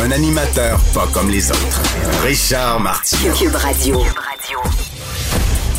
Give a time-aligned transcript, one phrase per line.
[0.00, 1.82] Un animateur pas comme les autres.
[2.22, 3.34] Richard Martineau.
[3.34, 4.00] Cube Radio.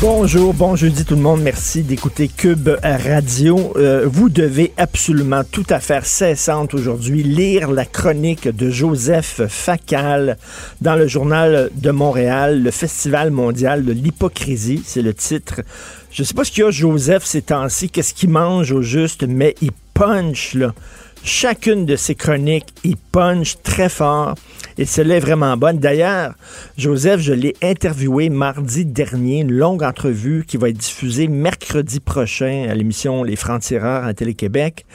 [0.02, 1.40] Bonjour, bon jeudi tout le monde.
[1.40, 3.72] Merci d'écouter Cube Radio.
[3.76, 10.36] Euh, vous devez absolument tout à faire cessante aujourd'hui lire la chronique de Joseph Facal
[10.82, 15.62] dans le journal de Montréal, le Festival mondial de l'hypocrisie, c'est le titre.
[16.10, 19.24] Je sais pas ce qu'il y a Joseph ces temps-ci, qu'est-ce qu'il mange au juste,
[19.26, 20.74] mais il punch là.
[21.22, 24.34] Chacune de ses chroniques, il punch très fort
[24.78, 25.78] et celle-là est vraiment bonne.
[25.78, 26.32] D'ailleurs,
[26.78, 32.66] Joseph, je l'ai interviewé mardi dernier, une longue entrevue qui va être diffusée mercredi prochain
[32.70, 34.86] à l'émission Les Francs-Tireurs à Télé-Québec,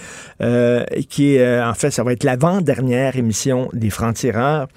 [0.41, 4.67] euh, qui euh, en fait, ça va être l'avant-dernière émission des Francs-Tireurs.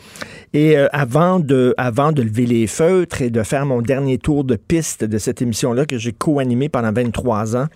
[0.52, 4.44] Et euh, avant, de, avant de lever les feutres et de faire mon dernier tour
[4.44, 7.68] de piste de cette émission-là que j'ai co-animé pendant 23 ans,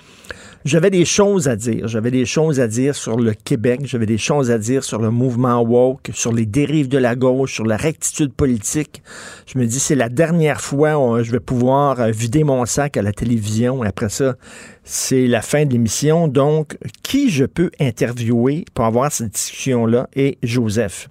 [0.65, 1.89] j'avais des choses à dire.
[1.89, 3.81] J'avais des choses à dire sur le Québec.
[3.85, 7.55] J'avais des choses à dire sur le mouvement woke, sur les dérives de la gauche,
[7.55, 9.03] sur la rectitude politique.
[9.47, 12.97] Je me dis, c'est la dernière fois où je vais pouvoir euh, vider mon sac
[12.97, 13.83] à la télévision.
[13.83, 14.37] Après ça,
[14.85, 16.29] c'est la fin de l'émission.
[16.29, 20.09] Donc, qui je peux interviewer pour avoir cette discussion-là?
[20.15, 21.09] Est Joseph.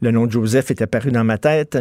[0.00, 1.78] Le nom de Joseph est apparu dans ma tête.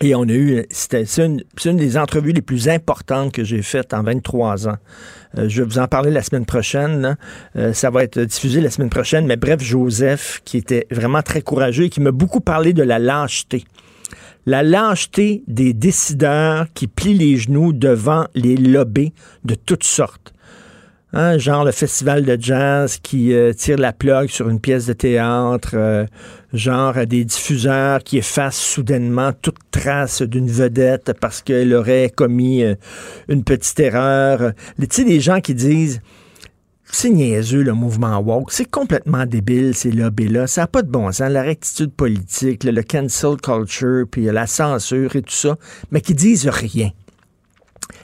[0.00, 4.02] Et on a eu, c'était une des entrevues les plus importantes que j'ai faites en
[4.02, 4.78] 23 ans.
[5.38, 7.16] Euh, je vais vous en parler la semaine prochaine.
[7.56, 9.26] Euh, ça va être diffusé la semaine prochaine.
[9.26, 12.98] Mais bref, Joseph, qui était vraiment très courageux et qui m'a beaucoup parlé de la
[12.98, 13.64] lâcheté.
[14.44, 19.12] La lâcheté des décideurs qui plient les genoux devant les lobbies
[19.44, 20.31] de toutes sortes.
[21.14, 24.94] Hein, genre le festival de jazz qui euh, tire la plug sur une pièce de
[24.94, 26.06] théâtre, euh,
[26.54, 32.76] genre des diffuseurs qui effacent soudainement toute trace d'une vedette parce qu'elle aurait commis euh,
[33.28, 34.52] une petite erreur.
[34.80, 36.00] Tu sais, des gens qui disent
[36.84, 41.12] c'est niaiseux le mouvement woke, c'est complètement débile ces lobbies-là, ça n'a pas de bon
[41.12, 45.56] sens, la rectitude politique, le, le cancel culture, puis la censure et tout ça,
[45.90, 46.90] mais qui disent rien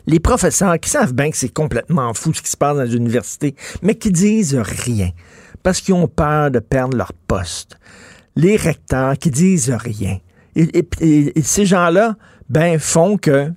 [0.06, 2.96] les professeurs qui savent bien que c'est complètement fou ce qui se passe dans les
[2.96, 5.10] universités, mais qui disent rien
[5.62, 7.78] parce qu'ils ont peur de perdre leur poste.
[8.36, 10.18] Les recteurs qui disent rien.
[10.56, 12.16] Et, ces gens-là,
[12.48, 13.52] ben, font que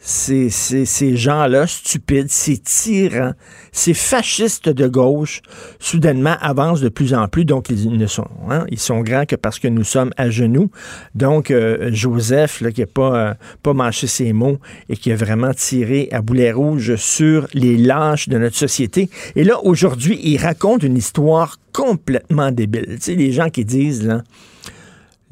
[0.00, 3.32] ces, ces, ces gens-là, stupides, ces tyrans,
[3.72, 5.42] ces fascistes de gauche,
[5.80, 7.44] soudainement avancent de plus en plus.
[7.44, 10.70] Donc, ils ne sont, hein, ils sont grands que parce que nous sommes à genoux.
[11.14, 15.16] Donc, euh, Joseph, là, qui n'a pas, euh, pas mâché ses mots et qui a
[15.16, 19.10] vraiment tiré à boulet rouge sur les lâches de notre société.
[19.34, 22.86] Et là, aujourd'hui, il raconte une histoire complètement débile.
[22.96, 24.22] Tu sais, les gens qui disent, là,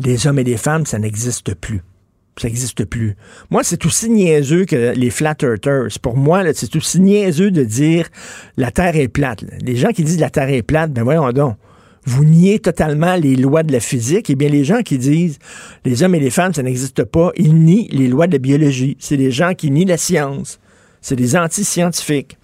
[0.00, 1.82] les hommes et les femmes, ça n'existe plus.
[2.38, 3.16] Ça n'existe plus.
[3.48, 5.88] Moi, c'est aussi niaiseux que les flat earthers.
[6.02, 8.08] Pour moi, c'est aussi niaiseux de dire
[8.58, 9.44] la Terre est plate.
[9.62, 11.56] Les gens qui disent la Terre est plate, ben voyons donc.
[12.04, 14.28] Vous niez totalement les lois de la physique.
[14.28, 15.38] Eh bien, les gens qui disent
[15.84, 18.96] les hommes et les femmes, ça n'existe pas, ils nient les lois de la biologie.
[19.00, 20.60] C'est des gens qui nient la science.
[21.00, 22.36] C'est des anti-scientifiques.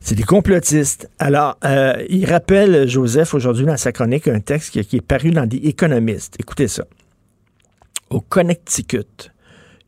[0.00, 1.10] C'est des complotistes.
[1.18, 5.46] Alors, euh, il rappelle, Joseph, aujourd'hui dans sa chronique, un texte qui est paru dans
[5.46, 6.36] des économistes.
[6.38, 6.84] Écoutez ça.
[8.14, 9.32] Au Connecticut,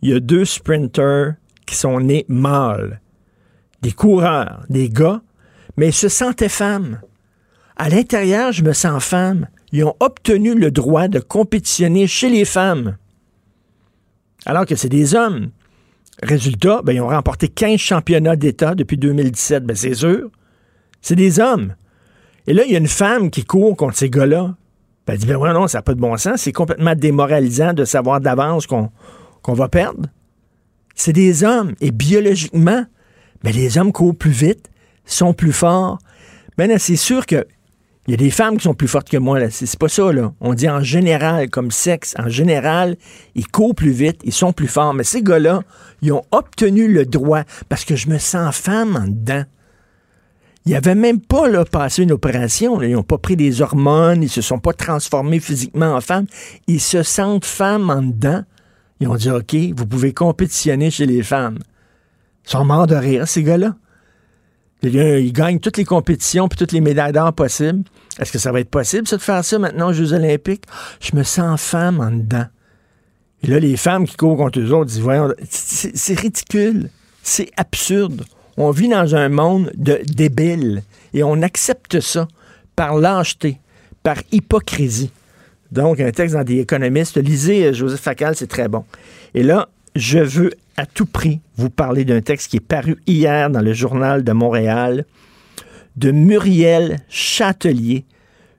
[0.02, 3.00] il y a deux sprinters qui sont nés mâles.
[3.82, 5.22] Des coureurs, des gars,
[5.76, 7.00] mais ils se sentaient femmes.
[7.76, 9.46] À l'intérieur, je me sens femme.
[9.70, 12.96] Ils ont obtenu le droit de compétitionner chez les femmes.
[14.44, 15.50] Alors que c'est des hommes.
[16.20, 19.64] Résultat, ben, ils ont remporté 15 championnats d'État depuis 2017.
[19.64, 20.32] Ben, c'est sûr.
[21.00, 21.76] C'est des hommes.
[22.48, 24.56] Et là, il y a une femme qui court contre ces gars-là.
[25.06, 26.40] Ben, dit, ben ouais, non, ça n'a pas de bon sens.
[26.42, 28.90] C'est complètement démoralisant de savoir d'avance qu'on
[29.42, 30.08] qu'on va perdre.
[30.96, 31.74] C'est des hommes.
[31.80, 32.84] Et biologiquement,
[33.44, 34.68] ben, les hommes courent plus vite,
[35.04, 35.98] sont plus forts.
[36.58, 37.46] Ben, c'est sûr que
[38.08, 39.50] Il y a des femmes qui sont plus fortes que moi, là.
[39.50, 40.32] C'est pas ça, là.
[40.40, 42.96] On dit en général, comme sexe, en général,
[43.34, 44.94] ils courent plus vite, ils sont plus forts.
[44.94, 45.62] Mais ces gars-là,
[46.02, 49.44] ils ont obtenu le droit parce que je me sens femme en dedans.
[50.66, 52.78] Ils n'avaient même pas là, passé une opération.
[52.78, 52.88] là.
[52.88, 56.26] Ils n'ont pas pris des hormones, ils se sont pas transformés physiquement en femmes.
[56.66, 58.42] Ils se sentent femmes en dedans.
[58.98, 61.58] Ils ont dit, OK, vous pouvez compétitionner chez les femmes.
[62.46, 63.76] Ils sont morts de rire, ces gars-là.
[64.82, 67.84] Ils gagnent toutes les compétitions toutes les médailles d'or possibles.
[68.18, 70.64] Est-ce que ça va être possible, ça, de faire ça maintenant aux Jeux olympiques?
[71.00, 72.46] Je me sens femme en dedans.
[73.42, 76.90] Et là, les femmes qui courent contre eux autres disent, voyons, c'est ridicule.
[77.22, 78.24] C'est absurde.
[78.56, 80.82] On vit dans un monde de débiles
[81.14, 82.26] et on accepte ça
[82.74, 83.58] par lâcheté,
[84.02, 85.10] par hypocrisie.
[85.72, 87.16] Donc, un texte dans des économistes.
[87.16, 88.84] Lisez euh, Joseph Facal, c'est très bon.
[89.34, 93.50] Et là, je veux à tout prix vous parler d'un texte qui est paru hier
[93.50, 95.04] dans le journal de Montréal
[95.96, 98.04] de Muriel Châtelier,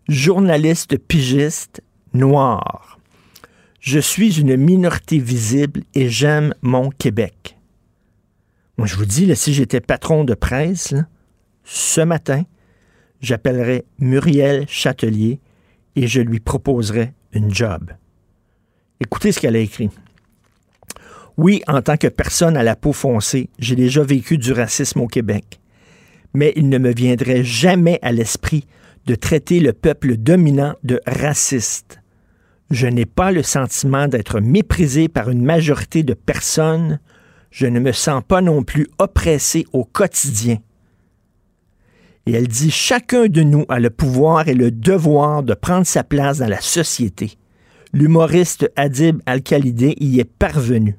[0.10, 1.82] journaliste pigiste
[2.14, 3.00] noire.
[3.80, 7.57] Je suis une minorité visible et j'aime mon Québec.
[8.78, 10.94] Moi, je vous dis, si j'étais patron de presse,
[11.64, 12.44] ce matin,
[13.22, 15.40] j'appellerais Muriel Châtelier
[15.96, 17.92] et je lui proposerais une job.
[19.00, 19.90] Écoutez ce qu'elle a écrit.
[21.38, 25.08] Oui, en tant que personne à la peau foncée, j'ai déjà vécu du racisme au
[25.08, 25.60] Québec.
[26.34, 28.66] Mais il ne me viendrait jamais à l'esprit
[29.06, 32.00] de traiter le peuple dominant de raciste.
[32.70, 37.00] Je n'ai pas le sentiment d'être méprisé par une majorité de personnes.
[37.52, 40.58] Je ne me sens pas non plus oppressé au quotidien.
[42.26, 46.04] Et elle dit, chacun de nous a le pouvoir et le devoir de prendre sa
[46.04, 47.38] place dans la société.
[47.94, 50.98] L'humoriste Adib Al-Khalidé y est parvenu.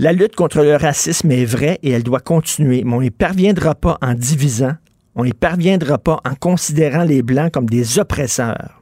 [0.00, 3.74] La lutte contre le racisme est vraie et elle doit continuer, mais on n'y parviendra
[3.74, 4.74] pas en divisant,
[5.14, 8.80] on n'y parviendra pas en considérant les Blancs comme des oppresseurs.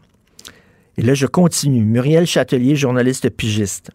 [0.99, 1.85] Et là, je continue.
[1.85, 3.91] Muriel Châtelier, journaliste pigiste.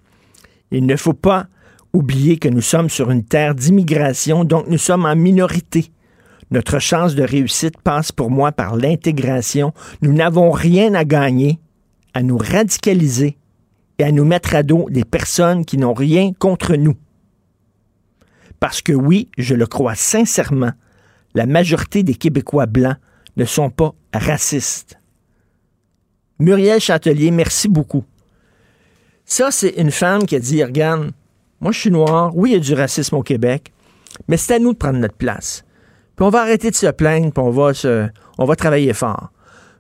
[0.72, 1.48] Il ne faut pas
[1.94, 5.92] oublier que nous sommes sur une terre d'immigration, donc nous sommes en minorité.
[6.50, 9.74] Notre chance de réussite passe pour moi par l'intégration.
[10.02, 11.60] Nous n'avons rien à gagner
[12.14, 13.38] à nous radicaliser
[14.00, 16.96] et à nous mettre à dos des personnes qui n'ont rien contre nous.
[18.60, 20.72] Parce que oui, je le crois sincèrement,
[21.34, 22.98] la majorité des Québécois blancs
[23.38, 25.00] ne sont pas racistes.
[26.40, 28.04] Muriel Châtelier, merci beaucoup.
[29.32, 31.12] Ça, c'est une femme qui a dit, regarde,
[31.62, 33.72] moi je suis noir, oui, il y a du racisme au Québec,
[34.28, 35.64] mais c'est à nous de prendre notre place.
[36.18, 37.72] Puis on va arrêter de se plaindre, puis on va,
[38.38, 39.32] on va travailler fort.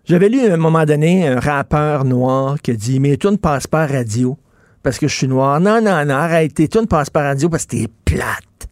[0.05, 3.35] J'avais lu à un moment donné un rappeur noir qui a dit, mais toi ne
[3.35, 4.37] passes pas radio
[4.83, 5.59] parce que je suis noir.
[5.59, 8.69] Non, non, non, arrête, toi ne passes pas radio parce que t'es plate.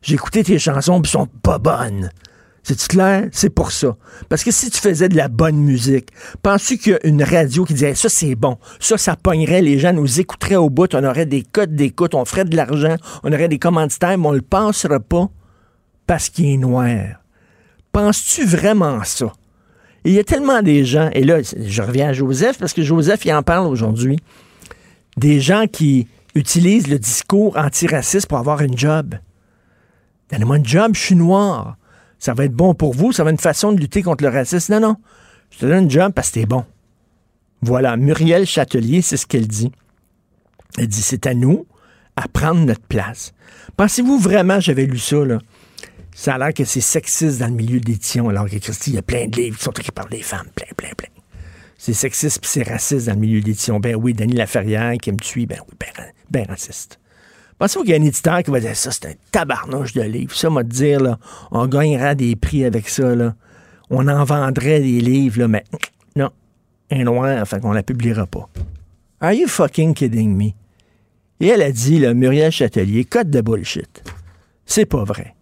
[0.00, 2.08] J'ai écouté tes chansons, puis sont pas bonnes.
[2.66, 3.28] C'est clair?
[3.30, 3.94] C'est pour ça.
[4.30, 6.08] Parce que si tu faisais de la bonne musique,
[6.42, 9.78] penses-tu qu'il y a une radio qui disait ça c'est bon, ça ça pognerait, les
[9.78, 13.32] gens nous écouteraient au bout, on aurait des codes d'écoute, on ferait de l'argent, on
[13.32, 15.28] aurait des commanditaires, mais on le pensera pas
[16.06, 17.20] parce qu'il est noir.
[17.92, 19.30] Penses-tu vraiment ça?
[20.04, 23.24] Il y a tellement des gens, et là, je reviens à Joseph, parce que Joseph,
[23.26, 24.18] il en parle aujourd'hui,
[25.16, 29.14] des gens qui utilisent le discours antiraciste pour avoir une job.
[30.30, 31.76] Donnez-moi une job, je suis noir.
[32.24, 34.30] Ça va être bon pour vous, ça va être une façon de lutter contre le
[34.30, 34.72] racisme.
[34.72, 34.96] Non, non.
[35.50, 36.64] Je te donne une job parce que t'es bon.
[37.60, 39.70] Voilà, Muriel Châtelier, c'est ce qu'elle dit.
[40.78, 41.66] Elle dit c'est à nous
[42.16, 43.34] à prendre notre place.
[43.76, 45.38] Pensez-vous vraiment, j'avais lu ça, là?
[46.14, 48.94] Ça a l'air que c'est sexiste dans le milieu de l'édition, alors que Christy, il
[48.94, 51.10] y a plein de livres qui sont écrits par des femmes, plein, plein, plein.
[51.76, 53.80] C'est sexiste puis c'est raciste dans le milieu de l'édition.
[53.80, 56.98] Ben oui, Denis Laferrière qui me tue, ben oui, ben, ben raciste.
[57.58, 60.34] Pensez-vous qu'il y a un éditeur qui va dire ça, c'est un tabarnouche de livres.
[60.34, 61.18] Ça, m'a dire, là,
[61.50, 63.34] on gagnera des prix avec ça, là.
[63.90, 65.64] On en vendrait des livres, là, mais
[66.16, 66.30] non.
[66.90, 68.48] Un noir, fait qu'on la publiera pas.
[69.20, 70.50] Are you fucking kidding me?
[71.40, 74.02] Et elle a dit, là, Muriel Châtelier, code de bullshit.
[74.66, 75.34] C'est pas vrai.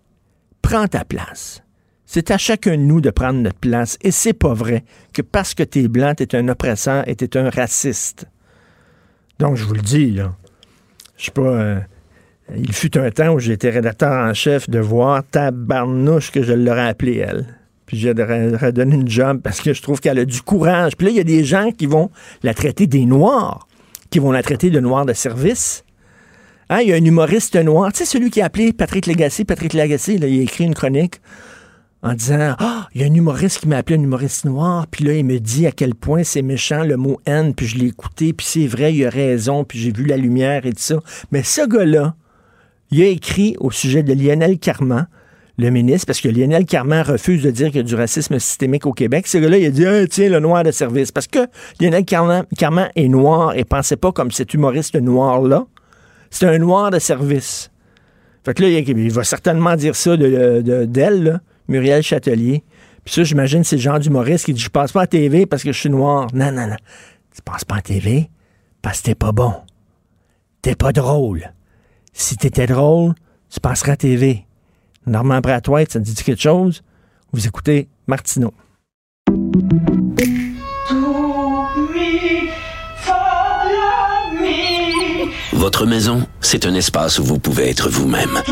[0.61, 1.62] Prends ta place.
[2.04, 3.97] C'est à chacun de nous de prendre notre place.
[4.02, 7.49] Et c'est pas vrai que parce que t'es blanc, t'es un oppresseur et t'es un
[7.49, 8.26] raciste.
[9.38, 10.35] Donc, je vous le dis, là.
[11.16, 11.40] Je sais pas.
[11.42, 11.81] euh,
[12.56, 16.88] il fut un temps où j'étais rédacteur en chef de voir Tabarnouche que je l'aurais
[16.88, 17.46] appelée, elle.
[17.87, 20.96] Puis j'aurais donné une job parce que je trouve qu'elle a du courage.
[20.96, 22.11] Puis là, il y a des gens qui vont
[22.42, 23.66] la traiter des noirs,
[24.11, 25.84] qui vont la traiter de noir de service.
[26.70, 29.44] Hein, il y a un humoriste noir, tu sais, celui qui a appelé Patrick Lagacé.
[29.44, 31.20] Patrick Lagacé, il a écrit une chronique
[32.02, 35.04] en disant Ah, il y a un humoriste qui m'a appelé un humoriste noir, puis
[35.04, 37.87] là, il me dit à quel point c'est méchant le mot haine, puis je l'ai
[37.87, 40.96] écouté, puis c'est vrai, il a raison, puis j'ai vu la lumière et tout ça.
[41.30, 42.14] Mais ce gars-là,
[42.92, 45.08] il a écrit au sujet de Lionel Carman,
[45.58, 48.87] le ministre, parce que Lionel Carman refuse de dire qu'il y a du racisme systémique
[48.87, 49.26] au Québec.
[49.26, 51.11] Ce gars-là, il a dit tiens, le noir de service.
[51.11, 51.46] Parce que
[51.80, 52.44] Lionel Carman,
[52.94, 55.66] est noir et pensait pas comme cet humoriste noir-là.
[56.30, 57.70] C'est un noir de service.
[58.44, 62.62] Fait que là, il va certainement dire ça d'elle, de, de, Muriel Châtelier.
[63.04, 65.62] Puis ça, j'imagine, c'est le genre d'humoriste qui dit Je passe pas à TV parce
[65.62, 66.28] que je suis noir.
[66.34, 66.76] Non, non, non.
[67.34, 68.28] Tu passes pas à TV
[68.82, 69.54] parce que t'es pas bon.
[70.61, 71.52] T'es pas drôle.
[72.12, 73.14] Si t'étais drôle,
[73.50, 74.47] tu passerais à TV.
[75.07, 76.83] Normand Bratoit, ça te dit quelque chose?
[77.33, 78.52] Vous écoutez Martineau.
[85.52, 88.42] Votre maison, c'est un espace où vous pouvez être vous-même.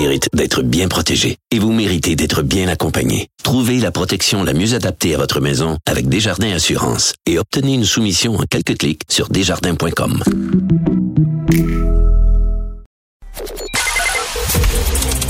[0.00, 3.28] Mérite d'être bien protégée et vous méritez d'être bien accompagnée.
[3.42, 7.84] Trouvez la protection la mieux adaptée à votre maison avec Desjardins Assurance et obtenez une
[7.84, 10.22] soumission en quelques clics sur desjardins.com.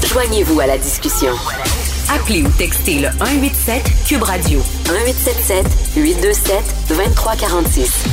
[0.07, 1.33] Joignez-vous à la discussion.
[2.09, 6.55] Appelez ou textez le 187 Cube Radio 1877 827
[6.91, 8.05] 2346.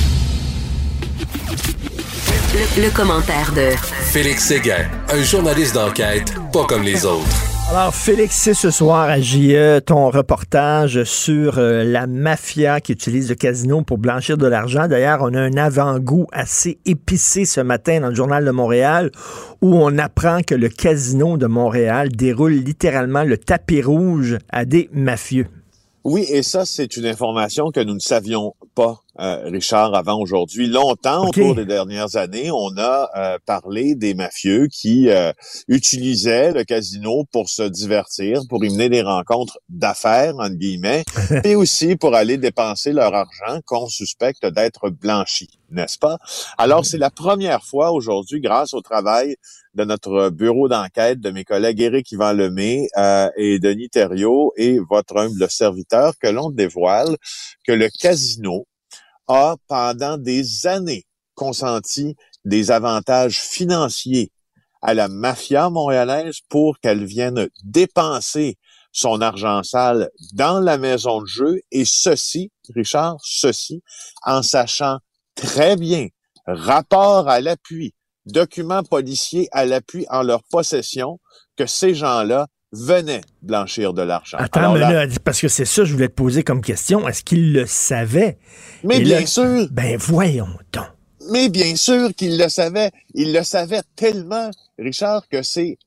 [2.57, 3.69] Le, commentaire de
[4.11, 7.27] Félix Séguin, un journaliste d'enquête pas comme les autres.
[7.69, 13.29] Alors, Félix, c'est ce soir à JE ton reportage sur euh, la mafia qui utilise
[13.29, 14.87] le casino pour blanchir de l'argent.
[14.87, 19.11] D'ailleurs, on a un avant-goût assez épicé ce matin dans le Journal de Montréal
[19.61, 24.89] où on apprend que le casino de Montréal déroule littéralement le tapis rouge à des
[24.91, 25.45] mafieux.
[26.09, 30.67] Oui, et ça, c'est une information que nous ne savions pas, euh, Richard, avant aujourd'hui.
[30.67, 35.31] Longtemps, au cours des dernières années, on a euh, parlé des mafieux qui euh,
[35.67, 41.03] utilisaient le casino pour se divertir, pour y mener des rencontres d'affaires, entre guillemets,
[41.43, 46.17] et aussi pour aller dépenser leur argent qu'on suspecte d'être blanchi, n'est-ce pas?
[46.57, 49.35] Alors, c'est la première fois aujourd'hui, grâce au travail
[49.77, 54.79] de notre bureau d'enquête, de mes collègues Éric Yvan Lemay euh, et Denis Thériault et
[54.89, 57.15] votre humble serviteur, que l'on dévoile
[57.65, 58.65] que le casino
[59.27, 61.05] a pendant des années
[61.35, 62.15] consenti
[62.45, 64.31] des avantages financiers
[64.81, 68.57] à la mafia montréalaise pour qu'elle vienne dépenser
[68.91, 73.83] son argent sale dans la maison de jeu et ceci, Richard, ceci,
[74.23, 74.99] en sachant
[75.35, 76.07] très bien,
[76.47, 77.93] rapport à l'appui,
[78.25, 81.19] documents policiers à l'appui en leur possession
[81.57, 84.37] que ces gens-là venaient blanchir de l'argent.
[84.39, 87.07] Attends, mais là, parce que c'est ça que je voulais te poser comme question.
[87.07, 88.37] Est-ce qu'ils le savaient?
[88.83, 89.67] Mais bien sûr.
[89.71, 90.85] Ben voyons donc.
[91.31, 92.91] Mais bien sûr qu'ils le savaient.
[93.13, 95.77] Ils le savaient tellement, Richard, que c'est...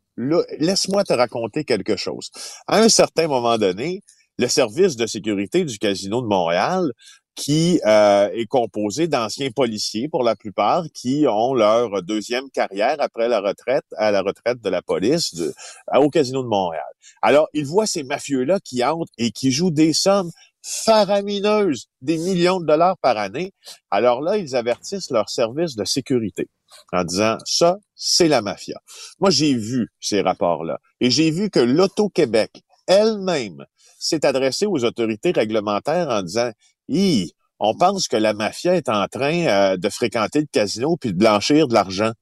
[0.59, 2.31] Laisse-moi te raconter quelque chose.
[2.67, 4.03] À un certain moment donné,
[4.39, 6.93] le service de sécurité du Casino de Montréal
[7.41, 13.29] qui euh, est composé d'anciens policiers pour la plupart qui ont leur deuxième carrière après
[13.29, 15.35] la retraite à la retraite de la police
[15.95, 16.85] au casino de Montréal.
[17.23, 20.31] Alors, ils voient ces mafieux-là qui entrent et qui jouent des sommes
[20.63, 23.55] faramineuses, des millions de dollars par année.
[23.91, 26.51] Alors là, ils avertissent leur service de sécurité
[26.93, 28.79] en disant ça, c'est la mafia.
[29.19, 33.65] Moi, j'ai vu ces rapports-là et j'ai vu que l'Auto-Québec elle-même
[33.99, 36.51] s'est adressée aux autorités réglementaires en disant
[37.59, 41.19] on pense que la mafia est en train euh, de fréquenter le casino puis de
[41.19, 42.13] blanchir de l'argent.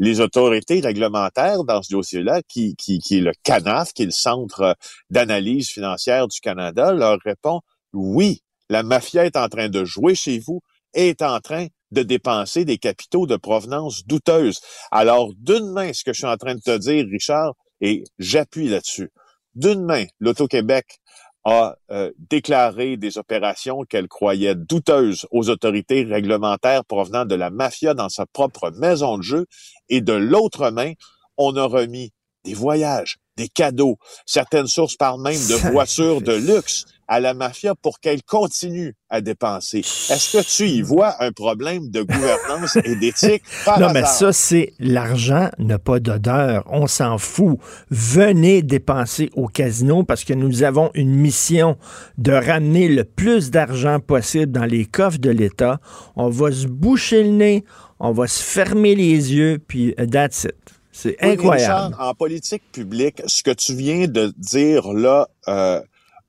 [0.00, 4.12] Les autorités réglementaires dans ce dossier-là, qui, qui, qui est le CANAF, qui est le
[4.12, 4.76] Centre
[5.10, 7.60] d'analyse financière du Canada, leur répond
[7.92, 10.60] oui, la mafia est en train de jouer chez vous
[10.94, 14.60] et est en train de dépenser des capitaux de provenance douteuse.
[14.90, 18.68] Alors, d'une main, ce que je suis en train de te dire, Richard, et j'appuie
[18.68, 19.10] là-dessus,
[19.54, 20.98] d'une main, l'Auto-Québec
[21.48, 27.94] a euh, déclaré des opérations qu'elle croyait douteuses aux autorités réglementaires provenant de la mafia
[27.94, 29.46] dans sa propre maison de jeu,
[29.88, 30.92] et de l'autre main,
[31.38, 32.12] on a remis
[32.44, 37.74] des voyages, des cadeaux, certaines sources parlent même de voitures de luxe à la mafia
[37.74, 39.78] pour qu'elle continue à dépenser.
[39.78, 43.42] Est-ce que tu y vois un problème de gouvernance et d'éthique
[43.80, 46.64] Non, mais ça, c'est l'argent n'a pas d'odeur.
[46.66, 47.58] On s'en fout.
[47.90, 51.78] Venez dépenser au casino parce que nous avons une mission
[52.18, 55.80] de ramener le plus d'argent possible dans les coffres de l'État.
[56.14, 57.64] On va se boucher le nez,
[58.00, 60.77] on va se fermer les yeux, puis uh, that's it.
[61.00, 61.94] C'est incroyable.
[62.00, 65.80] en politique publique, ce que tu viens de dire là, euh,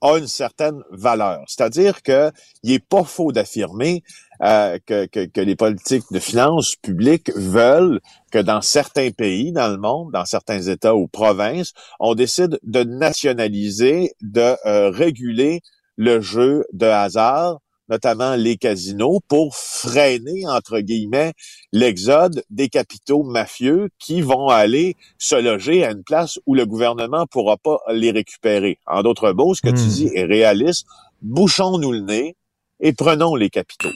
[0.02, 1.44] a une certaine valeur.
[1.48, 4.04] C'est-à-dire que il est pas faux d'affirmer
[4.44, 8.00] euh, que, que, que, les politiques de finances publiques veulent
[8.32, 12.84] que dans certains pays dans le monde, dans certains États ou provinces, on décide de
[12.84, 15.62] nationaliser, de euh, réguler
[15.98, 17.58] le jeu de hasard
[17.90, 21.34] notamment les casinos, pour freiner, entre guillemets,
[21.74, 27.26] l'exode des capitaux mafieux qui vont aller se loger à une place où le gouvernement
[27.28, 28.80] pourra pas les récupérer.
[28.88, 29.88] En d'autres mots, ce que tu Hmm.
[29.90, 30.86] dis est réaliste.
[31.22, 32.36] Bouchons-nous le nez
[32.80, 33.90] et prenons les capitaux.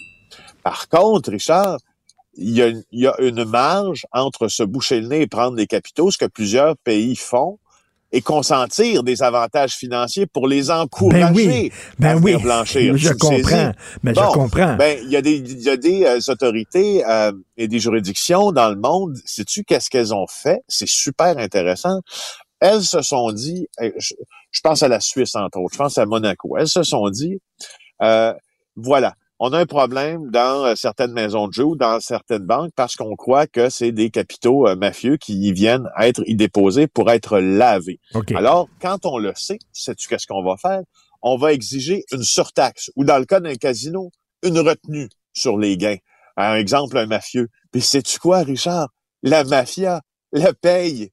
[0.64, 1.80] Par contre, Richard,
[2.36, 5.28] il y, a une, il y a une marge entre se boucher le nez et
[5.28, 7.60] prendre les capitaux, ce que plusieurs pays font,
[8.14, 11.72] et consentir des avantages financiers pour les encourager Ben oui,
[12.04, 12.98] à ben venir oui, blanchir.
[12.98, 14.76] je comprends, mais je Bon, comprends.
[14.78, 18.70] Ben, il y a des, y a des euh, autorités euh, et des juridictions dans
[18.70, 19.18] le monde.
[19.26, 20.62] Sais-tu qu'est-ce qu'elles ont fait?
[20.70, 22.02] C'est super intéressant.
[22.62, 24.14] Elles se sont dit, euh, je,
[24.52, 26.56] je pense à la Suisse entre autres, je pense à Monaco.
[26.58, 27.40] Elles se sont dit,
[28.02, 28.34] euh,
[28.76, 32.72] voilà, on a un problème dans euh, certaines maisons de jeu ou dans certaines banques
[32.78, 36.88] parce qu'on croit que c'est des capitaux euh, mafieux qui y viennent être y déposés
[36.88, 38.00] pour être lavés.
[38.14, 38.32] OK.
[38.32, 40.80] Alors, quand on le sait, sais-tu qu'est-ce qu'on va faire?
[41.22, 44.12] On va exiger une surtaxe ou dans le cas d'un casino,
[44.44, 45.98] une retenue sur les gains.
[46.38, 47.50] Un exemple, un mafieux.
[47.74, 48.88] Puis sais-tu quoi, Richard?
[49.24, 50.00] La mafia
[50.32, 51.12] le paye.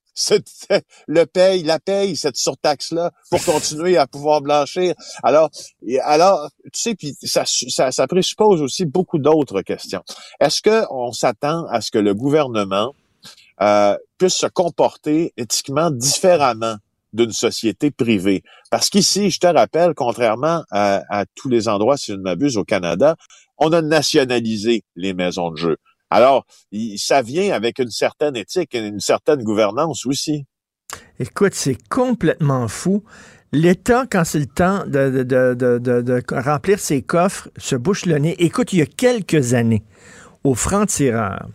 [1.09, 4.95] Le paye, la paye, cette surtaxe-là, pour continuer à pouvoir blanchir.
[5.23, 5.51] Alors,
[6.03, 10.03] alors, tu sais, puis ça, ça, ça présuppose aussi beaucoup d'autres questions.
[10.41, 12.95] Est-ce que on s'attend à ce que le gouvernement
[13.63, 16.77] euh, puisse se comporter éthiquement différemment
[17.13, 18.43] d'une société privée?
[18.71, 22.57] Parce qu'ici, je te rappelle, contrairement à, à tous les endroits, si je ne m'abuse,
[22.57, 23.17] au Canada,
[23.59, 25.77] on a nationalisé les maisons de jeu.
[26.11, 26.45] Alors,
[26.97, 30.45] ça vient avec une certaine éthique une certaine gouvernance aussi.
[31.21, 33.05] Écoute, c'est complètement fou.
[33.53, 38.37] L'État, quand c'est le temps de remplir ses coffres, se bouche le nez.
[38.39, 39.83] Écoute, il y a quelques années,
[40.45, 41.49] au franc-tireur,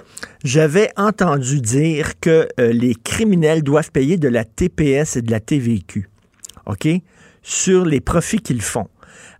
[0.44, 5.40] j'avais entendu dire que euh, les criminels doivent payer de la TPS et de la
[5.40, 6.10] TVQ,
[6.66, 6.88] OK,
[7.42, 8.88] sur les profits qu'ils font.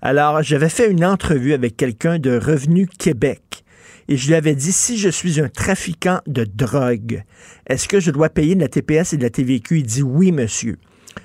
[0.02, 3.65] Alors, j'avais fait une entrevue avec quelqu'un de Revenu Québec
[4.08, 7.24] et je lui avais dit, si je suis un trafiquant de drogue,
[7.68, 9.80] est-ce que je dois payer de la TPS et de la TVQ?
[9.80, 10.78] Il dit, oui, monsieur.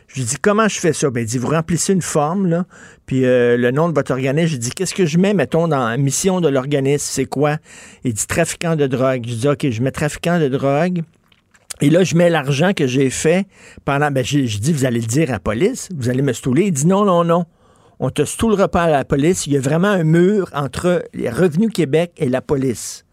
[0.09, 1.11] Je lui dis, comment je fais ça?
[1.11, 2.65] Ben, il dit, vous remplissez une forme, là,
[3.07, 4.55] puis euh, le nom de votre organisme.
[4.55, 7.07] Je dis, qu'est-ce que je mets, mettons, dans la mission de l'organisme?
[7.09, 7.59] C'est quoi?
[8.05, 9.25] Il dit, trafiquant de drogue.
[9.27, 11.03] Je dis, OK, je mets trafiquant de drogue.
[11.83, 13.47] Et là, je mets l'argent que j'ai fait
[13.85, 14.11] pendant.
[14.11, 16.67] Ben, je, je dis, vous allez le dire à la police, vous allez me stouler.
[16.67, 17.45] Il dit, non, non, non.
[18.03, 19.47] On te stoulera pas à la police.
[19.47, 23.05] Il y a vraiment un mur entre les Revenus Québec et la police.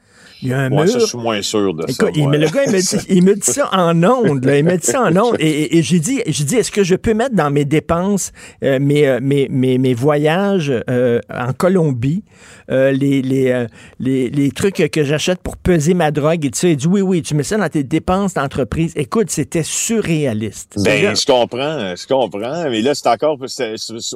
[0.42, 0.94] Il y a un Moi, mur.
[0.94, 2.06] ça, je suis moins sûr de ça.
[2.16, 4.46] Il- mais le gars, il me, dit, il me dit ça en ondes.
[4.46, 4.58] là.
[4.58, 5.36] Il me dit ça en ondes.
[5.40, 8.32] Et, et- et j'ai dit, j'ai dit, est-ce que je peux mettre dans mes dépenses
[8.64, 12.24] euh, mes, euh, mes, mes, mes voyages euh, en Colombie,
[12.70, 13.68] euh, les, les, euh,
[14.00, 16.68] les, les trucs que j'achète pour peser ma drogue et tout ça?
[16.68, 18.94] Il dit, oui, oui, tu mets ça dans tes dépenses d'entreprise.
[18.96, 20.76] Écoute, c'était surréaliste.
[20.84, 22.70] Ben, je comprends, je comprends.
[22.70, 23.38] Mais là, c'est encore,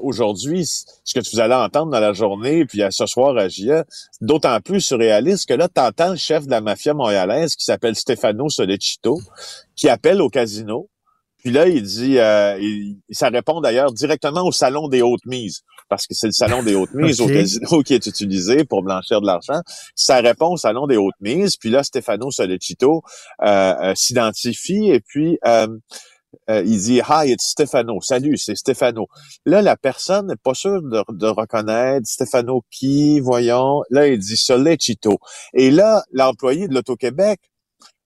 [0.02, 0.66] aujourd'hui,
[1.04, 4.24] ce que tu allez entendre dans la journée, puis à ce soir à JA, c'est
[4.26, 7.96] d'autant plus surréaliste que là, tu entends le chef de la mafia montréalaise qui s'appelle
[7.96, 9.20] Stefano Solecito,
[9.76, 10.88] qui appelle au casino.
[11.38, 15.62] Puis là, il dit, euh, il- ça répond d'ailleurs directement au salon des hautes mises,
[15.90, 19.22] parce que c'est le salon des hautes mises au casino qui est utilisé pour blanchir
[19.22, 19.60] de l'argent.
[19.96, 21.58] Ça répond au salon des hautes mises.
[21.58, 23.02] Puis là, Stefano Solecito
[23.42, 25.40] euh, euh, s'identifie et puis
[26.52, 28.02] euh, euh, il dit Hi, it's Stefano.
[28.02, 29.08] Salut, c'est Stefano.
[29.46, 33.82] Là, la personne n'est pas sûre de, de reconnaître Stefano qui, voyons.
[33.90, 35.20] Là, il dit Solecito.
[35.54, 37.40] Et là, l'employé de l'Auto-Québec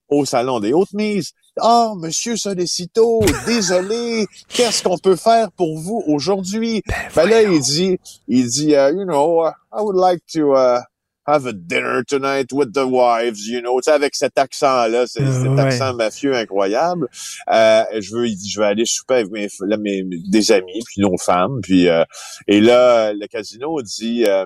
[0.09, 1.31] au salon des hautes mises.
[1.59, 6.81] Ah, monsieur Solecito, désolé, qu'est-ce qu'on peut faire pour vous aujourd'hui?
[7.15, 10.81] Ben, là, il dit, il dit, uh, you know, I would like to uh,
[11.27, 15.21] have a dinner tonight with the wives, you know, tu sais, avec cet accent-là, c'est-
[15.21, 15.59] Euh, cet ouais.
[15.61, 17.07] accent mafieux incroyable.
[17.49, 21.17] Euh, je veux, je vais aller souper avec mes, là, mes- des amis, puis nos
[21.17, 22.03] femmes, puis euh,
[22.47, 24.45] et là, le casino dit, euh,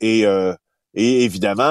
[0.00, 0.52] et euh,
[0.94, 1.62] et évidemment,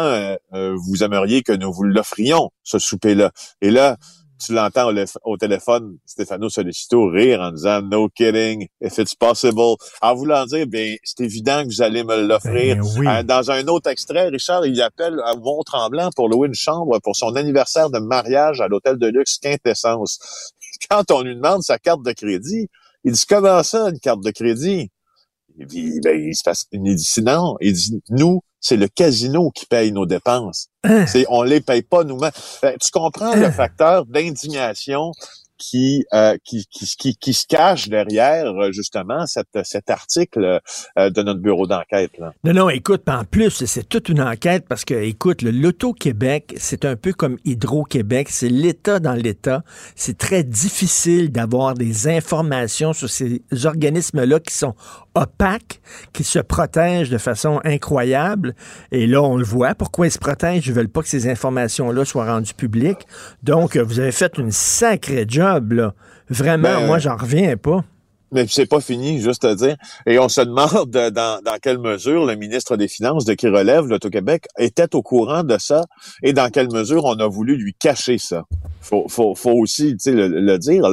[0.53, 3.31] euh, vous aimeriez que nous vous l'offrions, ce souper-là.
[3.61, 3.97] Et là,
[4.43, 4.91] tu l'entends
[5.23, 9.75] au, téléphone, Stefano Solicito rire en disant No kidding, if it's possible.
[10.01, 12.75] En voulant dire, bien, c'est évident que vous allez me l'offrir.
[12.77, 13.07] Ben oui.
[13.07, 17.15] Euh, dans un autre extrait, Richard, il appelle à Mont-Tremblant pour louer une chambre pour
[17.15, 20.19] son anniversaire de mariage à l'hôtel de luxe Quintessence.
[20.89, 22.67] Quand on lui demande sa carte de crédit,
[23.03, 24.91] il dit comment ça, une carte de crédit?
[25.57, 27.55] Il dit, ben, il se passe, il dit non.
[27.61, 30.69] Il dit, nous, c'est le casino qui paye nos dépenses.
[30.83, 31.05] Hein?
[31.05, 32.31] C'est, on les paye pas nous-mêmes.
[32.63, 35.11] Ben, tu comprends le facteur d'indignation
[35.59, 40.59] qui, euh, qui, qui, qui, qui se cache derrière, euh, justement, cette, cet article
[40.97, 42.17] euh, de notre bureau d'enquête.
[42.17, 42.33] Là.
[42.43, 46.85] Non, non, écoute, en plus, c'est toute une enquête parce que, écoute, le l'Auto-Québec, c'est
[46.85, 49.63] un peu comme Hydro-Québec, c'est l'État dans l'État.
[49.95, 54.73] C'est très difficile d'avoir des informations sur ces organismes-là qui sont
[55.15, 55.81] opaque,
[56.13, 58.53] qui se protègent de façon incroyable.
[58.91, 59.73] Et là, on le voit.
[59.75, 60.67] Pourquoi ils se protègent?
[60.67, 63.07] Ils veulent pas que ces informations-là soient rendues publiques.
[63.43, 65.93] Donc, vous avez fait une sacrée job, là.
[66.29, 67.83] Vraiment, Ben, moi, j'en reviens pas.
[68.31, 69.75] Mais c'est pas fini, juste à dire.
[70.05, 73.85] Et on se demande dans, dans quelle mesure le ministre des Finances de qui relève
[73.85, 75.83] l'Auto-Québec était au courant de ça
[76.23, 78.43] et dans quelle mesure on a voulu lui cacher ça.
[78.81, 80.83] Faut, faut, faut aussi le, le dire.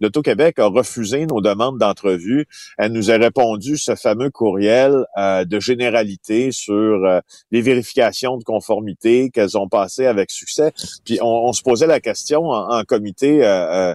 [0.00, 2.46] L'Auto-Québec a refusé nos demandes d'entrevue.
[2.78, 8.44] Elle nous a répondu ce fameux courriel euh, de généralité sur euh, les vérifications de
[8.44, 10.72] conformité qu'elles ont passées avec succès.
[11.04, 13.94] Puis on, on se posait la question en, en comité euh, euh, euh,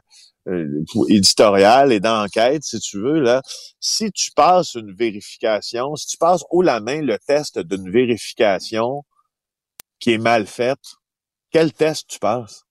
[1.10, 3.42] éditorial et d'enquête, si tu veux, là,
[3.80, 9.04] si tu passes une vérification, si tu passes haut la main le test d'une vérification
[10.00, 10.80] qui est mal faite,
[11.52, 12.64] quel test tu passes?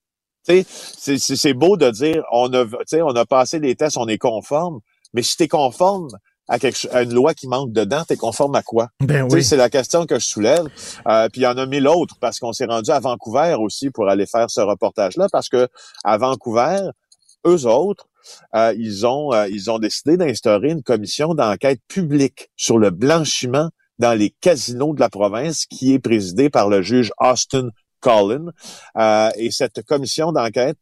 [0.46, 3.96] Tu sais, c'est- beau de dire on a, tu sais, on a passé les tests,
[3.96, 4.80] on est conforme,
[5.14, 6.08] mais si tu es conforme
[6.48, 8.88] à, quelque, à une loi qui manque dedans, tu es conforme à quoi?
[9.00, 9.42] Ben oui.
[9.42, 10.66] C'est la question que je soulève.
[11.08, 13.88] Euh, puis il y en a mille autres parce qu'on s'est rendu à Vancouver aussi
[13.90, 15.66] pour aller faire ce reportage-là parce que
[16.04, 16.90] à Vancouver,
[17.46, 18.08] eux autres,
[18.54, 23.70] euh, ils ont euh, ils ont décidé d'instaurer une commission d'enquête publique sur le blanchiment
[23.98, 27.68] dans les casinos de la province qui est présidée par le juge Austin
[28.00, 28.46] Collin.
[28.96, 30.78] Euh, et cette commission d'enquête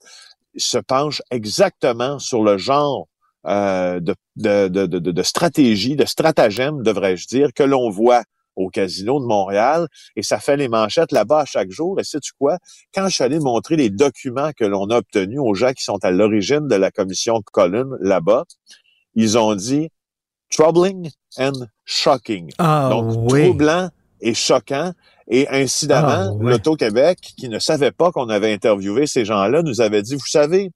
[0.57, 3.09] se penche exactement sur le genre
[3.47, 8.23] euh, de, de, de, de, de stratégie, de stratagème, devrais-je dire, que l'on voit
[8.57, 11.99] au casino de Montréal et ça fait les manchettes là-bas à chaque jour.
[12.01, 12.59] Et sais-tu quoi?
[12.95, 15.99] Quand je suis allé montrer les documents que l'on a obtenus aux gens qui sont
[16.05, 18.45] à l'origine de la commission Collin là-bas,
[19.15, 19.89] ils ont dit
[20.51, 21.53] troubling and
[21.85, 22.51] shocking.
[22.59, 23.45] Ah Donc, oui.
[23.45, 24.93] troublant et choquant.
[25.29, 26.51] Et incidemment, Ah, ouais.
[26.51, 30.71] l'Auto-Québec, qui ne savait pas qu'on avait interviewé ces gens-là, nous avait dit, vous savez,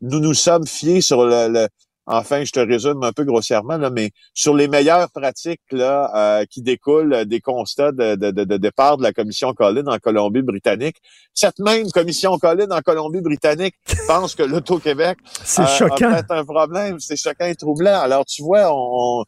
[0.00, 1.68] nous nous sommes fiés sur le, le-
[2.06, 6.44] enfin, je te résume un peu grossièrement, là, mais sur les meilleures pratiques là, euh,
[6.50, 10.96] qui découlent des constats de, de, de, de départ de la commission Collin en Colombie-Britannique.
[11.32, 13.74] Cette même commission Collin en Colombie-Britannique
[14.06, 16.10] pense que l'Auto-Québec C'est euh, choquant.
[16.10, 17.00] a peut-être un problème.
[17.00, 17.98] C'est choquant et troublant.
[18.00, 19.24] Alors, tu vois, on,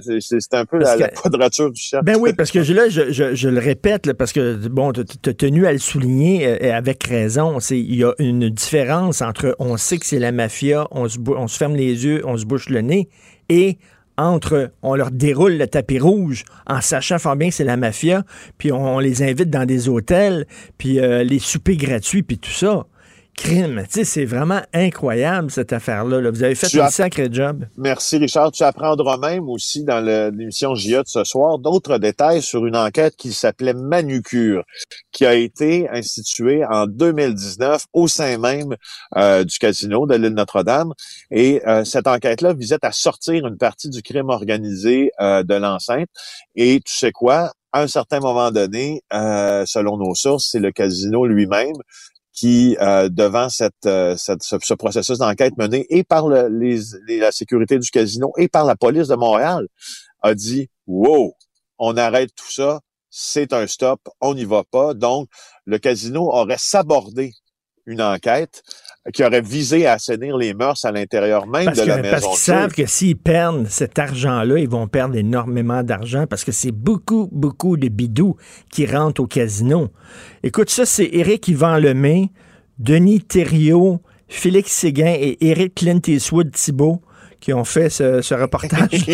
[0.00, 2.04] c'est- un peu la, quadrature du cercle.
[2.04, 4.92] Ben oui, parce que je- là, je, je, je le répète, là, parce que, bon,
[4.92, 7.58] tu as tenu à le souligner euh, et avec raison.
[7.70, 11.46] Il y a une différence entre on sait que c'est la mafia, on se, on
[11.46, 13.08] se ferme les yeux, on se bouche le nez,
[13.48, 13.78] et
[14.18, 18.24] entre on leur déroule le tapis rouge en sachant fort bien que c'est la mafia,
[18.58, 20.46] puis on, on les invite dans des hôtels,
[20.76, 22.84] puis euh, les soupers gratuits, puis tout ça.
[23.36, 26.20] Crime, tu sais, c'est vraiment incroyable cette affaire-là.
[26.20, 26.30] là.
[26.30, 27.64] Vous avez fait Tu un sacré job.
[27.76, 28.52] Merci, Richard.
[28.52, 33.16] Tu apprendras même aussi dans l'émission JA de ce soir d'autres détails sur une enquête
[33.16, 34.64] qui s'appelait Manucure,
[35.12, 38.76] qui a été instituée en 2019 au sein même
[39.16, 40.92] euh, du casino de l'île Notre-Dame.
[41.30, 46.08] Et euh, cette enquête-là visait à sortir une partie du crime organisé euh, de l'enceinte.
[46.54, 47.52] Et tu sais quoi?
[47.72, 51.72] À un certain moment donné, euh, selon nos sources, c'est le casino lui-même
[52.32, 57.90] qui, euh, devant cette, euh, ce, ce processus d'enquête mené et par la sécurité du
[57.90, 59.66] casino et par la police de Montréal,
[60.22, 61.34] a dit Wow,
[61.78, 64.94] on arrête tout ça, c'est un stop, on n'y va pas.
[64.94, 65.28] Donc,
[65.66, 67.32] le casino aurait sabordé
[67.86, 68.62] une enquête
[69.12, 72.12] qui aurait visé à assainir les mœurs à l'intérieur même Parce de que- la parce
[72.12, 72.28] maison.
[72.28, 76.52] qu'ils de savent que s'ils perdent cet argent-là, ils vont perdre énormément d'argent parce que
[76.52, 78.36] c'est beaucoup, beaucoup de bidous
[78.70, 79.88] qui rentrent au casino.
[80.44, 82.30] Écoute, ça, c'est Éric Yvan Lemay,
[82.78, 87.02] Denis Thériault, Félix Séguin et Éric Clint Eastwood Thibault
[87.42, 88.88] qui ont fait ce, ce reportage.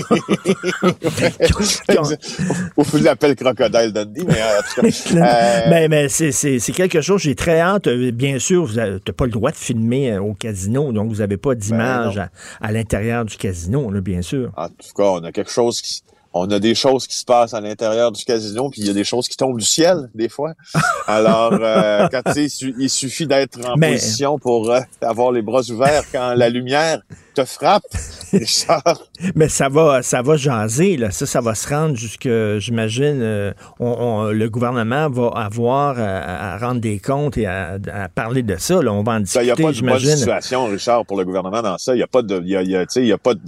[2.76, 4.88] Ou vous l'appelle Crocodile Dundee, mais en tout cas.
[5.16, 7.88] euh, mais mais c'est- quelque chose, j'ai très hâte.
[7.88, 11.36] Bien sûr, vous n'avez pas le droit de filmer euh, au casino, donc vous n'avez
[11.38, 12.28] pas d'image Ben
[12.60, 14.52] à, à l'intérieur du casino, là, bien sûr.
[14.56, 16.02] En tout cas, on a quelque chose qui,
[16.34, 18.94] on a des choses qui se passent à l'intérieur du casino, puis il y a
[18.94, 20.52] des choses qui tombent du ciel des fois.
[21.06, 24.80] Alors, euh, quand tu sais, il su- il suffit d'être en Mais- position pour euh,
[25.00, 27.00] avoir les bras ouverts quand la lumière
[27.42, 27.84] te frappe,
[28.32, 29.02] Richard.
[29.34, 31.10] Mais ça va, ça va jaser, là.
[31.10, 36.54] Ça, ça va se rendre jusque, j'imagine, euh, on- on- le gouvernement va avoir à,
[36.54, 38.82] à rendre des comptes et à, à parler de ça.
[38.82, 38.92] Là.
[38.92, 41.62] On va en Il n'y discuter, a pas de bonne situation, Richard, pour le gouvernement
[41.62, 41.94] dans ça.
[41.94, 43.12] Il n'y a pas de, il y a, il y a, tu sais, il y
[43.12, 43.40] a pas de,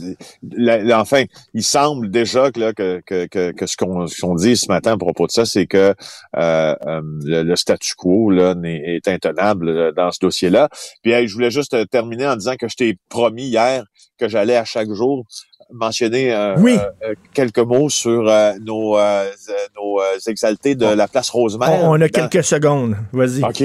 [0.43, 1.25] la- la- enfin,
[1.55, 4.97] il semble déjà que, là, que, que, que, que ce qu'on dit ce matin à
[4.99, 5.95] propos de ça, c'est que
[6.37, 10.69] euh, euh, le, le statu quo là n'est- est intenable dans ce dossier-là.
[11.03, 13.80] Puis, hey, je voulais juste terminer en disant que je t'ai promis hier
[14.19, 15.25] que j'allais à chaque jour
[15.73, 16.77] mentionner euh, Oui.
[16.79, 19.31] euh, euh, quelques mots sur euh, nos, euh,
[19.77, 21.71] nos exaltés de la place Rosemère.
[21.85, 22.97] On, on a Dans- quelques secondes.
[23.13, 23.45] Vas-y.
[23.45, 23.63] OK.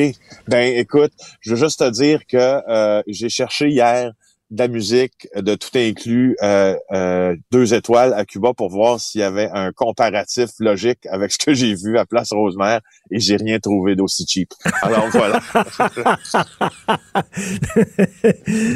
[0.47, 4.11] Ben écoute, je veux juste te dire que euh, j'ai cherché hier
[4.51, 9.21] de la musique, de tout inclus, euh, euh, deux étoiles à Cuba pour voir s'il
[9.21, 12.79] y avait un comparatif logique avec ce que j'ai vu à Place Rosemère
[13.11, 14.53] et j'ai rien trouvé d'aussi cheap.
[14.81, 15.41] Alors voilà.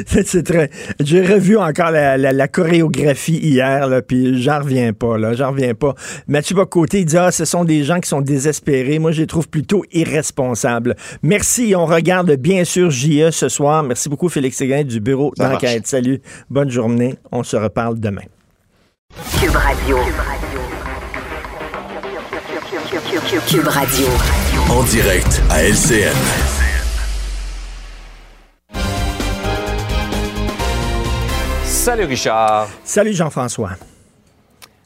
[0.06, 0.70] c'est très.
[1.00, 5.50] J'ai revu encore la, la, la chorégraphie hier, là, puis j'en reviens pas, là, j'en
[5.50, 5.94] reviens pas.
[6.28, 8.98] Mathieu Bocoté, il dit ah, ce sont des gens qui sont désespérés.
[8.98, 10.96] Moi, je les trouve plutôt irresponsables.
[11.22, 11.74] Merci.
[11.76, 13.82] On regarde bien sûr JE ce soir.
[13.82, 15.86] Merci beaucoup, Félix Séguin du bureau d'enquête.
[15.86, 16.20] Salut.
[16.48, 17.16] Bonne journée.
[17.32, 18.22] On se reparle demain.
[19.40, 19.96] Cube Radio.
[19.96, 20.49] Cube Radio.
[24.68, 26.16] En direct à LCN.
[31.64, 32.68] Salut Richard.
[32.84, 33.70] Salut Jean-François.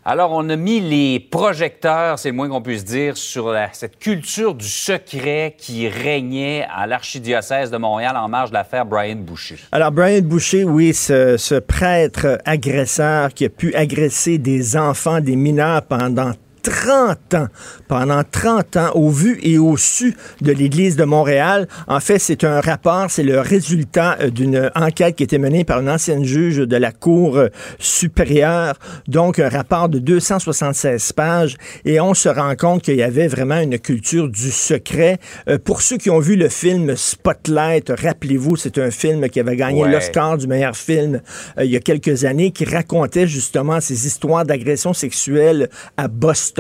[0.07, 3.99] Alors, on a mis les projecteurs, c'est le moins qu'on puisse dire, sur la- cette
[3.99, 9.57] culture du secret qui régnait à l'archidiocèse de Montréal en marge de l'affaire Brian Boucher.
[9.73, 15.37] Alors, Brian Boucher, oui, ce, ce prêtre agresseur qui a pu agresser des enfants, des
[15.37, 16.33] mineurs pendant
[16.65, 17.47] 30 ans,
[17.89, 21.69] pendant 30 ans, au vu et au su de l'Église de Montréal.
[21.87, 25.65] En fait, c'est un rapport, c'est le résultat euh, d'une enquête qui a été menée
[25.65, 27.49] par une ancienne juge de la Cour euh,
[27.79, 28.75] supérieure.
[29.09, 31.57] Donc, un rapport de 276 pages.
[31.85, 35.19] Et on se rend compte qu'il y avait vraiment une culture du secret.
[35.49, 39.57] Euh, pour ceux qui ont vu le film Spotlight, rappelez-vous, c'est un film qui avait
[39.57, 39.91] gagné Ouais.
[39.91, 41.21] l'Oscar du meilleur film
[41.59, 46.54] euh, il y a quelques années, qui racontait justement ces histoires d'agression sexuelle à Boston.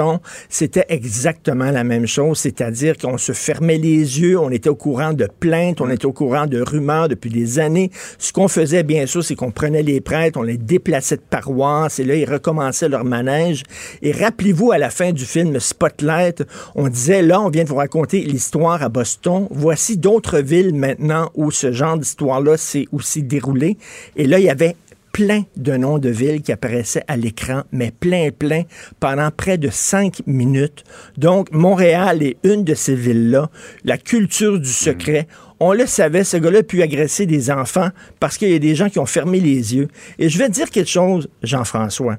[0.48, 5.12] C'était exactement la même chose, c'est-à-dire qu'on se fermait les yeux, on était au courant
[5.12, 7.90] de plaintes, on était au courant de rumeurs depuis des années.
[8.18, 11.98] Ce qu'on faisait, bien sûr, c'est qu'on prenait les prêtres, on les déplaçait de paroisse,
[11.98, 13.62] et là, ils recommençaient leur manège.
[14.02, 17.76] Et rappelez-vous, à la fin du film Spotlight, on disait, là, on vient de vous
[17.76, 19.48] raconter l'histoire à Boston.
[19.50, 23.76] Voici d'autres villes maintenant où ce genre d'histoire-là s'est aussi déroulé.
[24.16, 24.76] Et là, il y avait
[25.14, 28.64] plein de noms de villes qui apparaissaient à l'écran, mais plein, plein,
[28.98, 30.82] pendant près de cinq minutes.
[31.16, 33.48] Donc, Montréal est une de ces villes-là.
[33.84, 35.28] La culture du secret.
[35.60, 38.74] On le savait, ce gars-là a pu agresser des enfants parce qu'il y a des
[38.74, 39.86] gens qui ont fermé les yeux.
[40.18, 42.18] Et je vais te dire quelque chose, Jean-François.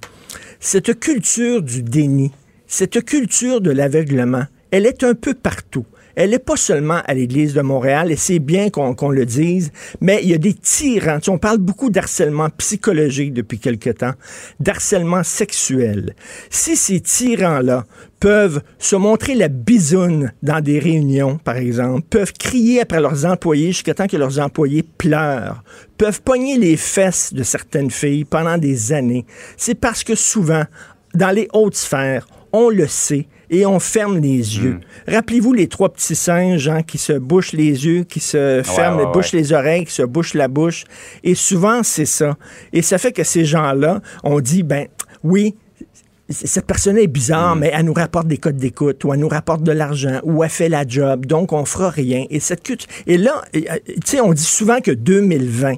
[0.61, 2.31] Cette culture du déni,
[2.65, 5.85] cette culture de l'aveuglement, elle est un peu partout.
[6.15, 10.19] Elle n'est pas seulement à l'Église de Montréal, et c'est bien qu'on le dise, mais
[10.23, 11.19] il y a des tyrans.
[11.19, 14.13] Tu on parle beaucoup d'harcèlement psychologique depuis quelque temps,
[14.59, 16.15] d'harcèlement sexuel.
[16.49, 17.85] Si ces tyrans-là
[18.19, 23.67] peuvent se montrer la bisoune dans des réunions, par exemple, peuvent crier après leurs employés
[23.67, 25.63] jusqu'à temps que leurs employés pleurent,
[25.97, 29.25] peuvent pogner les fesses de certaines filles pendant des années,
[29.57, 30.63] c'est parce que souvent,
[31.13, 34.79] dans les hautes sphères, on le sait et on ferme les yeux.
[35.07, 39.11] Rappelez-vous les trois petits singes hein, qui se bouchent les yeux, qui se ferment, ouais,
[39.11, 40.83] bouchent les oreilles, qui se bouchent la bouche.
[41.23, 42.37] Et souvent, c'est ça.
[42.73, 44.87] Et ça fait que ces gens-là, on dit, ben
[45.23, 45.55] oui,
[46.29, 49.61] cette personne est bizarre, mais elle nous rapporte des codes d'écoute, ou elle nous rapporte
[49.61, 52.25] de l'argent, ou elle fait la job, donc on fera rien.
[52.31, 55.75] Et cette culture- Et là, euh, tu sais, on dit souvent que 2020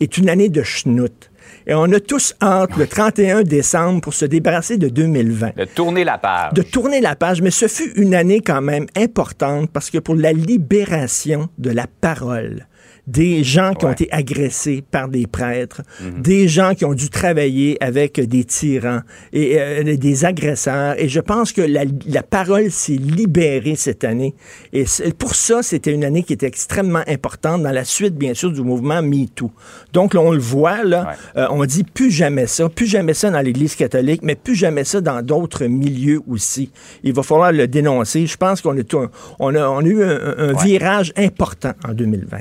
[0.00, 1.30] est une année de schnout.
[1.66, 6.04] Et on a tous hâte le 31 décembre pour se débarrasser de 2020 De tourner
[6.04, 6.52] la page.
[6.54, 10.14] de tourner la page, mais ce fut une année quand même importante parce que pour
[10.14, 12.66] la libération de la parole,
[13.12, 16.22] des gens qui ont été agressés par des prêtres, Mhm.
[16.22, 19.00] des gens qui ont dû travailler avec des tyrans
[19.32, 20.94] et euh, des agresseurs.
[20.98, 24.34] Et je pense que la, la parole s'est libérée cette année.
[24.72, 24.84] Et
[25.18, 28.62] pour ça, c'était une année qui était extrêmement importante dans la suite, bien sûr, du
[28.62, 29.50] mouvement MeToo.
[29.92, 33.30] Donc, là, on le voit, là, euh, on dit plus jamais ça, plus jamais ça
[33.30, 36.70] dans l'Église catholique, mais plus jamais ça dans d'autres milieux aussi.
[37.02, 38.26] Il va falloir le dénoncer.
[38.26, 38.82] Je pense qu'on a,
[39.38, 40.64] on a, on a eu un, un Ouais.
[40.64, 42.38] virage important en 2020.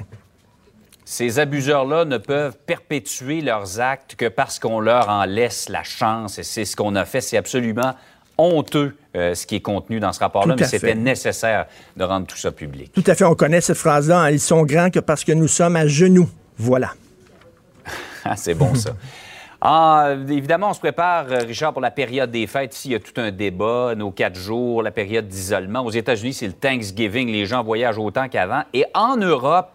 [1.11, 6.39] Ces abuseurs-là ne peuvent perpétuer leurs actes que parce qu'on leur en laisse la chance.
[6.39, 7.19] Et c'est ce qu'on a fait.
[7.19, 7.95] C'est absolument
[8.37, 11.65] honteux euh, ce qui est contenu dans ce rapport-là, mais c'était nécessaire
[11.97, 12.93] de rendre tout ça public.
[12.93, 14.21] Tout à fait, on connaît cette phrase-là.
[14.21, 16.29] hein, Ils sont grands que parce que nous sommes à genoux.
[16.57, 16.93] Voilà.
[18.23, 18.91] Ah, c'est bon, ça.
[19.59, 22.73] Ah, évidemment, on se prépare, euh, Richard, pour la période des fêtes.
[22.73, 25.81] Ici, il y a tout un débat, nos quatre jours, la période d'isolement.
[25.81, 27.29] Aux États-Unis, c'est le Thanksgiving.
[27.29, 28.61] Les gens voyagent autant qu'avant.
[28.73, 29.71] Et en Europe,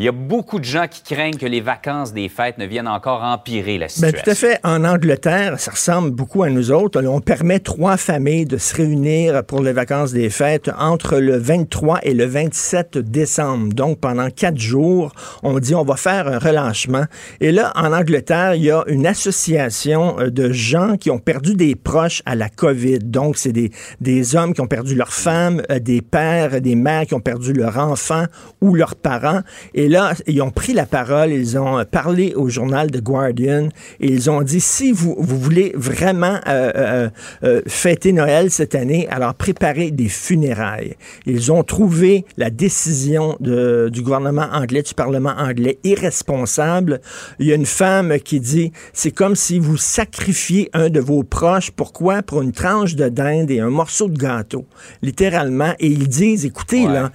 [0.00, 2.88] il y a beaucoup de gens qui craignent que les vacances des fêtes ne viennent
[2.88, 4.18] encore empirer la Ben, situation.
[4.24, 4.58] tout à fait.
[4.64, 7.04] En Angleterre, ça ressemble beaucoup à nous autres.
[7.04, 11.98] On permet trois familles de se réunir pour les vacances des fêtes entre le 23
[12.02, 13.74] et le 27 décembre.
[13.74, 17.04] Donc, pendant quatre jours, on dit on va faire un relâchement.
[17.42, 21.52] Et là, en Angleterre, il y a une association euh, de gens qui ont perdu
[21.56, 23.00] des proches à la COVID.
[23.00, 27.04] Donc, c'est des, des hommes qui ont perdu leur femme, euh, des pères, des mères
[27.04, 28.24] qui ont perdu leur enfant
[28.62, 29.42] ou leurs parents.
[29.74, 34.08] Et là, ils ont pris la parole, ils ont parlé au journal The Guardian et
[34.08, 37.08] ils ont dit si vous, vous voulez vraiment euh, euh,
[37.42, 40.94] euh, fêter Noël cette année, alors préparez des funérailles.
[41.26, 47.00] Ils ont trouvé la décision de, du gouvernement anglais, du Parlement anglais, irresponsable.
[47.40, 51.24] Il y a une femme qui dit c'est comme si vous sacrifiez un de vos
[51.24, 51.72] proches.
[51.72, 52.22] Pourquoi?
[52.22, 54.66] Pour une tranche de dinde et un morceau de gâteau,
[55.02, 55.74] littéralement.
[55.80, 57.10] Et ils disent, écoutez, là,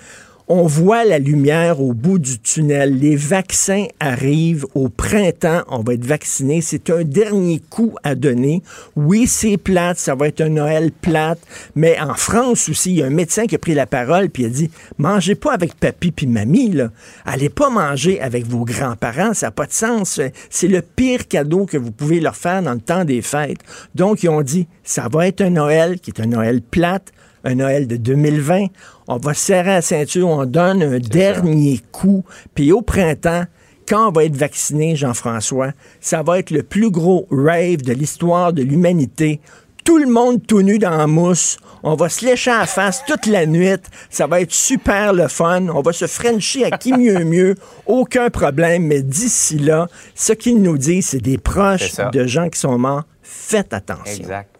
[0.47, 2.99] on voit la lumière au bout du tunnel.
[2.99, 5.63] Les vaccins arrivent au printemps.
[5.69, 6.61] On va être vacciné.
[6.61, 8.61] C'est un dernier coup à donner.
[8.95, 9.97] Oui, c'est plate.
[9.97, 11.39] Ça va être un Noël plate.
[11.75, 14.45] Mais en France aussi, il y a un médecin qui a pris la parole puis
[14.45, 16.71] a dit mangez pas avec papy puis mamie.
[16.71, 16.91] Là.
[17.25, 19.33] Allez pas manger avec vos grands-parents.
[19.33, 20.21] Ça n'a pas de sens.
[20.51, 23.61] C'est le pire cadeau que vous pouvez leur faire dans le temps des fêtes.
[23.95, 27.11] Donc, ils ont dit ça va être un Noël qui est un Noël plate
[27.45, 28.65] un Noël de 2020.
[29.07, 32.25] On va serrer la ceinture, on donne un dernier coup.
[32.53, 33.45] Puis au printemps,
[33.87, 38.51] quand on va être vacciné, Jean-François, ça va être le plus gros rave de l'histoire
[38.51, 39.39] de l'humanité.
[39.83, 41.59] Tout le monde tout nu dans la mousse.
[41.83, 43.77] On va se lécher à la face toute la nuit.
[44.09, 45.67] Ça va être super le fun.
[45.67, 47.53] On va se frencher à qui mieux mieux.
[47.85, 48.87] Aucun problème.
[48.87, 53.03] Mais d'ici là, ce qu'ils nous disent, c'est des proches de gens qui sont morts.
[53.21, 54.23] Faites attention.
[54.23, 54.54] Exact.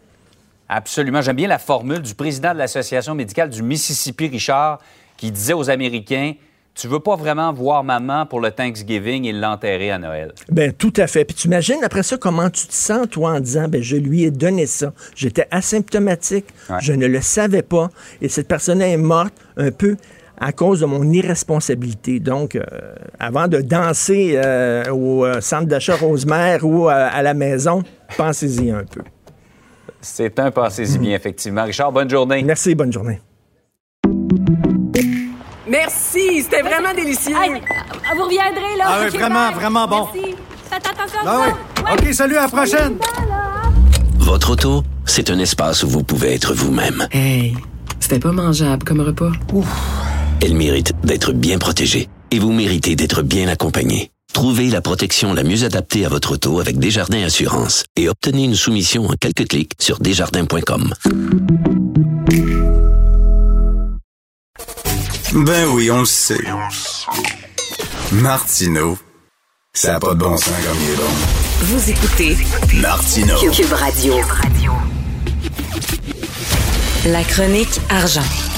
[0.70, 1.22] Absolument.
[1.22, 4.80] J'aime bien la formule du président de l'Association médicale du Mississippi, Richard,
[5.18, 6.34] qui disait aux Américains
[6.76, 10.34] tu veux pas vraiment voir maman pour le Thanksgiving et l'enterrer à Noël.
[10.52, 11.24] Ben tout à fait.
[11.24, 14.24] Puis tu imagines après ça comment tu te sens toi en disant ben je lui
[14.24, 14.94] ai donné ça.
[15.16, 16.46] J'étais asymptomatique,
[16.82, 17.90] je ne le savais pas
[18.22, 19.96] et cette personne est morte un peu
[20.38, 22.20] à cause de mon irresponsabilité.
[22.20, 22.62] Donc, euh,
[23.20, 27.84] avant de danser euh, au euh, centre d'achat Rosemère ou à la maison,
[28.18, 29.02] pensez-y un peu.
[30.08, 31.64] C'est un passez-y bien, effectivement.
[31.64, 32.44] Richard, bonne journée.
[32.44, 33.20] Merci, bonne journée.
[35.68, 37.34] Merci, c'était vraiment délicieux.
[37.34, 38.86] vous reviendrez, là.
[38.86, 40.08] Ah oui, vraiment, vraiment bon.
[40.14, 40.36] Merci.
[40.70, 41.84] Faites attention ah oui.
[41.92, 42.98] OK, salut, à la prochaine.
[44.20, 47.08] Votre auto, c'est un espace où vous pouvez être vous-même.
[47.12, 47.56] Hey,
[48.00, 49.32] c'était pas mangeable comme repas.
[49.54, 49.68] Ouf.
[50.44, 54.12] Elle mérite d'être bien protégée et vous méritez d'être bien accompagnée.
[54.36, 58.54] Trouvez la protection la mieux adaptée à votre auto avec Desjardins Assurance et obtenez une
[58.54, 60.94] soumission en quelques clics sur desjardins.com.
[65.32, 66.44] Ben oui, on le sait.
[68.12, 68.98] Martineau,
[69.72, 71.04] ça n'a pas de bon sens comme il est bon.
[71.62, 72.38] Vous écoutez
[72.82, 73.40] Martineau.
[73.54, 74.16] Cube Radio.
[77.06, 78.55] La chronique argent.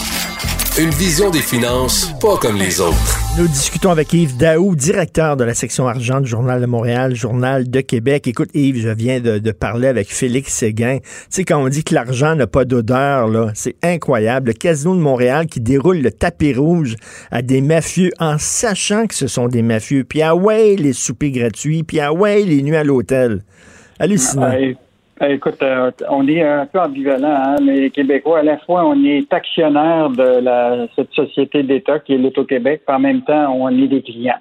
[0.79, 3.19] Une vision des finances pas comme les autres.
[3.35, 7.67] Nous discutons avec Yves Daou, directeur de la section argent du Journal de Montréal, Journal
[7.67, 8.27] de Québec.
[8.27, 10.99] Écoute, Yves, je viens de, parler avec Félix Séguin.
[10.99, 14.49] Tu sais, quand on dit que l'argent n'a pas d'odeur, là, c'est incroyable.
[14.49, 16.95] Le Casino de Montréal qui déroule le tapis rouge
[17.31, 20.03] à des mafieux en sachant que ce sont des mafieux.
[20.03, 23.43] Puis ah ouais, les soupers gratuits, puis ah ouais, les nuits à l'hôtel.
[23.97, 24.53] Hallucinant.
[25.21, 28.39] Écoute, euh, on est un peu ambivalent, hein, les Québécois.
[28.39, 32.95] À la fois, on est actionnaire de la, cette société d'État qui est l'Auto-Québec, puis
[32.95, 34.39] en même temps, on est des clients.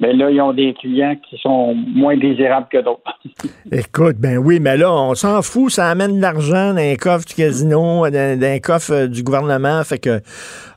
[0.00, 3.18] Mais là, ils ont des clients qui sont moins désirables que d'autres.
[3.72, 7.26] Écoute, ben oui, mais là, on s'en fout, ça amène de l'argent dans un coffre
[7.26, 10.20] du casino, dans, un coffre euh, du gouvernement, fait que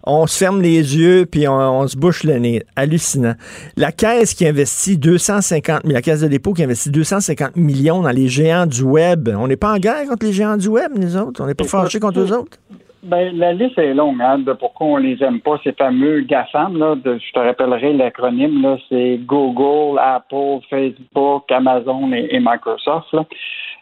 [0.04, 2.64] on se ferme les yeux puis on, se bouche le nez.
[2.76, 3.36] Hallucinant.
[3.78, 8.28] La caisse qui investit 250 la caisse de dépôt qui investit 250 millions dans les
[8.28, 9.30] géants du web.
[9.38, 11.44] On n'est pas en guerre contre les géants du web, nous autres.
[11.44, 12.58] On n'est pas fâchés contre eux autres.
[13.04, 16.78] Ben, la liste est longue, hein, de pourquoi on les aime pas, ces fameux GAFAM,
[16.78, 23.16] là, de, je te rappellerai l'acronyme, là, c'est Google, Apple, Facebook, Amazon et, Microsoft,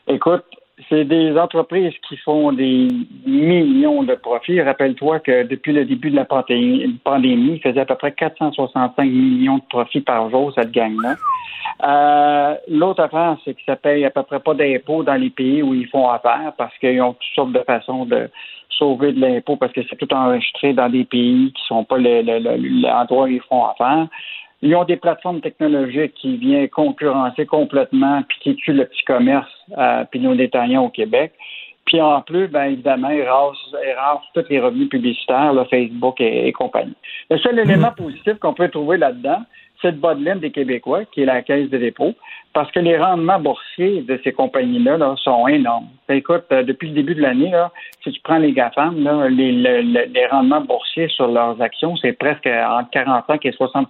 [0.08, 0.46] Écoute,
[0.88, 2.88] c'est des entreprises qui font des
[3.26, 4.62] millions de profits.
[4.62, 9.58] Rappelle-toi que depuis le début de la pandémie, ils faisaient à peu près 465 millions
[9.58, 11.16] de profits par jour, cette gang-là.
[11.84, 15.62] Euh, L'autre affaire, c'est que ça paye à peu près pas d'impôts dans les pays
[15.62, 18.30] où ils font affaire parce qu'ils ont toutes sortes de façons de
[18.70, 23.26] sauver de l'impôt parce que c'est tout enregistré dans des pays qui sont pas l'endroit
[23.26, 24.08] où ils font affaire.
[24.62, 29.50] Ils ont des plateformes technologiques qui viennent concurrencer complètement puis qui tuent le petit commerce
[29.78, 31.34] euh, puis nos détaillants au Québec.
[31.86, 33.58] Puis en plus, ben évidemment, ils rasent,
[34.36, 36.94] tous les revenus publicitaires, Facebook et, compagnie.
[37.32, 39.42] Le seul élément positif qu'on peut trouver là-dedans,
[39.82, 42.14] c'est le bas de laine des Québécois, qui est la caisse de dépôt,
[42.54, 45.88] parce que les rendements boursiers de ces compagnies-là sont énormes.
[46.08, 47.54] Ben, écoute, euh, depuis le début de l'année,
[48.04, 48.96] si tu prends les GAFAM,
[49.30, 53.90] les, les, rendements boursiers sur leurs actions, c'est presque entre 45 et 60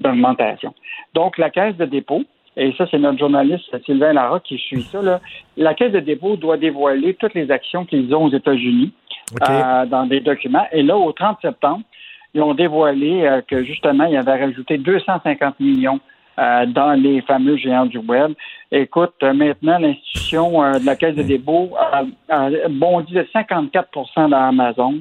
[0.00, 0.74] d'augmentation.
[1.14, 2.22] Donc, la caisse de dépôt,
[2.56, 5.20] et ça, c'est notre journaliste Sylvain Lara qui suit ça, là,
[5.56, 8.92] la caisse de dépôt doit dévoiler toutes les actions qu'ils ont aux États-Unis
[9.48, 10.66] euh, dans des documents.
[10.72, 11.82] Et là, au 30 septembre,
[12.34, 16.00] ils ont dévoilé euh, que justement, ils avaient rajouté 250 millions
[16.40, 18.32] euh, dans les fameux géants du web.
[18.72, 24.30] Écoute, euh, maintenant, l'institution euh, de la Caisse de dépôt a, a bondi de 54%
[24.30, 24.94] dans Amazon.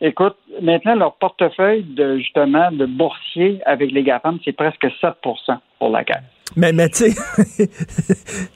[0.00, 5.90] Écoute, maintenant, leur portefeuille de justement de boursier avec les GAFAM, c'est presque 7% pour
[5.90, 6.37] la Caisse.
[6.56, 7.14] Mais, mais tu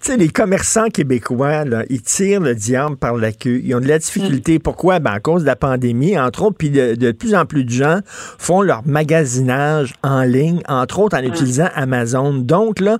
[0.00, 3.60] sais, les commerçants québécois, là, ils tirent le diable par la queue.
[3.62, 4.58] Ils ont de la difficulté.
[4.58, 4.98] Pourquoi?
[4.98, 7.70] Ben, à cause de la pandémie, entre autres, puis de, de plus en plus de
[7.70, 8.00] gens
[8.38, 12.32] font leur magasinage en ligne, entre autres en utilisant Amazon.
[12.34, 12.98] Donc, là,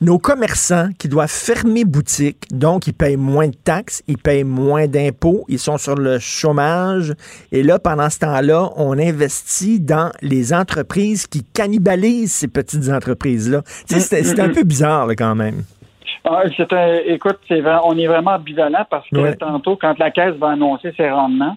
[0.00, 4.86] nos commerçants qui doivent fermer boutique, donc ils payent moins de taxes, ils payent moins
[4.86, 7.14] d'impôts, ils sont sur le chômage.
[7.50, 13.62] Et là, pendant ce temps-là, on investit dans les entreprises qui cannibalisent ces petites entreprises-là.
[13.88, 14.00] Tu
[14.34, 15.62] c'est un peu bizarre, là, quand même.
[16.24, 19.36] Ah, un- écoute, on est vraiment ambivalent parce que Ouais.
[19.36, 21.56] tantôt, quand la Caisse va annoncer ses rendements,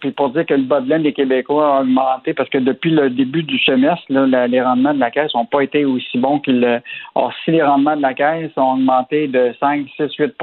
[0.00, 2.90] puis pour dire que le bas de laine des Québécois a augmenté, parce que depuis
[2.90, 6.18] le début du semestre, là, la- les rendements de la Caisse n'ont pas été aussi
[6.18, 6.80] bons qu'ils le...
[7.14, 10.34] Or, si les rendements de la Caisse ont augmenté de 5, 6, 8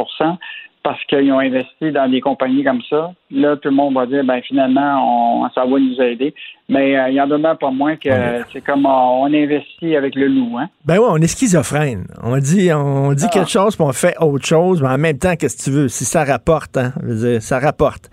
[0.85, 4.23] parce qu'ils ont investi dans des compagnies comme ça, là, tout le monde va dire,
[4.23, 6.35] ben finalement, on, ça va nous aider.
[6.69, 8.09] Mais euh, il y en demeure pas moins que
[8.53, 10.69] c'est comme on, on investit avec le loup, hein?
[10.85, 12.05] Ben ouais, on est schizophrène.
[12.21, 15.35] On dit, on dit quelque chose, puis on fait autre chose, mais en même temps,
[15.35, 15.87] qu'est-ce que tu veux?
[15.87, 16.93] Si ça rapporte, hein?
[17.01, 18.11] Je veux dire, ça rapporte.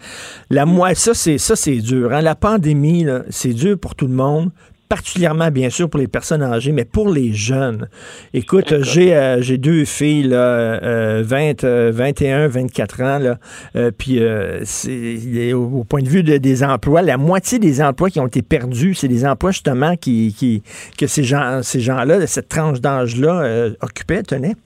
[0.49, 2.11] La moi, ça, c'est ça, c'est dur.
[2.11, 2.23] Hein?
[2.23, 4.49] La pandémie, là, c'est dur pour tout le monde
[4.93, 7.89] particulièrement bien sûr pour les personnes âgées, mais pour les jeunes.
[8.35, 13.39] Écoute, j'ai euh, j'ai deux filles là, euh, 20, euh, 21, 24 ans là,
[13.75, 18.11] euh, puis euh, c'est au, point de vue de- des emplois, la moitié des emplois
[18.11, 20.63] qui ont été perdus, c'est des emplois justement qui, qui
[20.99, 24.57] que ces gens ces gens-là, cette tranche d'âge là occupaient, tenaient.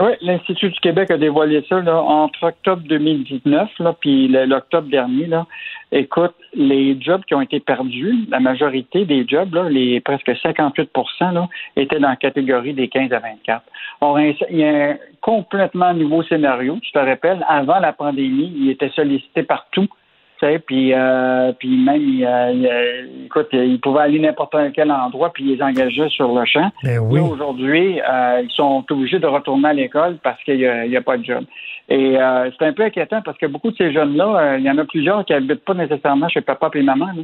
[0.00, 5.26] Oui, l'Institut du Québec a dévoilé ça là, entre octobre 2019 là, puis l'octobre dernier.
[5.26, 5.44] Là.
[5.90, 10.90] Écoute, les jobs qui ont été perdus, la majorité des jobs, là, les presque 58
[11.32, 13.64] là, étaient dans la catégorie des 15 à 24.
[14.00, 16.78] Or, il y a un complètement nouveau scénario.
[16.80, 19.88] Tu te rappelles, avant la pandémie, il était sollicité partout.
[20.66, 25.44] Puis, euh, puis même, il, euh, euh, écoute, il pouvait aller n'importe quel endroit, puis
[25.44, 26.70] ils les engageaient sur le champ.
[26.82, 27.20] Ben oui.
[27.20, 31.24] Aujourd'hui, euh, ils sont obligés de retourner à l'école parce qu'il n'y a, pas de
[31.24, 31.44] job.
[31.88, 34.78] Et euh, c'est un peu inquiétant parce que beaucoup de ces jeunes-là, il y en
[34.78, 37.06] a plusieurs qui habitent pas nécessairement chez papa et maman.
[37.06, 37.22] Là.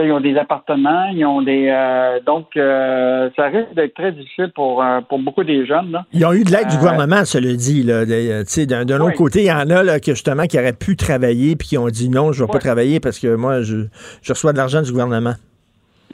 [0.00, 4.52] Ils ont des appartements, ils ont des euh, donc euh, ça risque d'être très difficile
[4.54, 5.90] pour euh, pour beaucoup des jeunes.
[5.90, 6.04] Là.
[6.12, 7.84] Ils ont eu de l'aide du gouvernement, dit.
[7.88, 10.72] Euh, tu sais, D'un autre côté, il y en a là, que justement qui auraient
[10.72, 13.62] pu travailler puis qui ont dit non, je ne vais pas travailler parce que moi,
[13.62, 13.86] je,
[14.22, 15.34] je reçois de l'argent du gouvernement.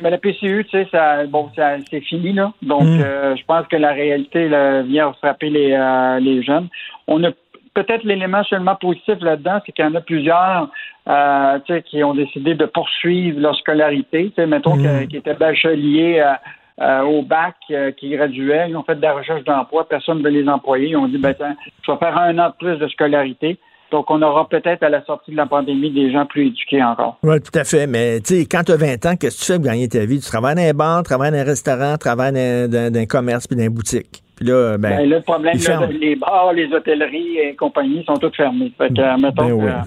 [0.03, 2.53] Mais la PCU, tu sais, ça, bon, ça, c'est fini là.
[2.63, 3.37] Donc, Mm.
[3.37, 5.77] je pense que la réalité là, vient frapper les,
[6.23, 6.69] les jeunes.
[7.07, 7.31] On a
[7.75, 10.69] peut-être l'élément seulement positif là-dedans, c'est qu'il y en a plusieurs,
[11.09, 14.29] euh, qui ont décidé de poursuivre leur scolarité.
[14.29, 14.83] Tu sais, mettons Mm.
[14.83, 16.33] que- qui étaient bacheliers euh,
[16.81, 20.25] euh, au bac, euh, qui graduaient, ils ont fait de la recherche d'emploi, personne ne
[20.25, 20.89] veut les employer.
[20.91, 21.55] Ils ont dit, ben, tiens,
[21.87, 23.59] je vais faire un an de plus de scolarité.
[23.95, 27.17] Donc, on aura peut-être à la sortie de la pandémie des gens plus éduqués encore.
[27.23, 27.87] Oui, tout à fait.
[27.87, 30.05] Mais tu sais, quand tu as 20 ans, qu'est-ce que tu fais pour gagner ta
[30.05, 30.19] vie?
[30.19, 32.99] Tu travailles dans un bar, tu travailles dans un restaurant, tu travailles dans, dans- dans
[33.01, 34.25] un commerce puis dans une boutique.
[34.35, 38.17] Puis là, ben, Ben, là, le problème, là, les bars, les hôtelleries et compagnie sont
[38.17, 38.73] toutes fermées.
[38.77, 39.85] Fait que, euh, mettons Ben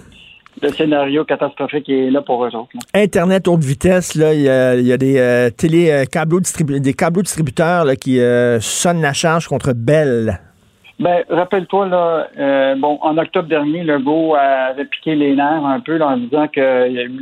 [0.62, 2.70] que le scénario catastrophique est là pour eux autres.
[2.74, 2.80] là.
[3.02, 6.40] Internet haute vitesse, là, il y a, il y a des euh, télé euh, câbleaux
[6.40, 10.40] distribu- des câbleaux distributeurs là, qui euh, sonnent la charge contre Bell.
[11.00, 15.98] Ben, rappelle-toi, là, euh, bon, en octobre dernier, Legault avait piqué les nerfs un peu
[15.98, 16.60] là, en disant que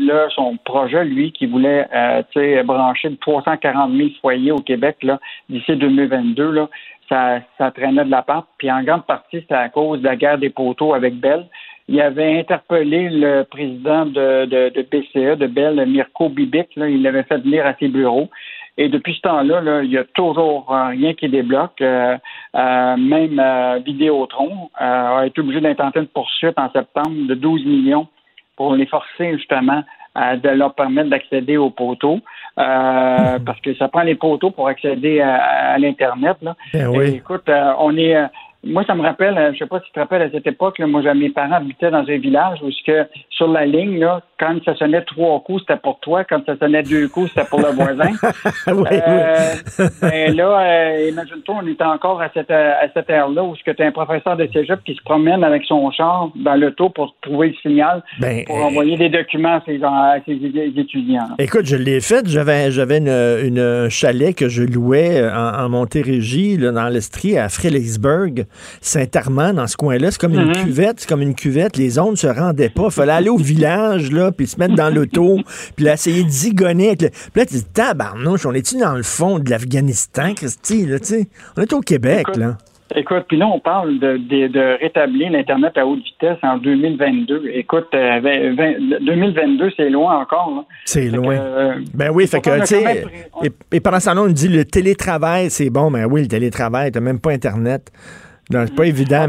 [0.07, 5.19] là, son projet, lui, qui voulait euh, brancher de 340 000 foyers au Québec là,
[5.49, 6.69] d'ici 2022, là,
[7.09, 8.45] ça, ça traînait de la patte.
[8.57, 11.45] Puis en grande partie, c'était à cause de la guerre des poteaux avec Bell.
[11.89, 16.69] Il avait interpellé le président de, de, de BCE, de Bell, Mirko Bibic.
[16.77, 18.29] Là, il l'avait fait venir à ses bureaux.
[18.77, 21.81] Et depuis ce temps-là, là, il y a toujours euh, rien qui débloque.
[21.81, 22.17] Euh,
[22.55, 27.65] euh, même euh, Vidéotron euh, a été obligé d'intenter une poursuite en septembre de 12
[27.65, 28.07] millions
[28.57, 29.83] pour les forcer justement
[30.17, 32.21] de leur permettre d'accéder aux poteaux.
[32.57, 36.37] Euh, parce que ça prend les poteaux pour accéder à, à l'Internet.
[36.41, 36.55] Là.
[36.73, 37.05] Ben Et oui.
[37.15, 38.15] écoute, euh, on est.
[38.65, 40.79] moi, ça me rappelle, euh, je sais pas si tu te rappelles à cette époque,
[40.79, 44.55] là, moi, mes parents habitaient dans un village où que sur la ligne, là, quand
[44.63, 47.69] ça sonnait trois coups, c'était pour toi, quand ça sonnait deux coups, c'était pour le
[47.69, 48.11] voisin.
[48.67, 49.53] oui, Euh,
[50.01, 53.85] ben là, euh, imagine-toi, on est encore à cette, à cette ère-là où tu as
[53.85, 57.53] un professeur de cégep qui se promène avec son char dans l'auto pour trouver le
[57.61, 60.33] signal Ben, pour euh, envoyer des documents à ses, à ses
[60.77, 61.27] étudiants.
[61.29, 61.35] là.
[61.39, 62.27] Écoute, je l'ai fait.
[62.27, 67.49] J'avais, j'avais une, une chalet que je louais en, en Montérégie, là, dans l'Estrie, à
[67.49, 68.45] Frédéricksburg.
[68.81, 70.11] Saint-Armand, dans ce coin-là.
[70.11, 70.63] C'est comme une Mhm.
[70.65, 71.77] cuvette, c'est comme une cuvette.
[71.77, 72.89] Les ondes se rendaient pas.
[72.89, 75.39] Fallait aller au village, là, puis se mettre dans l'auto,
[75.75, 76.87] puis là, essayer de zigonner.
[76.87, 77.09] Avec le...
[77.09, 81.05] Puis là, tu dis, tabarnouche, on est-tu dans le fond de l'Afghanistan, Christy, là, tu
[81.05, 81.27] sais?
[81.57, 82.57] On est au Québec, Écoute, là.
[82.95, 87.49] Écoute, puis là, on parle de, de, de rétablir l'Internet à haute vitesse en 2022.
[87.53, 90.53] Écoute, euh, vingt- vingt- 2022, c'est loin encore.
[90.55, 90.65] là.
[90.85, 91.35] C'est loin.
[91.35, 93.03] que, euh, Ben oui, fait que, tu sais,
[93.43, 95.89] et, et pendant ce temps-là, on dit le télétravail, c'est bon.
[95.89, 97.91] Ben oui, le télétravail, t'as même pas Internet.
[98.51, 99.27] C'est pas évident.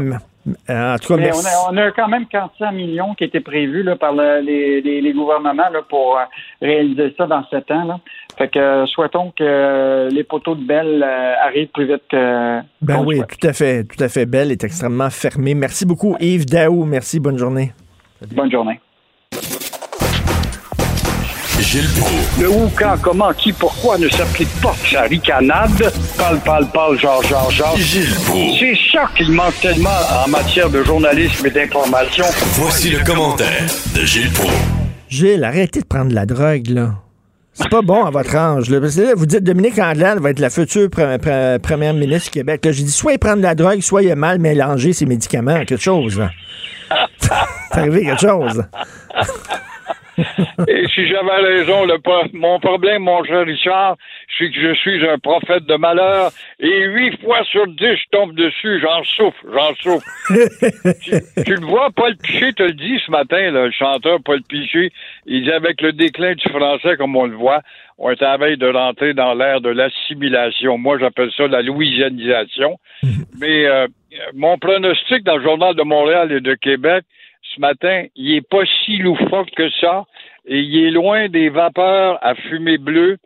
[0.69, 1.45] euh, en tout cas, Mais merci.
[1.69, 4.81] on, a, on a quand même 400 millions qui étaient prévus là, par le- les,
[4.81, 6.23] les- les gouvernements là, pour euh,
[6.61, 7.83] réaliser ça dans sept ans.
[7.85, 7.99] Là.
[8.37, 11.03] Fait que euh, souhaitons que euh, les poteaux de Belle
[11.43, 12.59] arrivent plus vite que.
[12.81, 13.37] Ben oui, souhaite.
[13.39, 14.25] tout à fait, tout à fait.
[14.25, 15.53] Belle est extrêmement fermée.
[15.55, 16.85] Merci beaucoup, Yves Daou.
[16.85, 17.73] Merci, bonne journée.
[18.33, 18.79] Bonne journée.
[21.67, 22.39] Gilles Proulx.
[22.39, 25.91] Le où, quand, comment, qui, pourquoi ne s'applique pas sa ricanade?
[26.17, 27.75] Parle, parle, parle, genre, genre, genre.
[27.77, 28.57] Gilles Proulx.
[28.59, 29.89] C'est ça qu'il manque tellement
[30.25, 32.23] en matière de journalisme et d'information.
[32.53, 34.53] Voici le commentaire de Gilles Proulx.
[35.09, 36.91] Gilles, arrêtez de prendre de la drogue, là.
[37.53, 38.69] C'est pas bon à votre âge.
[38.69, 38.79] Là.
[38.79, 42.25] Parce que là, vous dites Dominique Anglade va être la future pre- pre- première ministre
[42.25, 42.63] du Québec.
[42.63, 45.05] Là, J'ai dit soit il prend de la drogue, soit il a mal mélangé ses
[45.07, 45.65] médicaments.
[45.65, 46.21] Quelque chose.
[47.19, 48.63] C'est arrivé quelque chose.
[50.67, 53.97] Et si j'avais raison, le pro- mon problème, mon cher Richard,
[54.37, 58.33] c'est que je suis un prophète de malheur et huit fois sur dix, je tombe
[58.35, 60.05] dessus, j'en souffre, j'en souffre.
[61.03, 64.41] tu, tu le vois, Paul Piché te le dit ce matin, là, le chanteur Paul
[64.43, 64.91] Piché,
[65.25, 67.61] il dit avec le déclin du français, comme on le voit,
[67.99, 70.77] on est à la veille de rentrer dans l'ère de l'assimilation.
[70.77, 72.79] Moi, j'appelle ça la louisianisation.
[73.39, 73.87] Mais euh,
[74.33, 77.03] mon pronostic dans le Journal de Montréal et de Québec,
[77.53, 80.05] ce matin, il est pas si loufoque que ça,
[80.45, 83.17] et il est loin des vapeurs à fumée bleue.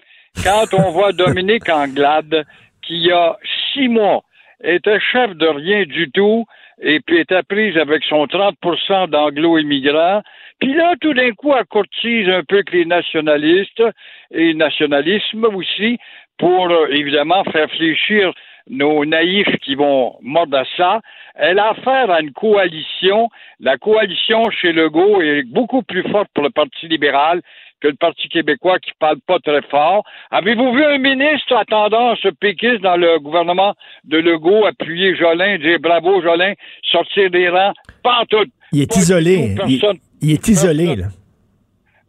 [0.43, 2.45] Quand on voit Dominique Anglade,
[2.82, 3.38] qui il y a
[3.74, 4.24] six mois
[4.63, 6.45] était chef de rien du tout,
[6.82, 10.22] et puis était prise avec son 30% d'anglo-immigrants,
[10.59, 13.84] puis là, tout d'un coup, elle courtise un peu que les nationalistes,
[14.32, 15.97] et nationalisme aussi,
[16.38, 18.32] pour euh, évidemment faire fléchir
[18.69, 21.01] nos naïfs qui vont mordre à ça.
[21.44, 23.28] Elle a affaire à une coalition.
[23.60, 27.42] La coalition chez Legault est beaucoup plus forte pour le Parti libéral
[27.82, 30.04] que le Parti québécois qui parle pas très fort.
[30.30, 33.74] Avez-vous vu un ministre à tendance péquiste dans le gouvernement
[34.04, 36.54] de Legault appuyer Jolin, dire bravo Jolin,
[36.92, 37.74] sortir des rangs?
[38.04, 38.46] Pas en tout.
[38.72, 39.56] Il est Pas isolé.
[39.58, 39.98] tout, Il, personne.
[40.22, 41.06] il est isolé, là.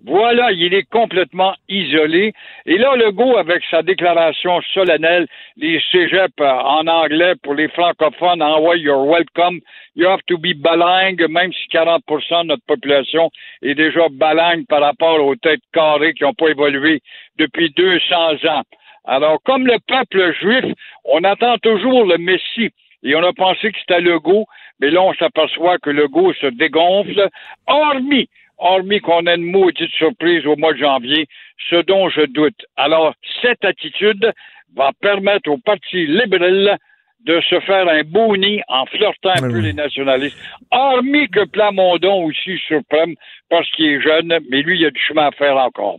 [0.04, 2.32] Voilà, il est complètement isolé.
[2.66, 8.42] Et là, Legault, avec sa déclaration solennelle, les cégeps euh, en anglais pour les francophones,
[8.42, 9.60] envoie You're welcome,
[9.94, 13.30] you have to be bilingue, même si 40% de notre population
[13.62, 17.00] est déjà bilingue par rapport aux têtes carrées qui n'ont pas évolué
[17.38, 18.62] depuis 200 ans.
[19.04, 20.64] Alors, comme le peuple juif,
[21.04, 22.70] on attend toujours le Messie.
[23.04, 24.46] Et on a pensé que c'était Legault,
[24.80, 27.28] mais là, on s'aperçoit que Legault se dégonfle,
[27.68, 28.28] hormis
[28.62, 31.26] hormis qu'on ait une maudite surprise au mois de janvier,
[31.70, 32.64] ce dont je doute.
[32.76, 34.32] Alors, cette attitude
[34.74, 36.78] va permettre au Parti libéral
[37.24, 40.36] de se faire un beau nid en flirtant un peu les nationalistes.
[40.70, 43.14] Hormis que Plamondon aussi surprenne
[43.52, 45.98] parce qu'il est jeune, mais lui, il a du chemin à faire encore.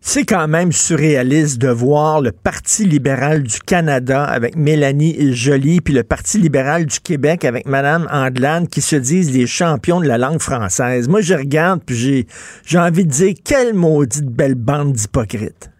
[0.00, 5.94] C'est quand même surréaliste de voir le Parti libéral du Canada avec Mélanie Joly, puis
[5.94, 10.18] le Parti libéral du Québec avec Mme Andelane qui se disent les champions de la
[10.18, 11.08] langue française.
[11.08, 12.24] Moi, je regarde, puis j'ai,
[12.66, 15.70] j'ai envie de dire, quelle maudite belle bande d'hypocrites.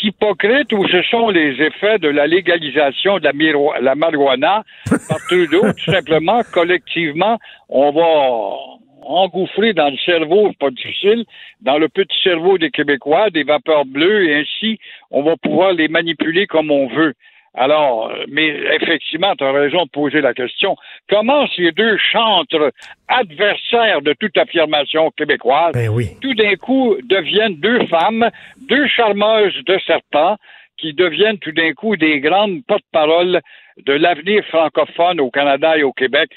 [0.00, 4.62] Hypocrite ou ce sont les effets de la légalisation de la, la marijuana?
[5.08, 8.74] Par Trudeau, tout simplement, collectivement, on va
[9.06, 11.24] engouffrer dans le cerveau, pas difficile,
[11.60, 14.78] dans le petit cerveau des Québécois, des vapeurs bleues, et ainsi,
[15.10, 17.14] on va pouvoir les manipuler comme on veut.
[17.56, 20.76] Alors, mais effectivement, tu as raison de poser la question.
[21.08, 22.72] Comment ces deux chantres
[23.06, 25.72] adversaires de toute affirmation québécoise,
[26.20, 28.28] tout d'un coup deviennent deux femmes,
[28.68, 30.36] deux charmeuses de serpents,
[30.76, 33.40] qui deviennent tout d'un coup des grandes porte-paroles
[33.86, 36.30] de l'avenir francophone au Canada et au Québec?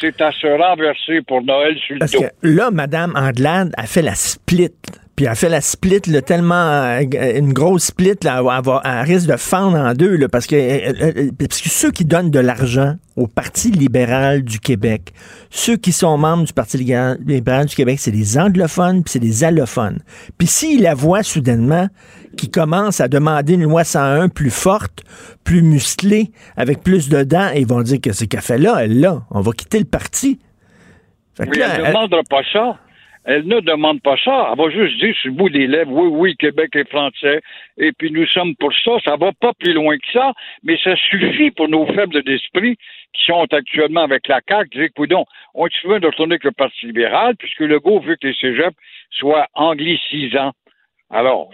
[0.00, 2.20] C'est à se renverser pour Noël sur le Parce dos.
[2.22, 4.70] que là, Mme Andelade a fait la split.
[5.16, 7.00] Puis elle fait la split là, tellement euh,
[7.38, 10.54] une grosse split, là, elle, va- elle risque de fendre en deux, là, parce, que,
[10.56, 15.14] euh, euh, parce que ceux qui donnent de l'argent au Parti libéral du Québec,
[15.48, 17.16] ceux qui sont membres du Parti libéral
[17.66, 20.00] du Québec, c'est des anglophones puis c'est des allophones.
[20.36, 21.88] Puis s'ils la voient soudainement
[22.36, 25.02] qui commence à demander une loi 101 plus forte,
[25.44, 29.00] plus musclée, avec plus de dents, ils vont dire que ce qu'elle fait là, elle
[29.00, 30.38] là, on va quitter le parti.
[31.38, 32.78] Fait que Oui, là, elle ne demandera pas ça.
[33.26, 34.50] Elle ne demande pas ça.
[34.52, 37.42] Elle va juste dire sur le bout des oui, oui, Québec est français,
[37.76, 38.92] et puis nous sommes pour ça.
[39.04, 42.76] Ça va pas plus loin que ça, mais ça suffit pour nos faibles d'esprit
[43.12, 45.24] qui sont actuellement avec la CAQ, dire, coudon,
[45.54, 48.34] on est veut de retourner avec le Parti libéral, puisque le go veut que les
[48.34, 48.76] cégeps
[49.10, 50.52] soient anglicisants.
[51.10, 51.50] Alors,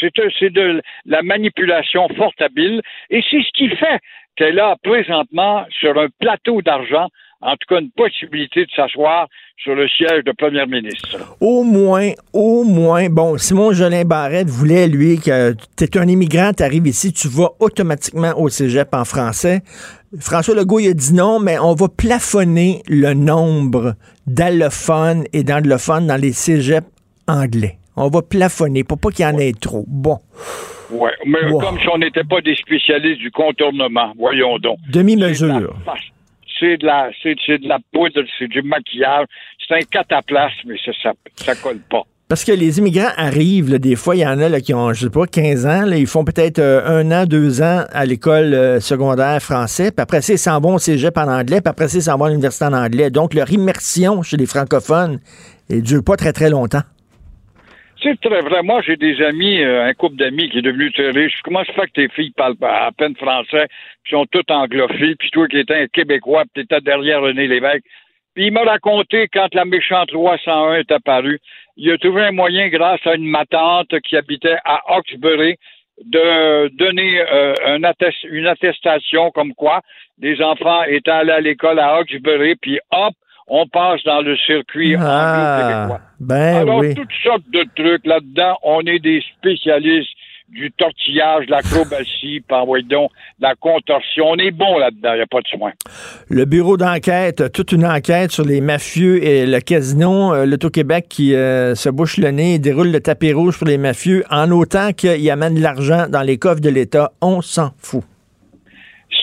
[0.00, 4.00] c'est de la manipulation fort habile, et c'est ce qui fait
[4.36, 7.08] qu'elle a présentement sur un plateau d'argent
[7.42, 11.36] en tout cas une possibilité de s'asseoir sur le siège de premier ministre.
[11.40, 16.52] Au moins, au moins, bon, Simon Jolin Barrette voulait, lui, que tu es un immigrant,
[16.52, 19.60] tu arrives ici, tu vas automatiquement au cégep en français.
[20.20, 23.94] François Legault, il a dit non, mais on va plafonner le nombre
[24.26, 26.86] d'allophones et d'anglophones dans les cégeps
[27.28, 27.78] anglais.
[27.96, 29.84] On va plafonner pour pas qu'il y en ait trop.
[29.86, 30.18] Bon.
[30.90, 34.78] Oui, mais comme si on n'était pas des spécialistes du contournement, voyons donc.
[34.90, 35.74] Demi-mesure
[36.62, 39.26] c'est de la c'est, de la poudre, c'est du maquillage.
[39.66, 42.02] C'est un cataplasme, mais ça, ça, colle pas.
[42.28, 45.10] Parce que les immigrants arrivent, des fois, il y en a qui ont, je sais
[45.10, 49.42] pas, 15 ans, ils font peut-être euh, un an, deux ans à l'école euh, secondaire
[49.42, 52.16] français, puis après ça, ils s'en vont au cégep en anglais, puis après ils s'en
[52.16, 53.10] vont à l'université en anglais.
[53.10, 55.20] Donc, leur immersion chez les francophones
[55.68, 56.82] ne dure pas très, très longtemps.
[58.02, 58.62] C'est très vrai.
[58.62, 61.40] Moi, j'ai des amis, euh, un couple d'amis qui est devenu très riche.
[61.44, 63.68] Comment se fait que tes filles parlent à peine français,
[64.02, 67.84] puis sont toutes anglophiles, puis toi qui étais un Québécois, puis t'étais derrière René Lévesque.
[68.34, 71.38] Puis il m'a raconté, quand la méchante loi 101 est apparue,
[71.76, 75.56] il a trouvé un moyen, grâce à une matante qui habitait à Hawkesbury,
[76.04, 77.76] de donner euh,
[78.32, 79.80] une attestation comme quoi
[80.18, 83.14] les enfants étaient allés à l'école à Hawkesbury, puis hop,
[83.48, 86.00] on passe dans le circuit ah, anglo-québécois.
[86.20, 88.56] Ben Alors, toutes sortes de trucs là-dedans.
[88.62, 90.10] On est des spécialistes
[90.52, 94.26] du tortillage, de l'acrobatie, par donc, la contorsion.
[94.28, 95.72] On est bon là-dedans, il n'y a pas de soin.
[96.28, 101.34] Le bureau d'enquête, toute une enquête sur les mafieux et le casino, euh, l'Auto-Québec qui
[101.34, 104.92] euh, se bouche le nez et déroule le tapis rouge pour les mafieux en autant
[104.92, 107.12] qu'ils amènent de l'argent dans les coffres de l'État.
[107.22, 108.04] On s'en fout.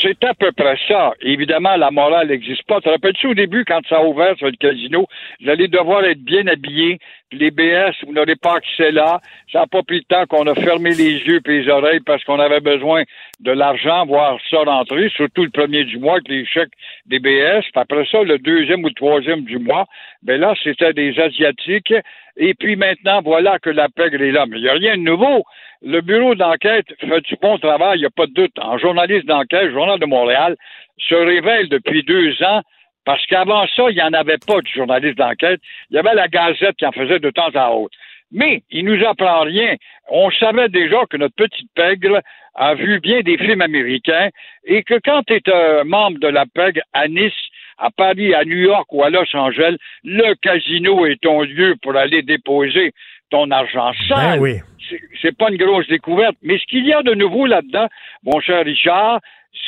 [0.02, 1.14] C'est à peu près ça.
[1.22, 2.80] Évidemment, la morale n'existe pas.
[2.80, 5.06] Te rappelles-tu au début, quand ça a ouvert sur le casino,
[5.42, 7.00] vous allez devoir être bien habillé.
[7.34, 9.20] Les BS, vous n'aurez pas accès là.
[9.52, 12.24] Ça n'a pas pris le temps qu'on a fermé les yeux et les oreilles parce
[12.24, 13.04] qu'on avait besoin
[13.42, 16.74] de l'argent, voir ça rentrer, surtout le premier du mois, avec les chèques
[17.06, 17.62] des BS.
[17.62, 19.86] Puis après ça, le deuxième ou le troisième du mois,
[20.24, 21.94] ben là, c'était des Asiatiques.
[22.38, 24.46] Et puis maintenant, voilà que la pègre est là.
[24.48, 25.44] Mais il n'y a rien de nouveau.
[25.82, 28.58] Le bureau d'enquête fait du bon travail, il n'y a pas de doute.
[28.60, 30.56] En journaliste d'enquête, Journal de Montréal
[30.98, 32.62] se révèle depuis deux ans
[33.06, 35.62] parce qu'avant ça, il n'y en avait pas de journaliste d'enquête.
[35.90, 37.98] Il y avait la Gazette qui en faisait de temps à autre.
[38.32, 39.76] Mais il nous apprend rien.
[40.10, 42.22] On savait déjà que notre petite pègre
[42.56, 44.30] a vu bien des films américains
[44.66, 47.34] et que quand tu es un membre de la pègre à Nice,
[47.78, 51.96] à Paris, à New York ou à Los Angeles, le casino est ton lieu pour
[51.96, 52.92] aller déposer
[53.32, 54.40] ton argent sale.
[54.40, 54.60] Ben oui
[55.22, 56.36] c'est pas une grosse découverte.
[56.42, 57.88] Mais ce qu'il y a de nouveau là-dedans,
[58.24, 59.20] mon cher Richard,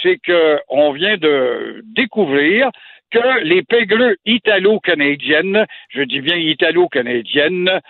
[0.01, 2.69] c'est qu'on vient de découvrir
[3.11, 7.81] que les pégreux italo-canadiennes, je dis bien italo-canadiennes,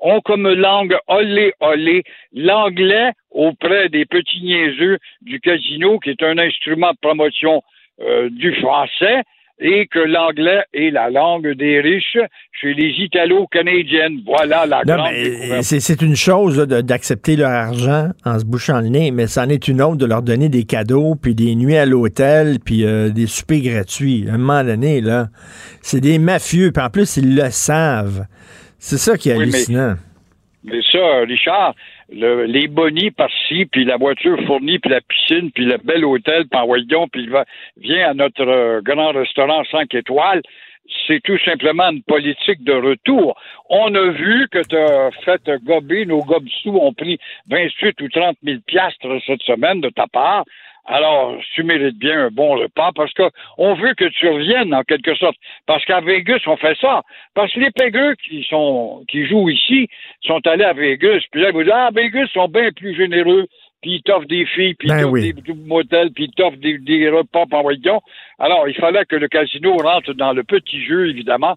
[0.00, 6.38] ont comme langue olé olé l'anglais auprès des petits niaiseux du casino, qui est un
[6.38, 7.62] instrument de promotion
[8.00, 9.22] euh, du français,
[9.60, 12.18] et que l'anglais est la langue des riches
[12.60, 14.20] chez les Italo-Canadiennes.
[14.24, 19.26] Voilà la grande C'est une chose d'accepter leur argent en se bouchant le nez, mais
[19.26, 22.84] c'en est une autre de leur donner des cadeaux, puis des nuits à l'hôtel, puis
[22.84, 24.26] euh, des soupers gratuits.
[24.30, 25.26] À un moment donné, là,
[25.82, 28.26] c'est des mafieux, puis en plus, ils le savent.
[28.78, 29.94] C'est ça qui est hallucinant.
[30.64, 31.74] mais ça, Richard,
[32.10, 36.60] les bonnies par-ci, puis la voiture fournie, puis la piscine, puis le bel hôtel, puis
[36.60, 37.44] en puis il va,
[37.76, 40.42] vient à notre euh, grand restaurant 5 étoiles,
[41.06, 43.38] c'est tout simplement une politique de retour.
[43.68, 47.18] On a vu que tu as fait gober, nos gobsous ont pris
[47.50, 50.44] 28 ou 30 000 piastres cette semaine de ta part.
[50.88, 55.14] Alors, tu mérites bien un bon repas parce qu'on veut que tu reviennes en quelque
[55.16, 55.36] sorte.
[55.66, 57.02] Parce qu'à Vegas, on fait ça.
[57.34, 59.88] Parce que les pégueux qui sont qui jouent ici
[60.22, 61.20] sont allés à Vegas.
[61.30, 63.46] Puis là, ils vous disent Ah, Vegas sont bien plus généreux.
[63.82, 67.08] Puis ils t'offrent des filles, puis ils ben t'offrent des motels, puis ils t'offrent des,
[67.10, 68.02] repas par voyant.
[68.40, 71.54] Alors, il fallait que le casino rentre dans le petit jeu, évidemment,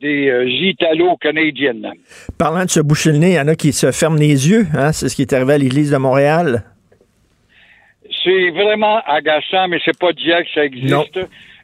[0.00, 1.90] des euh, Italo-Canadiennes.
[2.38, 4.66] Parlant de se boucher le nez, il y en a qui se ferment les yeux.
[4.74, 4.92] Hein?
[4.92, 6.62] C'est ce qui est arrivé à l'Église de Montréal.
[8.26, 11.20] C'est vraiment agaçant, mais c'est pas d'hier que ça existe.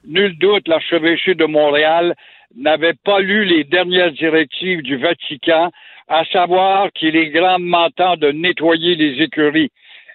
[0.06, 2.14] Nul doute, l'archevêché de Montréal
[2.56, 5.70] n'avait pas lu les dernières directives du Vatican,
[6.06, 9.70] à savoir qu'il est grandement temps de nettoyer les écuries.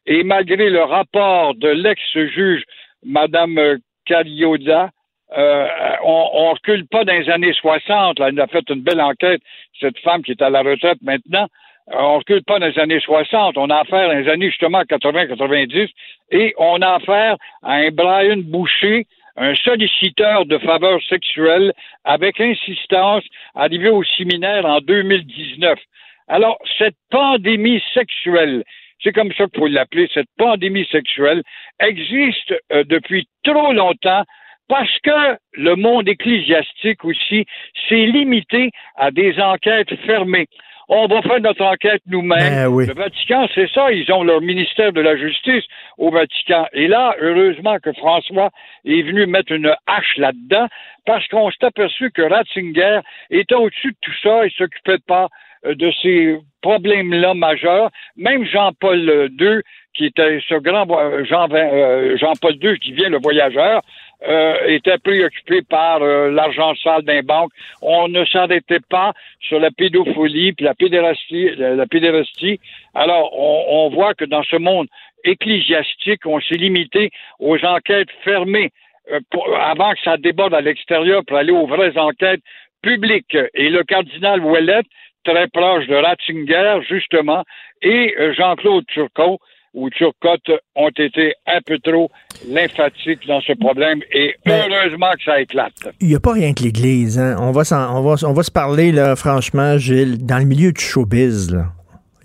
[0.06, 2.64] Et malgré le rapport de l'ex-juge,
[3.06, 3.60] Madame
[4.06, 4.91] Carioda,
[5.38, 5.68] euh,
[6.06, 8.20] on, on recule pas dans les années 60.
[8.20, 8.30] Là.
[8.30, 9.41] Elle a fait une belle enquête,
[9.82, 11.48] cette femme qui est à la retraite maintenant.
[11.90, 13.58] On recule pas dans les années 60.
[13.58, 15.90] On a affaire dans les années justement 80-90
[16.32, 19.06] et on a affaire à un Brian Boucher,
[19.38, 21.72] un solliciteur de faveurs sexuelles
[22.04, 23.24] avec insistance
[23.56, 25.80] arrivé au séminaire en 2019.
[26.28, 28.64] Alors, cette pandémie sexuelle,
[29.02, 31.42] c'est comme ça qu'il faut l'appeler, cette pandémie sexuelle
[31.80, 34.24] existe euh, depuis trop longtemps
[34.68, 37.46] parce que le monde ecclésiastique aussi
[37.88, 40.48] s'est limité à des enquêtes fermées.
[40.90, 42.40] On va faire notre enquête nous-mêmes.
[42.40, 42.86] Ben oui.
[42.88, 45.64] Le Vatican, c'est ça, ils ont leur ministère de la Justice
[45.98, 46.66] au Vatican.
[46.74, 48.50] Et là, heureusement que François
[48.86, 50.68] est venu mettre une hache là-dedans,
[51.06, 55.28] parce qu'on s'est aperçu que Ratzinger était au-dessus de tout ça, il s'occupait pas
[55.66, 57.90] euh, de ces problèmes-là majeurs.
[58.16, 59.60] Même Jean-Paul II,
[59.94, 63.82] qui était ce grand vo- Jean, euh, Jean-Paul II qui vient le voyageur,
[64.28, 67.51] euh, était préoccupé par euh, l'argent sale d'un banque.
[67.82, 71.49] On ne s'arrêtait pas sur la pédophilie puis la pédérastie.
[71.55, 72.59] La, pédérastie.
[72.95, 74.88] Alors, on, on voit que dans ce monde
[75.24, 78.72] ecclésiastique, on s'est limité aux enquêtes fermées
[79.11, 79.20] euh,
[79.61, 82.41] avant que ça déborde à l'extérieur pour aller aux vraies enquêtes
[82.82, 83.38] publiques.
[83.53, 84.82] Et le cardinal Ouellet,
[85.24, 87.43] très proche de Ratzinger, justement,
[87.82, 89.39] et euh, Jean-Claude Turcot,
[89.74, 92.09] ou Turcotte, ont été un peu trop
[92.49, 93.99] lymphatiques dans ce problème.
[94.11, 95.74] Et heureusement que ça éclate.
[96.01, 97.20] Il n'y a pas rien que l'Église.
[97.20, 97.36] Hein.
[97.39, 97.63] On, va
[97.93, 101.51] on, va, on va se parler, là, franchement, Gilles, dans le milieu du showbiz.
[101.51, 101.68] Là.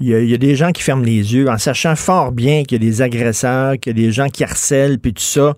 [0.01, 2.33] Il y, a, il y a des gens qui ferment les yeux en sachant fort
[2.33, 5.23] bien qu'il y a des agresseurs, qu'il y a des gens qui harcèlent, puis tout
[5.23, 5.55] ça.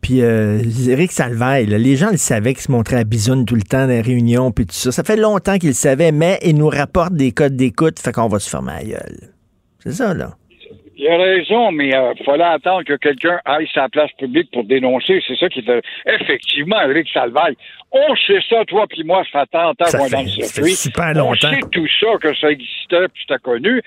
[0.00, 3.56] Puis euh, Éric Salvaille, là, les gens le savaient qu'il se montrait à bisoune tout
[3.56, 4.92] le temps dans les réunions, puis tout ça.
[4.92, 8.28] Ça fait longtemps qu'ils le savaient, mais ils nous rapportent des codes d'écoute, fait qu'on
[8.28, 9.32] va se fermer la gueule.
[9.82, 10.36] C'est ça, là.
[11.02, 15.22] Il a raison, mais il fallait attendre que quelqu'un aille la place publique pour dénoncer.
[15.26, 15.80] C'est ça qui était.
[16.04, 17.56] Effectivement, Eric Salvaille,
[17.90, 20.42] on sait ça, toi puis moi, ça fait 30 ans qu'on est dans le ça
[20.42, 20.72] fait circuit.
[20.74, 21.50] super On longtemps.
[21.50, 23.80] sait tout ça, que ça existait, puis c'était connu.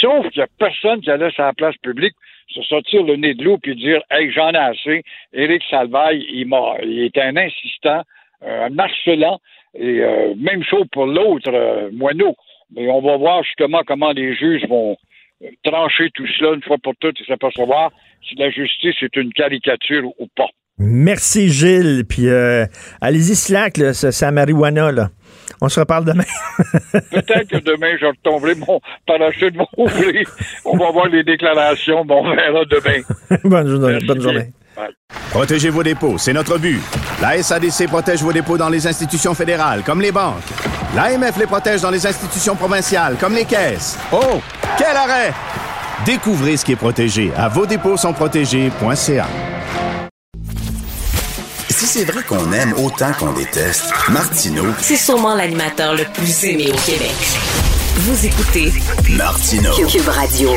[0.00, 2.14] Sauf qu'il n'y a personne qui allait la place publique
[2.54, 5.02] se sortir le nez de l'eau puis dire Hey, j'en ai assez.
[5.32, 8.02] Éric Salvaille, il, m'a, il est un insistant,
[8.44, 9.40] euh, un harcelant,
[9.74, 12.36] et euh, même chose pour l'autre, euh, Moineau.
[12.76, 14.94] Mais on va voir justement comment les juges vont euh,
[15.64, 17.90] trancher tout cela une fois pour toutes et s'apercevoir
[18.28, 20.48] si la justice est une caricature ou pas.
[20.78, 22.04] Merci, Gilles.
[22.08, 22.64] Puis euh,
[23.00, 25.10] allez-y, slack, là, ça, c'est la marijuana, là.
[25.60, 26.24] On se reparle demain.
[26.92, 30.26] Peut-être que demain, je retomberai mon parachute va ouvrir.
[30.64, 33.02] On va voir les déclarations, mais on verra demain.
[33.44, 33.92] bonne journée.
[33.92, 34.46] Merci bonne journée.
[34.74, 34.88] Bye.
[35.30, 36.80] Protégez vos dépôts, c'est notre but.
[37.20, 40.79] La SADC protège vos dépôts dans les institutions fédérales, comme les banques.
[40.94, 43.96] L'AMF les protège dans les institutions provinciales, comme les caisses.
[44.12, 44.40] Oh,
[44.76, 45.32] quel arrêt!
[46.04, 49.26] Découvrez ce qui est protégé à vos dépôts sont protégés.ca.
[51.68, 56.70] Si c'est vrai qu'on aime autant qu'on déteste, Martineau, C'est sûrement l'animateur le plus aimé
[56.72, 57.14] au Québec.
[57.96, 58.72] Vous écoutez
[59.16, 59.72] Martineau.
[59.86, 60.50] Cube Radio.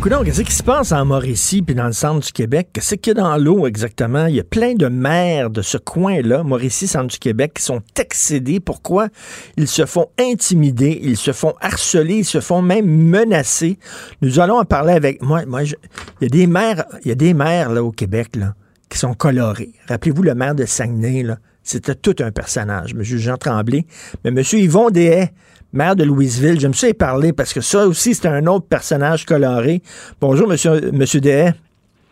[0.00, 2.68] Coudon, qu'est-ce qui se passe en Mauricie puis dans le centre du Québec?
[2.72, 4.26] Qu'est-ce qu'il y a dans l'eau exactement?
[4.26, 7.80] Il y a plein de maires de ce coin-là, Mauricie, centre du Québec, qui sont
[7.98, 8.60] excédés.
[8.60, 9.08] Pourquoi?
[9.56, 13.78] Ils se font intimider, ils se font harceler, ils se font même menacer.
[14.22, 15.44] Nous allons en parler avec moi.
[15.44, 15.74] Moi, je-
[16.20, 18.54] il y a des maires, il y a des maires là au Québec là
[18.88, 19.72] qui sont colorés.
[19.88, 23.02] Rappelez-vous le maire de Saguenay là, c'était tout un personnage, M.
[23.02, 23.86] Jean Tremblay,
[24.24, 24.42] mais M.
[24.52, 25.32] Yvon Deshaies,
[25.76, 29.24] maire de Louisville, j'aime ça y parler parce que ça aussi c'est un autre personnage
[29.24, 29.82] coloré.
[30.20, 31.20] Bonjour Monsieur Monsieur.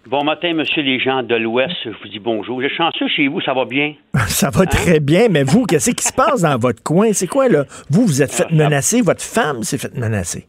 [0.06, 1.72] Bon matin, monsieur les gens de l'Ouest.
[1.84, 2.60] Je vous dis bonjour.
[2.60, 3.94] J'ai chanceux chez vous, ça va bien?
[4.28, 7.12] Ça va très bien, mais vous, qu'est-ce qui se passe dans votre coin?
[7.14, 7.64] C'est quoi, là?
[7.88, 10.46] Vous, vous êtes fait menacer, votre femme s'est fait menacer.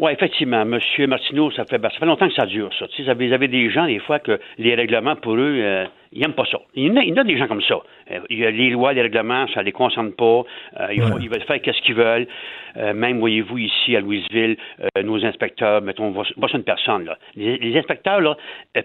[0.00, 0.64] Oui, effectivement.
[0.64, 2.86] Monsieur Martineau, ça fait, ben, ça fait longtemps que ça dure, ça.
[2.98, 6.22] Vous avez, vous avez des gens, des fois, que les règlements, pour eux, euh, ils
[6.22, 6.58] n'aiment pas ça.
[6.74, 7.74] Il y, en a, il y en a des gens comme ça.
[8.10, 10.24] Euh, il y a les lois, les règlements, ça les concerne pas.
[10.80, 11.10] Euh, ils, Ouais.
[11.20, 12.26] ils veulent faire qu'est-ce qu'ils veulent.
[12.78, 14.56] Euh, même, voyez-vous, ici, à Louisville,
[15.04, 17.18] nos inspecteurs, mettons, sur une personne, là.
[17.36, 18.38] Les, les inspecteurs, là,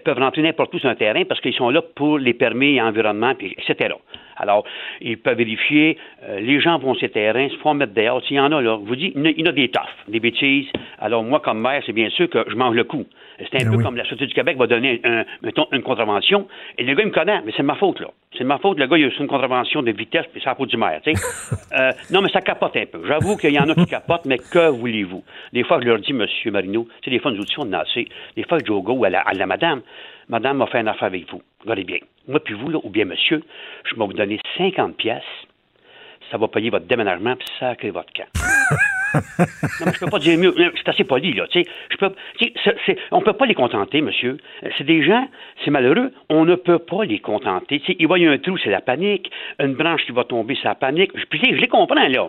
[0.04, 2.82] peuvent rentrer n'importe où sur un terrain parce qu'ils sont là pour les permis et
[2.82, 3.94] environnement, puis, etc.
[4.36, 4.64] Alors,
[5.00, 8.22] ils peuvent vérifier, euh, les gens vont sur ces terrains, se font mettre dehors.
[8.30, 9.82] Il y en a, là, je vous dis, il y en a, il des toughs,
[10.08, 10.66] des bêtises.
[10.98, 13.04] Alors, moi, comme maire, c'est bien sûr que je mange le coup.
[13.38, 13.84] C'est un Ah peu oui.
[13.84, 17.08] comme la Société du Québec va donner un, mettons, une contravention, et le gars, il
[17.08, 18.08] me connaît, mais c'est de ma faute, là.
[18.32, 20.48] C'est de ma faute, le gars, il a reçu une contravention de vitesse, puis c'est
[20.48, 21.22] la faute du maire, tu sais.
[21.76, 23.02] Euh, non, mais ça capote un peu.
[23.06, 25.22] J'avoue qu'il y en a qui capotent, mais que voulez-vous?
[25.52, 27.82] Des fois, je leur dis, Monsieur Marino, tu sais, des fois, nous aussi, on en.
[28.36, 29.82] Des fois, gars ou à la, à la madame,
[30.28, 31.42] Madame m'a fait une affaire avec vous.
[31.60, 31.98] Regardez bien.
[32.28, 33.42] Moi, puis vous, là, ou bien monsieur,
[33.84, 35.22] je vais vous donner 50 pièces
[36.30, 38.26] ça va payer votre déménagement puis sacrer votre camp.
[39.14, 40.54] non, mais je peux pas dire mieux.
[40.76, 41.46] C'est assez poli, là.
[41.50, 44.36] Tu sais, je peux, tu sais, c'est- c'est- on peut pas les contenter, monsieur.
[44.76, 45.26] C'est des gens,
[45.64, 46.12] c'est malheureux.
[46.28, 47.80] On ne peut pas les contenter.
[47.80, 49.30] Tu sais, ils voient un trou, c'est la panique.
[49.58, 51.12] Une branche qui va tomber, c'est la panique.
[51.14, 52.28] Je, puis, je les comprends, là.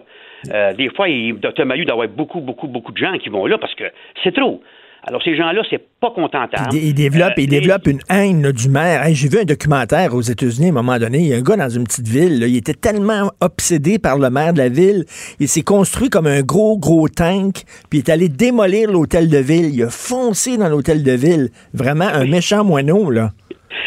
[0.52, 3.74] Euh, des fois, il, doit avoir beaucoup, beaucoup, beaucoup de gens qui vont là parce
[3.74, 3.86] que
[4.24, 4.62] c'est trop.
[5.08, 6.70] Alors, ces gens-là, c'est pas contentable.
[6.74, 9.04] Il, il développe, Euh, il les- développe une haine là, du maire.
[9.06, 11.20] Hey, J'ai vu un documentaire aux États-Unis à un moment donné.
[11.20, 12.40] Il y a un gars dans une petite ville.
[12.42, 15.06] là, il était tellement obsédé par le maire de la ville.
[15.40, 17.64] Il s'est construit comme un gros, gros tank.
[17.90, 19.74] Puis il est allé démolir l'hôtel de ville.
[19.74, 21.50] Il a foncé dans l'hôtel de ville.
[21.74, 23.32] Vraiment un méchant moineau, là.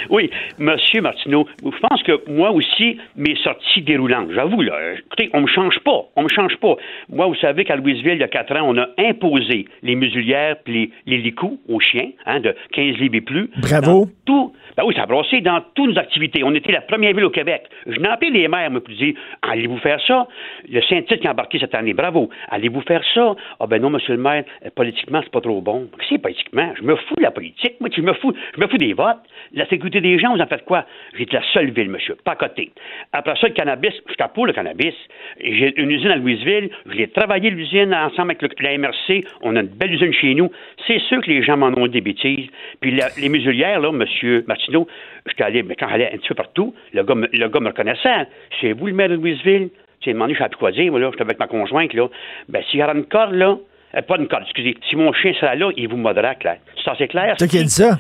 [0.09, 5.43] Oui, Monsieur Martineau, je pense que moi aussi, mes sorties déroulantes, j'avoue, là, écoutez, on
[5.43, 6.75] me change pas, on me change pas.
[7.09, 10.57] Moi, vous savez qu'à Louisville, il y a quatre ans, on a imposé les musulières
[10.65, 10.73] puis
[11.07, 13.51] les, les licous aux chiens, hein, de 15 livres et plus.
[13.61, 14.07] Bravo.
[14.07, 16.43] Dans tout, ben oui, ça a brassé dans toutes nos activités.
[16.45, 17.63] On était la première ville au Québec.
[17.87, 20.27] Je n'ai appelé les maires, me dire, allez-vous faire ça?
[20.69, 22.31] Le Saint-Tite qui a embarqué cette année, bravo.
[22.49, 23.35] Allez-vous faire ça?
[23.61, 25.89] Ah ben non, monsieur le maire, euh, politiquement, c'est pas trop bon.
[26.09, 26.73] C'est politiquement?
[26.79, 27.75] Je me fous de la politique.
[27.81, 29.19] Moi, je me fous, je me fous des votes.
[29.53, 30.85] La sécurité des gens, vous en faites quoi?
[31.19, 32.71] J'étais la seule ville, monsieur, pas à côté.
[33.13, 34.95] Après ça, le cannabis, je suis le cannabis.
[35.43, 39.57] J'ai une usine à Louisville, je l'ai travaillé l'usine ensemble avec le- la MRC, on
[39.57, 40.51] a une belle usine chez nous.
[40.87, 42.47] C'est sûr que les gens m'en ont des bêtises.
[42.81, 44.87] Puis les musulières, là, monsieur Martineau,
[45.27, 47.69] j'étais allé, mais quand j'allais un petit peu partout, le gars, me- le gars me
[47.69, 48.27] reconnaissait.
[48.61, 49.71] C'est vous le maire de Louisville?
[50.03, 52.09] J'ai demandé, je quoi dire, moi, là, j'étais avec ma conjointe, là.
[52.49, 53.57] Ben, s'il y aura une corde, là,
[53.97, 56.57] euh, pas une corde, excusez, si mon chien sera là, il vous modera, clair.
[56.85, 57.35] Ça, c'est clair?
[57.39, 57.99] C'est toi qui as dit ça?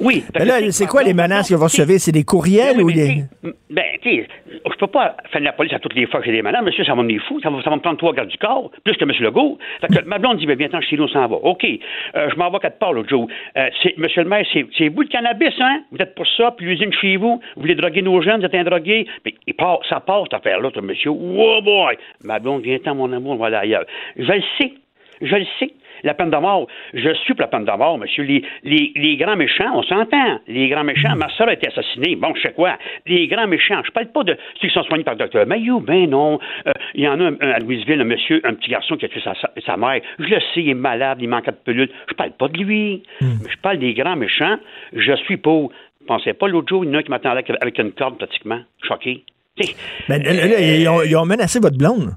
[0.00, 0.24] Oui.
[0.38, 1.98] Mais là, c'est quoi les menaces que vous recevez?
[1.98, 3.24] C'est des courriels Ben ou mais des...
[3.70, 6.26] Ben, tu sais, je peux pas faire de la police à toutes les fois que
[6.26, 6.62] j'ai des menaces.
[6.64, 7.40] Monsieur, ça va me fou.
[7.40, 9.58] Ça va, ça va me prendre trois gardes du corps, plus que monsieur Legault.
[9.80, 11.36] Fait que ma blonde dit, ben, viens, chez nous, on s'en va.
[11.36, 11.64] OK.
[11.64, 13.28] Euh, je m'en vais quatre part, l'autre jour.
[13.56, 15.82] Euh, monsieur le maire, c'est, vous le cannabis, hein?
[15.90, 17.40] Vous êtes pour ça, puis l'usine chez vous.
[17.56, 19.06] Vous voulez droguer nos jeunes, vous êtes un drogué.
[19.22, 21.10] Puis, il part, ça part, cette affaire-là, monsieur.
[21.10, 21.96] Wow, boy!
[22.24, 23.84] Ma blonde, viens-t'en, mon amour, on va aller ailleurs.
[24.16, 24.72] Je le sais.
[25.20, 25.70] Je le sais.
[26.02, 28.24] La peine de mort, je suis pour la peine de mort, monsieur.
[28.24, 30.40] Les, les, les grands méchants, on s'entend.
[30.48, 32.16] Les grands méchants, ma soeur a été assassinée.
[32.16, 32.76] Bon, je sais quoi.
[33.06, 35.80] Les grands méchants, je parle pas de ceux qui sont soignés par le docteur Mayou.
[35.80, 36.38] Ben non.
[36.66, 39.04] Euh, Il y en a un, un à Louisville, un monsieur, un petit garçon qui
[39.04, 40.00] a tué sa, mère.
[40.18, 41.90] Je le sais, il est malade, il manque de pelule.
[42.08, 43.02] Je parle pas de lui.
[43.20, 44.56] Mais je parle des grands méchants.
[44.92, 45.72] Je suis pour.
[46.06, 48.18] Pensez pas l'autre jour, il y en a un qui m'attendait avec, avec une corde
[48.18, 48.58] pratiquement.
[48.82, 49.22] Choqué.
[49.56, 49.74] Tu sais,
[50.08, 52.10] Ben, là, là, ils, ont, ils ont menacé votre blonde.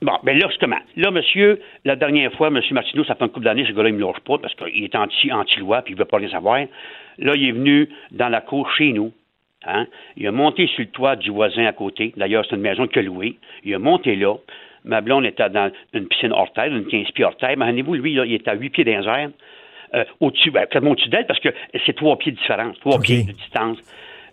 [0.00, 0.78] Bon, ben là, c'est comment?
[0.96, 3.96] Là, monsieur, la dernière fois, monsieur Martineau, ça fait un couple d'années, ce gars-là, il
[3.96, 6.60] me lâche pas parce qu'il est anti, anti-loi puis il veut pas rien savoir.
[7.18, 9.12] Là, il est venu dans la cour chez nous.
[9.66, 9.86] Hein?
[10.16, 12.12] Il a monté sur le toit du voisin à côté.
[12.16, 13.36] D'ailleurs, c'est une maison qu'il a louée.
[13.64, 14.36] Il a monté là.
[14.84, 17.52] Ma blonde était dans une piscine hors terre, une 15 pieds hors terre.
[17.52, 19.30] Imaginez-vous, lui, là, il était à 8 pieds dans les airs.
[19.94, 21.48] Euh, au-dessus, ben, au-dessus d'elle, parce que
[21.84, 23.78] c'est trois pieds de différence, trois pieds de distance.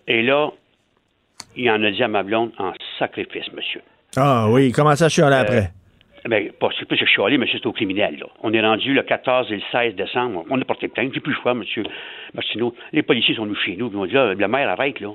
[0.07, 0.51] Et là,
[1.55, 3.81] il en a dit à ma blonde en sacrifice, monsieur.
[4.17, 5.69] Ah oui, comment ça, je suis allé après?
[6.27, 8.25] Ben, pas, c'est plus que je suis allé, monsieur, c'est au criminel, là.
[8.41, 10.43] On est rendu le 14 et le 16 décembre.
[10.49, 11.11] On a porté plainte.
[11.13, 11.83] J'ai plus le choix, monsieur
[12.33, 12.73] Martineau.
[12.93, 13.89] Les policiers sont venus chez nous.
[13.91, 15.09] Ils m'ont dit, là, la mère arrête, là.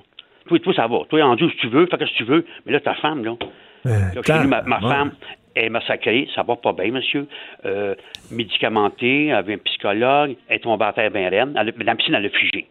[0.46, 0.98] Toi, toi, ça va.
[1.08, 2.46] Toi, en Dieu, si tu veux, fais ce que tu veux.
[2.64, 3.32] Mais là, ta femme, là.
[3.84, 4.42] là, chez clair.
[4.44, 4.88] nous, ma, ma Bon.
[4.88, 5.12] femme
[5.56, 6.28] est massacrée.
[6.34, 7.26] Ça va pas bien, monsieur.
[7.66, 7.96] Euh,
[8.30, 10.36] médicamentée, avait un psychologue.
[10.48, 11.54] Elle est tombée à terre bien reine.
[11.58, 12.66] Elle dans la piscine, elle a figé.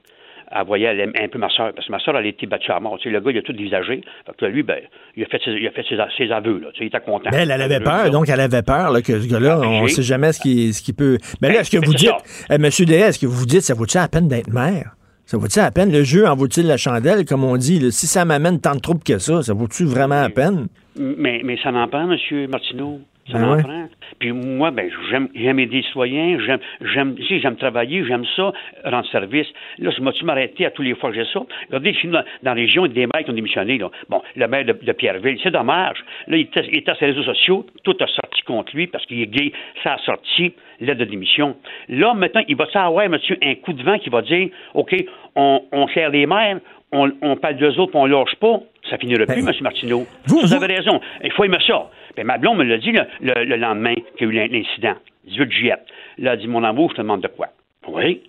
[0.51, 2.45] Elle voyait elle aimait un peu ma soeur, parce que ma soeur, elle a été
[2.47, 2.97] battue à mort.
[2.97, 4.01] Tu sais, le gars, il a tout visagé.
[4.25, 4.79] Fait que lui, ben,
[5.15, 6.69] il a fait ses, il a fait ses, ses aveux, là.
[6.73, 7.29] Tu sais, il était content.
[7.31, 9.87] Mais elle, elle avait peur, donc elle avait peur là, que ce gars-là, on ne
[9.87, 11.17] sait jamais ce qui, ce qui peut.
[11.41, 12.11] Mais là, est-ce que Ben, vous dites,
[12.51, 14.95] euh, Monsieur DS, est-ce que vous dites, ça vaut-il la peine d'être maire?
[15.25, 15.91] Ça vaut-il la peine?
[15.91, 17.79] Le jeu en vaut-il la chandelle, comme on dit?
[17.79, 17.91] là?
[17.91, 20.67] si ça m'amène tant de troubles que ça, ça vaut-tu vraiment la peine?
[20.97, 22.47] Mais, mais ça n'en prend, M.
[22.49, 22.99] Martineau.
[23.31, 23.63] Ça Ben en ouais.
[23.63, 23.87] prend.
[24.19, 28.51] Puis moi, ben, j'aime, j'aime aider les citoyens, j'aime, j'aime, sais, j'aime travailler, j'aime ça,
[28.83, 29.47] rendre service.
[29.77, 31.41] Là, je m'as-tu m'arrêter à tous les fois que j'ai ça?
[31.67, 33.89] Regardez, nous, dans, dans la région, il y a des maires qui ont démissionné, là.
[34.09, 36.03] Bon, le maire de, de Pierreville, c'est dommage.
[36.27, 39.05] Là, il était, il était sur les réseaux sociaux, tout a sorti contre lui parce
[39.05, 39.51] qu'il est gay.
[39.83, 41.55] Ça a sorti l'aide de démission.
[41.87, 44.95] Là, maintenant, il va savoir, monsieur, un coup de vent qui va dire, OK,
[45.35, 46.59] on, on sert les maires,
[46.91, 48.59] on, on parle d'eux autres, on lâche pas.
[48.89, 49.51] Ça finira plus, M.
[49.61, 50.07] Martineau.
[50.27, 50.99] vous, avez raison.
[51.23, 51.89] Il faut aimer ça.
[52.15, 54.47] Puis ma blonde me l'a dit le, le- le lendemain qu'il y a eu l'in-
[54.47, 55.75] l'incident, 18 juillet.
[56.17, 57.47] Là, elle dit Mon amour, je te demande de quoi?
[57.87, 58.23] Oui.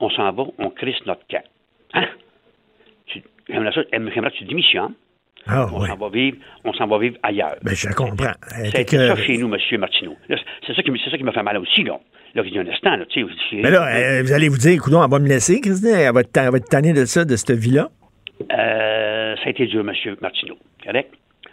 [0.00, 1.42] On s'en va, on crisse notre camp.
[1.94, 2.06] Hein?
[3.48, 4.94] J'aimerais que tu démissionnes.
[5.46, 5.88] Ah, on ouais.
[5.88, 7.56] s'en va vivre, on s'en va vivre ailleurs.
[7.62, 8.32] Ben, je comprends.
[8.48, 9.60] Ça a fait été que- ça chez nous, M.
[9.78, 10.16] Martineau.
[10.66, 12.00] C'est ça qui, me- c'est ça qui m'a fait mal aussi, là.
[12.34, 13.30] Là, il y a un instant, là, tu sais.
[13.50, 16.12] c'est- Mais là, euh, vous allez vous dire, écoute, elle va me laisser, Christine, elle
[16.14, 17.90] va être tannée de ça, de cette vie-là.
[18.52, 19.92] Euh, ça a été dur, M.
[20.20, 20.56] Martineau.
[20.84, 21.10] Correct?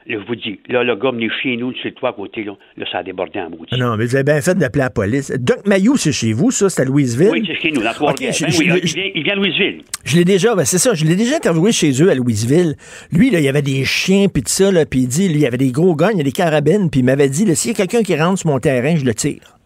[0.07, 2.53] Là, je vous dis, là, le gars venu chez nous, le toit à côté, là,
[2.75, 3.77] là ça a débordé en maudit.
[3.77, 5.31] Non, mais vous avez bien fait d'appeler la police.
[5.39, 6.69] Doc Mayou, c'est chez vous, ça?
[6.71, 7.29] C'est à Louisville?
[7.31, 8.31] Oui, c'est chez nous, dans Trois-Rivières.
[8.31, 9.81] Ok, je- Ben oui, là, il, vient, il vient de Louisville.
[10.03, 12.75] Je l'ai déjà, ben c'est ça, je l'ai déjà interviewé chez eux à Louisville.
[13.11, 15.35] Lui, là, il y avait des chiens puis tout ça, là, puis il dit, lui,
[15.35, 17.55] il y avait des gros guns, il y a des carabines, puis il m'avait dit,
[17.55, 19.57] s'il y a quelqu'un qui rentre sur mon terrain, je le tire.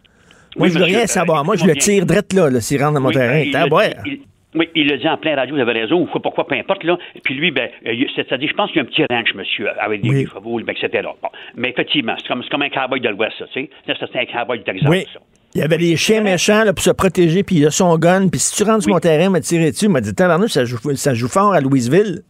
[0.58, 1.44] Moi, Oui, je veux rien euh, savoir.
[1.46, 3.40] Moi, je le tire drette là, là s'il rentre dans mon Oui, terrain.
[3.62, 4.20] à l'a il-
[4.56, 6.82] Oui, il le dit en plein radio, vous avez raison, ou quoi, pourquoi, peu importe,
[6.84, 6.96] là.
[7.22, 10.00] Puis lui, ben, euh, c'est-à-dire, je pense qu'il y a un petit ranch, monsieur, avec
[10.00, 10.26] des, Oui.
[10.26, 10.88] chevaux, etc.
[11.22, 11.28] Bon.
[11.56, 13.70] Mais effectivement, c'est comme, un cowboy de l'Ouest, ça, tu sais.
[13.86, 15.04] Ça, C'est un cowboy du Texas, Oui.
[15.12, 15.20] ça.
[15.54, 18.28] Il y avait des chiens méchants là, pour se protéger, puis il a son gun,
[18.28, 20.64] puis si tu rentres sur mon terrain, m'a tiré dessus, il m'a dit, tabarnouche, ça
[20.64, 22.22] joue, ça joue fort à Louisville.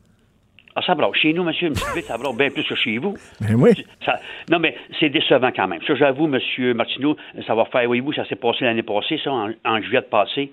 [0.79, 1.15] Ah, ça brasse.
[1.15, 3.15] Chez nous, monsieur, ville, ça brasse bien plus que chez vous.
[3.41, 3.71] Ben oui.
[4.05, 4.21] Ça-
[4.51, 5.81] non, mais c'est décevant quand même.
[5.87, 7.17] Ça, j'avoue, monsieur Martineau,
[7.47, 10.51] ça va faire, oui, vous, ça s'est passé l'année passée, ça, en, en juillet passé.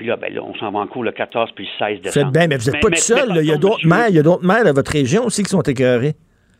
[0.00, 2.02] Puis là, ben là, on s'en va en cours le 14 puis le 16 Faites
[2.04, 2.32] décembre.
[2.32, 3.36] bien, mais vous n'êtes pas tout seul.
[3.36, 5.50] Il y a d'autres maires, il y a d'autres maires de votre région aussi qui
[5.50, 6.14] sont écœurés.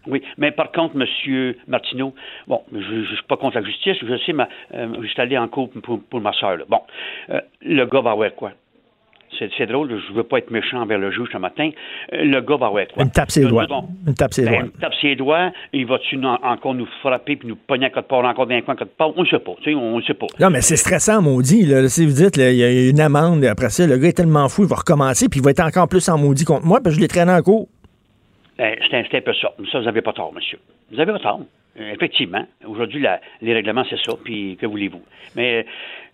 [0.07, 2.15] Oui, mais par contre, Monsieur Martineau,
[2.47, 5.39] bon, je ne suis pas contre la justice, je sais, ma, euh, je suis allé
[5.39, 6.59] en cours pour, pour ma soeur.
[6.69, 6.81] Bon,
[7.31, 8.53] euh, le gars va avoir quoi?
[9.39, 11.71] C'est drôle, je veux pas être méchant envers le juge ce matin.
[12.13, 13.03] Euh, le gars va avoir quoi?
[13.05, 13.67] Une tape ses doigts.
[13.69, 14.63] nous, on- Une tape ses ben, doigts.
[14.65, 18.47] une tape ses doigts, il va-tu encore nous frapper puis nous pogner à côté encore
[18.47, 18.91] dans un coin à côté?
[18.99, 20.27] On ne sait pas, tu sais, on ne sait pas.
[20.41, 21.65] Non, mais c'est stressant, maudit.
[21.65, 21.89] Là.
[21.89, 24.63] Si vous dites, il y a une amende, après ça, le gars est tellement fou,
[24.63, 27.01] il va recommencer, puis il va être encore plus en maudit contre moi, que je
[27.01, 27.69] l'ai traîné en cours.
[28.59, 29.53] Ben, c'est un, peu ça.
[29.73, 30.59] Ça, vous n'avez pas tort, monsieur.
[30.93, 31.41] Vous avez pas tort.
[31.79, 32.45] Euh, effectivement.
[32.67, 33.07] Aujourd'hui,
[33.41, 34.13] les règlements, c'est ça.
[34.23, 35.01] Puis, que voulez-vous?
[35.37, 35.65] Mais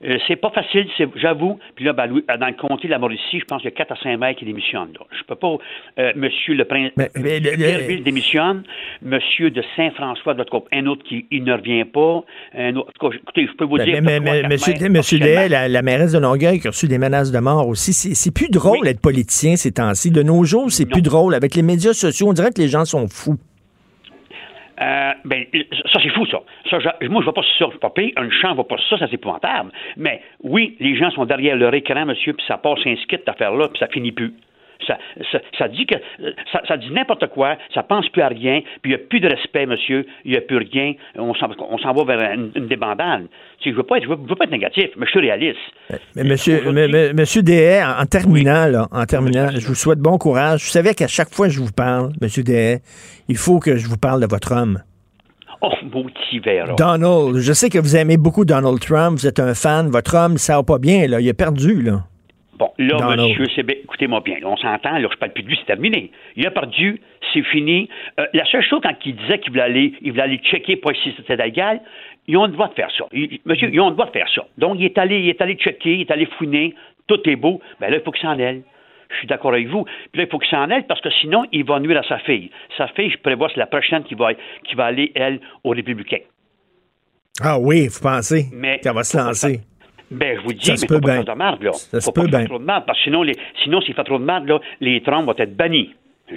[0.05, 1.59] euh, c'est pas facile, c'est- j'avoue.
[1.75, 3.77] Puis là, ben, Louis- dans le comté de la Mauricie, je pense qu'il y a
[3.77, 4.93] 4 à 5 maires qui démissionnent.
[4.99, 5.07] Là.
[5.19, 5.57] Je peux pas...
[5.99, 6.91] euh, monsieur le prince...
[6.97, 8.63] Mais- mais le- le- Pierreville démissionne.
[9.03, 10.35] Monsieur de Saint-François,
[10.73, 12.25] un autre qui il ne revient pas.
[12.57, 12.89] Un autre...
[12.89, 14.01] en tout cas, Écoutez, je peux vous Ben, dire...
[14.03, 15.19] mais, monsieur, maires monsieur.
[15.19, 18.15] Dehaye, la, la mairesse de Longueuil qui a reçu des menaces de mort aussi, c'est
[18.15, 20.11] c'est plus drôle d'être politicien ces temps-ci.
[20.11, 21.35] De nos jours, c'est plus drôle.
[21.35, 23.37] Avec les médias sociaux, on dirait que les gens sont fous.
[24.81, 25.45] Euh, ben,
[25.93, 26.41] ça, c'est fou, ça.
[26.71, 27.67] ça moi, je ne vois pas ça.
[27.71, 28.13] Je.
[28.17, 29.73] Un champ ne va pas ça, ça, c'est épouvantable.
[29.97, 33.29] Mais oui, les gens sont derrière leur écran, monsieur, puis ça passe un skit, cette
[33.29, 34.35] affaire-là, puis ça finit plus.
[34.87, 34.99] Ça,
[35.33, 35.95] ça, ça dit que
[36.53, 39.21] ça, ça dit n'importe quoi, ça pense plus à rien, puis il n'y a plus
[39.21, 43.27] de respect, monsieur, il n'y a plus rien, on s'en, va vers une, une débandade.
[43.61, 45.59] Tu sais, je veux je veux, pas être négatif, mais je suis réaliste.
[46.15, 50.19] Mais monsieur, mais- mais- monsieur Dehaye, en, terminant, là, en terminant, je vous souhaite bon
[50.19, 50.63] courage.
[50.63, 52.79] Vous savez qu'à chaque fois que je vous parle, monsieur Dehaye,
[53.29, 54.83] il faut que je vous parle de votre homme.
[55.63, 56.75] Oh, beau petit verre.
[56.77, 60.37] Donald, je sais que vous aimez beaucoup Donald Trump, vous êtes un fan, votre homme,
[60.37, 62.05] ça va pas bien, là, il a perdu, là.
[62.59, 63.21] Bon, là, Donald.
[63.21, 65.67] monsieur, c'est bien- écoutez-moi bien, là, on s'entend, là, je parle plus de lui, c'est
[65.67, 66.11] terminé.
[66.37, 67.01] Il a perdu,
[67.33, 67.89] c'est fini.
[68.19, 70.93] Euh, la seule chose, quand il disait qu'il voulait aller, il voulait aller checker pour
[70.93, 71.81] si c'était légal,
[72.27, 73.05] ils ont le droit de faire ça.
[73.13, 74.43] Ils- monsieur, ils ont le droit de faire ça.
[74.57, 76.75] Donc, il est allé, il est allé checker, il est allé fouiner,
[77.07, 78.63] tout est beau, ben là, il faut qu'il s'en aille.
[79.11, 79.85] Je suis d'accord avec vous.
[79.85, 82.19] Puis là, il faut qu'il s'en aille parce que sinon, il va nuire à sa
[82.19, 82.51] fille.
[82.77, 84.33] Sa fille, je prévois, c'est la prochaine qui va,
[84.65, 86.25] qui va aller, elle, aux Républicains.
[87.41, 89.61] Ah oui, vous pensez Mais- qu'elle va se lancer?
[90.11, 91.23] Ben, je vous dis, Ça mais faut pas bien.
[91.25, 91.73] faire de marde, là.
[91.73, 93.35] Ça faut pas peut faire trop de marde, parce que sinon, les,
[93.65, 95.95] sinon s'il fait trop de marde, là, les Trump vont être bannis.
[96.29, 96.37] Je-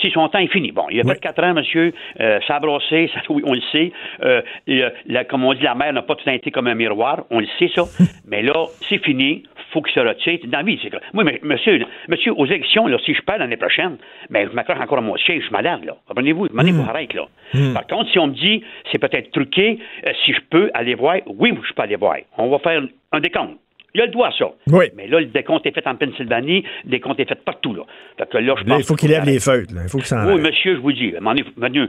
[0.00, 0.70] si son temps est fini.
[0.70, 3.60] Bon, il a fait quatre ans, monsieur, euh, ça a brossé, ça, oui, on le
[3.72, 3.90] sait.
[4.22, 7.24] Euh, le- la- comme on dit, la mer n'a pas tout été comme un miroir,
[7.30, 7.84] on le sait, ça.
[8.28, 10.38] mais là, c'est fini, faut qu'il se retire.
[10.44, 13.38] Dans la vie, c'est que- Moi, mais, monsieur, monsieur, aux élections, là, si je perds
[13.38, 13.96] l'année prochaine,
[14.30, 15.96] ben, je m'accroche encore à mon siège, je suis malade, là.
[16.08, 16.48] Comprenez-vous?
[16.48, 17.26] Demandez vous arrête, là.
[17.54, 17.72] Hmm.
[17.74, 21.16] Par contre, si on me dit, c'est peut-être truqué, euh, si je peux aller voir,
[21.26, 22.16] oui, je peux aller voir.
[22.38, 23.58] On va faire un décompte.
[23.92, 24.46] Il a le droit à ça.
[24.68, 24.86] Oui.
[24.96, 27.82] Mais là, le décompte est fait en Pennsylvanie, le décompte est fait partout, là.
[28.18, 29.80] Fait que là, je Là, pense il faut qu'il lève les feutres, là.
[29.84, 31.86] il faut qu'il s'en oui, monsieur, je vous dis, Manu, je,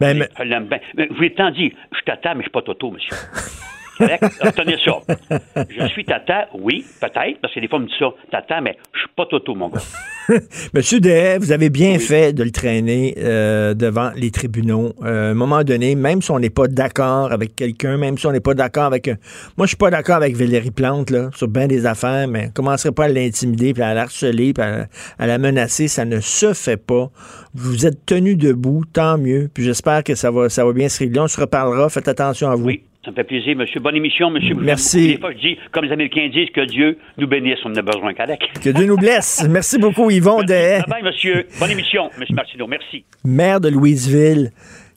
[0.00, 0.78] Ben, mais- je l'aime bien.
[0.96, 3.16] Mais je vous ai tant dit, je tata, mais je suis pas toto, monsieur.
[3.98, 4.22] Correct?
[4.40, 5.64] Retenez ça.
[5.70, 8.76] Je suis tata, oui, peut-être, parce que des fois, on me dit ça, tata, mais
[8.92, 9.80] je suis pas toto, mon gars.
[10.74, 14.92] Monsieur Dehaye, vous avez bien fait de le traîner euh, devant les tribunaux.
[15.04, 18.26] Euh, à un moment donné, même si on n'est pas d'accord avec quelqu'un, même si
[18.26, 19.06] on n'est pas d'accord avec...
[19.08, 19.16] un-
[19.56, 22.50] Moi, je suis pas d'accord avec Valérie Plante, là, sur bien des affaires, mais on
[22.52, 24.86] commencerait pas à l'intimider, puis à la harceler, puis à,
[25.18, 25.88] à la menacer.
[25.88, 27.10] Ça ne se fait pas.
[27.54, 29.48] Vous êtes tenu debout, tant mieux.
[29.52, 31.20] Puis j'espère que ça va, ça va bien se régler.
[31.20, 31.88] On se reparlera.
[31.90, 32.64] Faites attention à vous.
[32.64, 33.80] Oui, ça me fait plaisir, monsieur.
[33.80, 34.54] Bonne émission, monsieur.
[34.54, 35.08] Merci.
[35.14, 37.82] Des fois, je dis, comme les Américains disent, que Dieu nous bénisse, on en a
[37.82, 38.40] besoin qu'avec.
[38.62, 39.46] Que Dieu nous blesse.
[39.48, 40.80] Merci beaucoup, Yvon Dehaye.
[40.80, 41.46] Bye bye, monsieur.
[41.60, 42.66] Bonne émission, monsieur Martineau.
[42.66, 43.04] Merci.
[43.24, 44.50] maire de Louisville,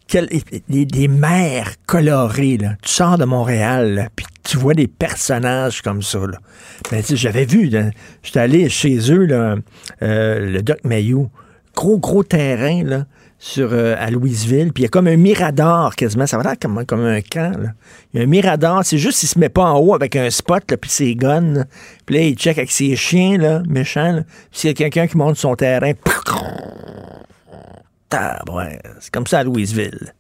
[0.08, 0.30] quel-
[0.70, 2.70] des, des maires colorés, là.
[2.82, 6.38] Tu sors de Montréal, là, puis tu vois des personnages comme ça, là.
[6.92, 7.70] Ben, j'avais vu,
[8.24, 9.56] j'étais allé chez eux, là,
[10.02, 11.30] euh, le Doc Mayou.
[11.76, 13.06] Gros, gros terrain, là,
[13.40, 16.56] sur, euh, à Louisville, puis il y a comme un mirador quasiment, ça va l'air
[16.60, 17.70] comme, un camp, là.
[18.14, 20.30] Il y a un mirador, c'est juste qu'il se met pas en haut avec un
[20.30, 21.66] spot, là, puis ses guns,
[22.06, 24.22] puis là, il check avec ses chiens, là, méchants, là.
[24.24, 25.92] Puis s'il y a quelqu'un qui monte son terrain,
[29.00, 30.14] c'est comme ça à Louisville.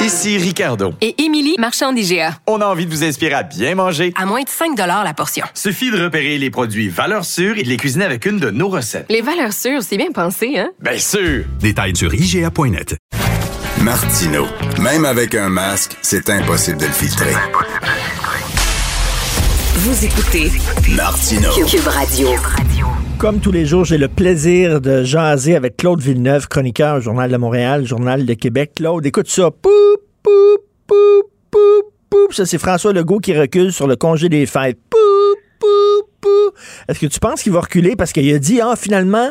[0.00, 0.92] Ici Ricardo.
[1.00, 2.38] Et Émilie, marchand d'IGA.
[2.46, 4.12] On a envie de vous inspirer à bien manger.
[4.16, 5.46] À moins de 5 la portion.
[5.54, 8.68] Suffit de repérer les produits valeurs sûres et de les cuisiner avec une de nos
[8.68, 9.06] recettes.
[9.08, 10.70] Les valeurs sûres, c'est bien pensé, hein?
[10.80, 11.44] Bien sûr!
[11.60, 12.96] Détails sur IGA.net.
[13.80, 14.46] Martino.
[14.80, 17.32] Même avec un masque, c'est impossible de le filtrer.
[19.76, 20.50] Vous écoutez
[20.94, 21.50] Martino.
[21.66, 22.28] Cube Radio.
[23.18, 27.36] Comme tous les jours, j'ai le plaisir de jaser avec Claude Villeneuve, chroniqueur Journal de
[27.38, 28.72] Montréal, Journal de Québec.
[28.76, 29.50] Claude, écoute ça.
[29.50, 29.70] Poup,
[30.22, 30.30] poup,
[30.86, 32.32] poup, poup, poup.
[32.32, 34.78] Ça, c'est François Legault qui recule sur le congé des fêtes.
[34.90, 34.98] Poup,
[35.58, 36.54] poup, poup.
[36.88, 37.96] Est-ce que tu penses qu'il va reculer?
[37.96, 39.30] Parce qu'il a dit, ah, finalement,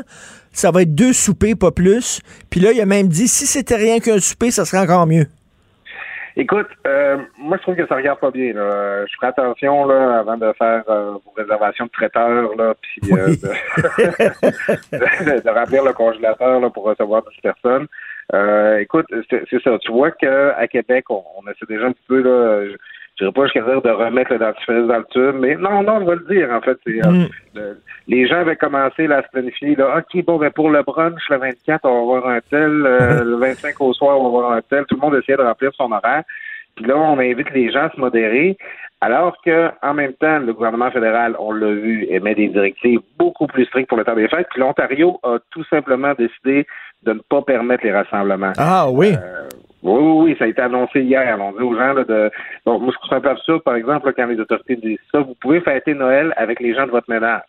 [0.52, 2.22] ça va être deux soupers, pas plus.
[2.50, 5.28] Puis là, il a même dit, si c'était rien qu'un souper, ça serait encore mieux.
[6.38, 8.52] Écoute, euh, moi je trouve que ça regarde pas bien.
[8.54, 9.06] Là.
[9.06, 13.28] Je ferai attention là, avant de faire euh, vos réservations de traiteur, là, puis euh,
[14.92, 17.88] de, de, remplir le congélateur là, pour recevoir 10 personnes.
[18.34, 19.78] Euh, écoute, c'est ça.
[19.80, 22.66] Tu vois qu'à Québec, on, on, essaie déjà un petit peu là.
[22.66, 22.76] Je,
[23.18, 25.98] je dirais pas jusqu'à dire de remettre le dentifrice dans le tube, mais non, non,
[26.02, 26.78] on va le dire, en fait.
[26.86, 27.28] c'est Mm.
[27.56, 30.82] le- les gens avaient commencé là, à se planifier, là, OK, bon, ben pour le
[30.84, 34.38] brunch, le 24, on va avoir un tel, euh, le 25 au soir, on va
[34.40, 34.86] avoir un tel.
[34.86, 36.24] Tout le monde essayait de remplir son horaire.
[36.76, 38.58] Puis là, on invite les gens à se modérer,
[39.02, 43.48] alors que en même temps, le gouvernement fédéral, on l'a vu, émet des directives beaucoup
[43.48, 44.48] plus strictes pour le temps des fêtes.
[44.52, 46.68] Puis l'Ontario a tout simplement décidé
[47.04, 48.52] de ne pas permettre les rassemblements.
[48.58, 49.14] Ah oui.
[49.86, 51.38] Oui, oui, oui, ça a été annoncé hier.
[51.40, 52.32] On dit aux gens là, de.
[52.66, 54.98] Bon, moi, je trouve ça un peu absurde, par exemple, là, quand les autorités disent
[55.12, 57.44] ça, vous pouvez fêter Noël avec les gens de votre ménage.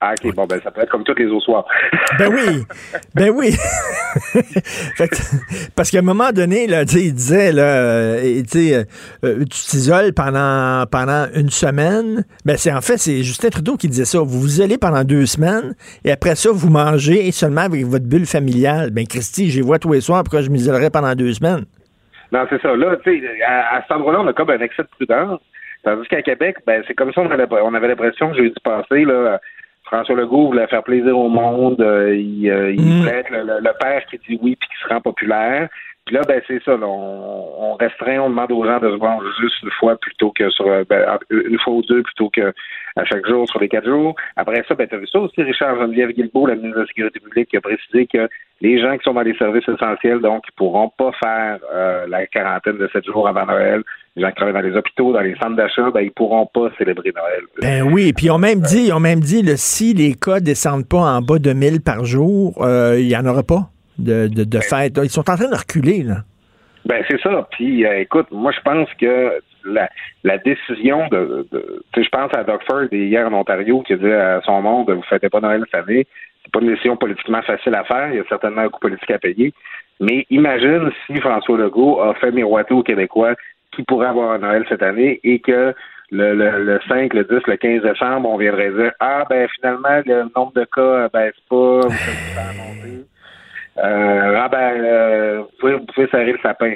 [0.00, 1.64] Ah, OK, bon, ben, ça peut être comme tous les autres soirs.
[2.18, 2.64] Ben oui,
[3.14, 3.50] ben oui.
[5.76, 8.84] Parce qu'à un moment donné, là, il disait, là, euh, euh,
[9.24, 12.24] euh, tu t'isoles pendant, pendant une semaine.
[12.44, 14.20] Ben c'est en fait, c'est Justin Trudeau qui disait ça.
[14.20, 15.74] Vous vous isolez pendant deux semaines
[16.04, 18.90] et après ça, vous mangez seulement avec votre bulle familiale.
[18.90, 21.64] Ben Christy, j'y vois tous les soirs, pourquoi je m'isolerais pendant deux semaines?
[22.30, 22.76] Non, c'est ça.
[22.76, 25.40] Là, tu sais, à, à cet endroit-là, on a comme un excès de prudence.
[25.82, 28.56] Tandis qu'à Québec, ben, c'est comme ça on avait, on avait l'impression que j'ai dû
[28.62, 29.40] passer, là.
[29.84, 31.80] François Legault voulait faire plaisir au monde.
[31.80, 32.98] euh, il euh, il Mm.
[33.00, 35.68] voulait être le, le- le père qui dit oui puis qui se rend populaire.
[36.06, 36.76] Puis là, ben c'est ça.
[36.76, 40.30] là, on, on restreint, on demande aux gens de se voir juste une fois plutôt
[40.30, 42.52] que sur euh, ben, une fois ou deux plutôt que
[42.96, 44.14] à chaque jour sur les quatre jours.
[44.36, 47.20] Après ça, ben t'as vu ça aussi, Richard Geneviève Guilbeault, la ministre de la Sécurité
[47.20, 48.28] publique, qui a précisé que
[48.60, 52.26] les gens qui sont dans les services essentiels, donc, ils pourront pas faire euh, la
[52.26, 53.82] quarantaine de sept jours avant Noël.
[54.16, 56.70] Les gens qui travaillent dans les hôpitaux, dans les centres d'achat, ben ils pourront pas
[56.78, 57.42] célébrer Noël.
[57.60, 60.98] Ben oui, puis ont même dit, ont même dit, là, si les cas descendent pas
[60.98, 64.60] en bas de 1000 par jour, euh, il y en aura pas de, de, de
[64.60, 64.98] fête.
[65.02, 66.16] Ils sont en train de reculer, là.
[66.86, 67.48] Ben c'est ça.
[67.50, 69.88] Puis euh, écoute, moi je pense que la,
[70.22, 71.46] la décision de,
[71.96, 75.30] je pense à Doug Ford hier en Ontario qui dit à son monde vous fêtez
[75.30, 76.06] pas Noël cette année.
[76.42, 78.10] C'est pas une décision politiquement facile à faire.
[78.10, 79.54] Il y a certainement un coût politique à payer.
[80.00, 83.34] Mais imagine si François Legault a fait miroiter aux Québécois
[83.74, 85.74] qui pourrait avoir un Noël cette année et que
[86.10, 90.02] le, le, le 5, le 10, le 15 décembre, on viendrait dire Ah ben finalement
[90.04, 93.06] le nombre de cas baisse pas, vous faites pas annoncer.
[93.78, 96.74] Euh, ah ben, euh, vous, pouvez, vous pouvez serrer le sapin.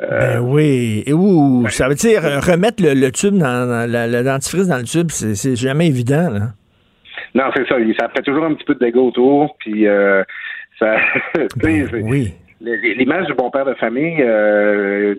[0.00, 1.04] Euh, Ben oui.
[1.06, 4.78] Et ouh, ça veut dire remettre le, le tube dans, dans la- le dentifrice dans
[4.78, 6.40] le tube, c'est jamais évident, là.
[7.34, 7.76] Non, c'est ça.
[8.00, 9.56] Ça fait toujours un petit peu de dégâts autour.
[9.60, 9.86] Puis,
[10.80, 10.96] ça.
[11.62, 12.34] c'est- oui.
[12.62, 14.16] L'image du bon père de famille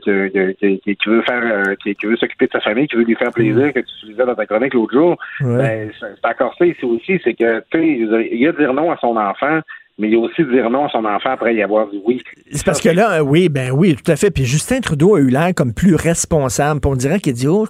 [0.04, 3.74] qui, veut faire, qui, qui veut s'occuper de sa famille, qui veut lui faire plaisir,
[3.74, 5.58] que tu utilisais dans ta chronique l'autre jour, Ouais.
[5.58, 8.98] ben, c'est encore ça ici aussi, c'est que tu sais, il a dire non à
[8.98, 9.60] son enfant,
[9.98, 12.22] mais il y a aussi dire non à son enfant après y avoir dit oui.
[12.52, 14.32] C'est parce que là, euh, oui, ben oui, tout à fait.
[14.32, 16.80] Puis Justin Trudeau a eu l'air comme plus responsable.
[16.80, 17.68] Puis on dirait qu'il dit Oh,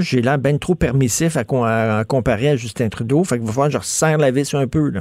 [0.00, 3.24] j'ai l'air bien trop permissif à, com- à- à comparer à Justin Trudeau.
[3.24, 5.00] Fait qu'il va falloir que je resserre la vis un peu, là.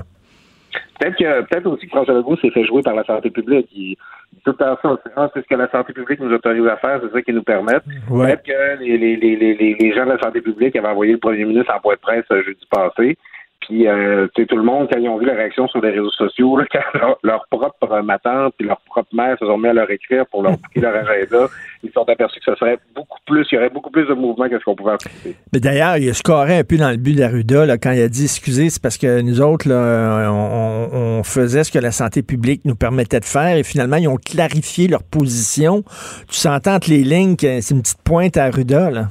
[1.00, 3.68] Peut-être que peut-être aussi que François Legault s'est fait jouer par la santé publique.
[3.76, 3.98] Il,
[4.46, 4.98] tout temps ça,
[5.34, 7.84] c'est ce que la santé publique nous autorise à faire, c'est ça qu'ils nous permettent.
[8.10, 8.28] Ouais.
[8.28, 11.12] Peut-être que les, les, les, les, les- les gens de la santé publique avaient envoyé
[11.14, 13.18] le premier ministre en point de presse euh, jeudi passé.
[13.62, 15.90] Puis euh, tu sais, tout le monde, quand ils ont vu la réaction sur les
[15.90, 19.68] réseaux sociaux, là, quand leur, leur propre matin puis leur propre mère se sont mis
[19.70, 21.48] à leur écrire pour leur bouquer leur agenda,
[21.84, 24.14] ils se sont aperçus que ce serait beaucoup plus, il y aurait beaucoup plus de
[24.14, 25.36] mouvement que ce qu'on pouvait anticiper.
[25.52, 28.08] Mais d'ailleurs, il a scoré un peu dans le but d'Arruda là, quand il a
[28.08, 32.62] dit excusez, c'est parce que nous autres, là, on, faisait ce que la santé publique
[32.66, 35.84] nous permettait de faire et finalement, ils ont clarifié leur position.
[36.30, 39.08] Tu s'entends entre les lignes c'est une petite pointe à Arruda, là.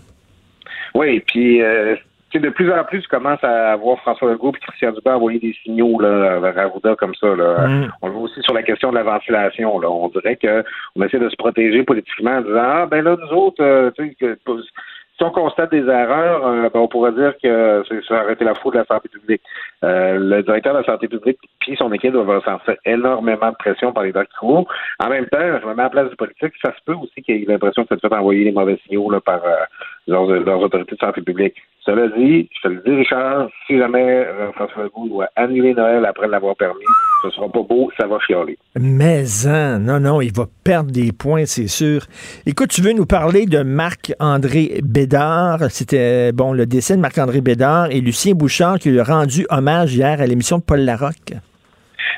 [0.94, 1.96] Oui, puis euh,
[2.40, 5.54] de plus en plus, tu commences à voir François Legault et Christian Dubé envoyer des
[5.62, 7.34] signaux là, vers Arruda comme ça.
[7.34, 7.66] Là.
[7.66, 7.92] Mm.
[8.02, 9.78] On le voit aussi sur la question de la ventilation.
[9.78, 9.90] Là.
[9.90, 10.64] On dirait que
[10.96, 14.08] on essaie de se protéger politiquement en disant Ah ben là, nous autres, euh, tu
[14.08, 14.38] sais, que-
[15.16, 18.44] si on constate des erreurs, euh, ben, on pourrait dire que c'est- ça aurait été
[18.44, 19.42] la faute de la santé publique.
[19.84, 23.92] Euh, le directeur de la santé publique puis son équipe doivent ressentir énormément de pression
[23.92, 24.66] par les doctoraux.
[24.98, 27.22] En même temps, je me mets à la place du politique, ça se peut aussi
[27.22, 29.54] qu'il y ait l'impression que ça te fait envoyer les mauvais signaux là, par euh,
[30.08, 31.62] leurs, leurs autorités de santé publique.
[31.86, 36.06] Cela dit, je te le dis, Richard, si jamais euh, François Legault doit annuler Noël
[36.06, 36.80] après l'avoir permis,
[37.22, 38.56] ce sera pas beau, ça va chialer.
[38.80, 42.06] Mais hein, non, non, il va perdre des points, c'est sûr.
[42.46, 45.70] Écoute, tu veux nous parler de Marc-André Bédard?
[45.70, 49.94] C'était, bon, le décès de Marc-André Bédard et Lucien Bouchard qui lui a rendu hommage
[49.94, 51.34] hier à l'émission de Paul Larocque.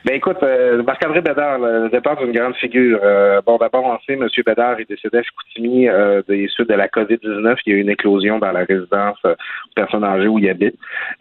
[0.04, 3.00] Ben écoute, euh, Marc-André Bédard, le, départ d'une grande figure.
[3.02, 4.28] Euh, bon, d'abord, on sait, M.
[4.44, 7.56] Bédard est décédé à Chicoutimi euh, des suites de la COVID-19.
[7.66, 9.34] Il y a eu une éclosion dans la résidence euh,
[9.74, 10.76] personnes âgées où il habite.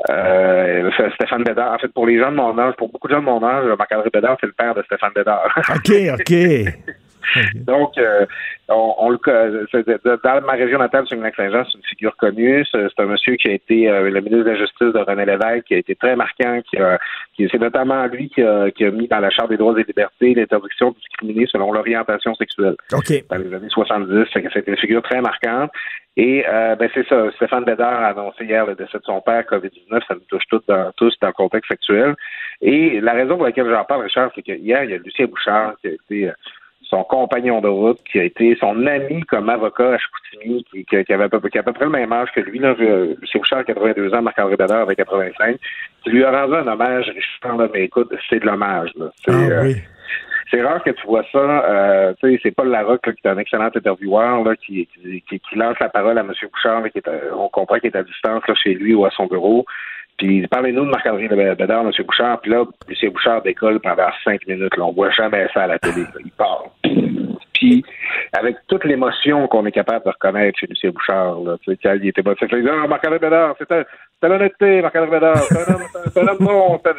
[0.10, 3.22] Euh, Stéphane Bédard, en fait, pour les gens de mon âge, pour beaucoup de gens
[3.22, 5.44] de mon âge, Marc-André Bédard, c'est le père de Stéphane Bédard.
[5.70, 6.34] OK, OK.
[7.56, 8.26] Donc, euh,
[8.69, 9.19] on, on le
[9.72, 12.65] c'est dans ma région natale, sur lac saint jean c'est une figure connue.
[12.72, 15.26] C'est c'est un monsieur qui a été euh, le ministre de la Justice de René
[15.26, 16.99] Lévesque, qui a été très marquant, qui a,
[17.35, 19.84] qui c'est notamment lui qui a, qui a mis dans la Charte des droits et
[19.84, 22.76] libertés l'interdiction de discriminer selon l'orientation sexuelle.
[22.93, 23.11] OK.
[23.30, 25.72] Dans les années 70, fait que c'était une figure très marquante.
[26.18, 29.43] Et euh, ben c'est ça, Stéphane Bédard a annoncé hier le décès de son père,
[29.43, 32.15] COVID-19, ça nous touche tous dans, tous dans le contexte actuel.
[32.61, 35.26] Et la raison pour laquelle j'en parle, Richard, c'est que hier, il y a Lucien
[35.26, 36.31] Bouchard qui a été
[36.90, 41.14] son compagnon de route, qui a été son ami comme avocat à Chicoutimi, qui, qui,
[41.14, 43.16] avait à peu, qui a à peu près le même âge que lui, là, euh,
[43.34, 45.57] Bouchard, a 82 ans, Marc-André Bédard avec 85,
[46.03, 49.12] qui lui a rendu un hommage, Richard, là, mais écoute, c'est de l'hommage, là.
[49.26, 49.74] C'est, Ah euh,
[50.52, 51.40] c'est rare que tu vois ça.
[51.40, 54.88] Euh, tu sais, c'est Paul Larocque là, qui est un excellent intervieweur là, qui,
[55.28, 56.32] qui, lance la parole à M.
[56.53, 59.06] Bouchard, là, qui est, à- on comprend qu'il est à distance là, chez lui ou
[59.06, 59.66] à son bureau.
[60.18, 61.92] Puis parlez-nous de Marc-André Bédard, M.
[62.06, 62.40] Bouchard.
[62.42, 63.10] Puis là, M.
[63.12, 64.76] Bouchard décolle pendant cinq minutes.
[64.78, 64.86] Là.
[64.86, 66.02] On voit jamais ça à la télé.
[66.04, 66.10] là.
[66.24, 66.70] Il parle.
[67.54, 67.84] Puis,
[68.38, 72.08] avec toute l'émotion qu'on est capable de reconnaître chez Lucien Bouchard, là, tu sais, il
[72.10, 73.84] était bon, il dit, ah, Marc-André Bédard, c'est un-
[74.22, 75.82] c'est l'honnêteté, Marc-André Bédard, c'est un homme,
[76.14, 76.82] c'est un homme bon.
[76.84, 76.96] c'est un-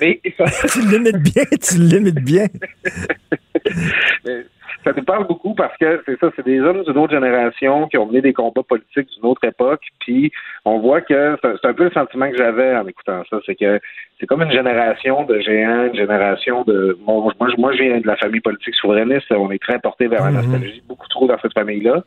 [0.00, 2.46] Mais, tu le limites bien, tu le limites bien.
[4.24, 4.44] Mais
[4.84, 7.98] ça nous parle beaucoup parce que c'est ça, c'est des hommes d'une autre génération qui
[7.98, 9.82] ont mené des combats politiques d'une autre époque.
[10.00, 10.30] Puis
[10.64, 13.80] on voit que c'est un peu le sentiment que j'avais en écoutant ça, c'est que
[14.18, 16.98] c'est comme une génération de géants, une génération de.
[17.06, 19.30] Bon, moi, moi, je viens de la famille politique souverainiste.
[19.30, 22.02] On est très porté vers la nostalgie, beaucoup trop dans cette famille-là.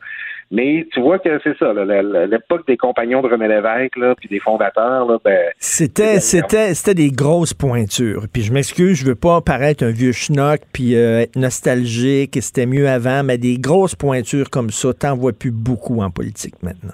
[0.50, 4.40] Mais tu vois que c'est ça, l'époque des compagnons de René Lévesque, là, puis des
[4.40, 8.26] fondateurs, là, ben, C'était, c'était, c'était des grosses pointures.
[8.32, 12.40] Puis je m'excuse, je veux pas paraître un vieux schnock puis euh, être nostalgique et
[12.40, 16.54] c'était mieux avant, mais des grosses pointures comme ça, t'en vois plus beaucoup en politique
[16.62, 16.92] maintenant.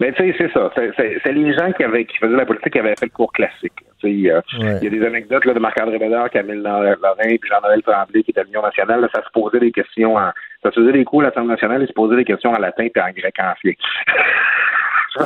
[0.00, 0.70] Mais tu sais, c'est ça.
[0.74, 3.72] C'est- les gens qui, avaient, qui faisaient la politique qui avaient fait le cours classique.
[3.76, 4.78] Tu sais, Il y, a- Ouais.
[4.82, 8.40] y a des anecdotes là, de Marc-André Bédard, Camille Lorrain, puis Jean-Noël Tremblay, qui était
[8.40, 9.02] à l'Union nationale.
[9.02, 10.30] là, ça se posait des questions en.
[10.62, 12.84] Ça se faisait des cours à l'Assemblée nationale, ils se posaient des questions en latin
[12.84, 13.72] et en grec ancien.
[15.18, 15.24] Euh,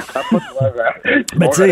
[1.37, 1.63] bon, tu.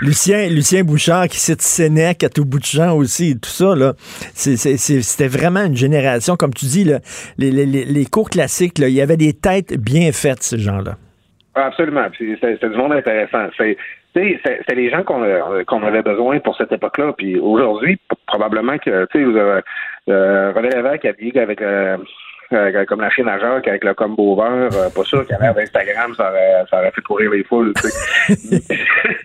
[0.00, 3.74] Lucien, Lucien Bouchard qui cite Sénèque à tout bout de champ aussi, et tout ça,
[3.74, 3.94] là.
[4.34, 6.98] C'était vraiment une génération, comme tu dis, là,
[7.38, 10.58] les, les- les- les cours classiques, là, il y avait des têtes bien faites, ces
[10.58, 10.96] gens-là.
[11.54, 12.06] Absolument.
[12.18, 13.46] C'est du monde intéressant.
[13.56, 13.76] C'est
[14.74, 15.22] les gens qu'on
[15.82, 17.14] avait besoin pour cette époque-là.
[17.16, 19.60] Puis aujourd'hui, probablement que tu sais, vous avez,
[20.10, 21.06] euh, René Lévesque
[21.38, 21.96] avec euh,
[22.52, 25.54] euh, comme la Chine à Jacques avec le combo vert, euh, pas sûr qu'à l'air
[25.54, 27.72] d'Instagram, ça aurait, ça aurait fait courir les foules.
[27.74, 28.76] tu sais.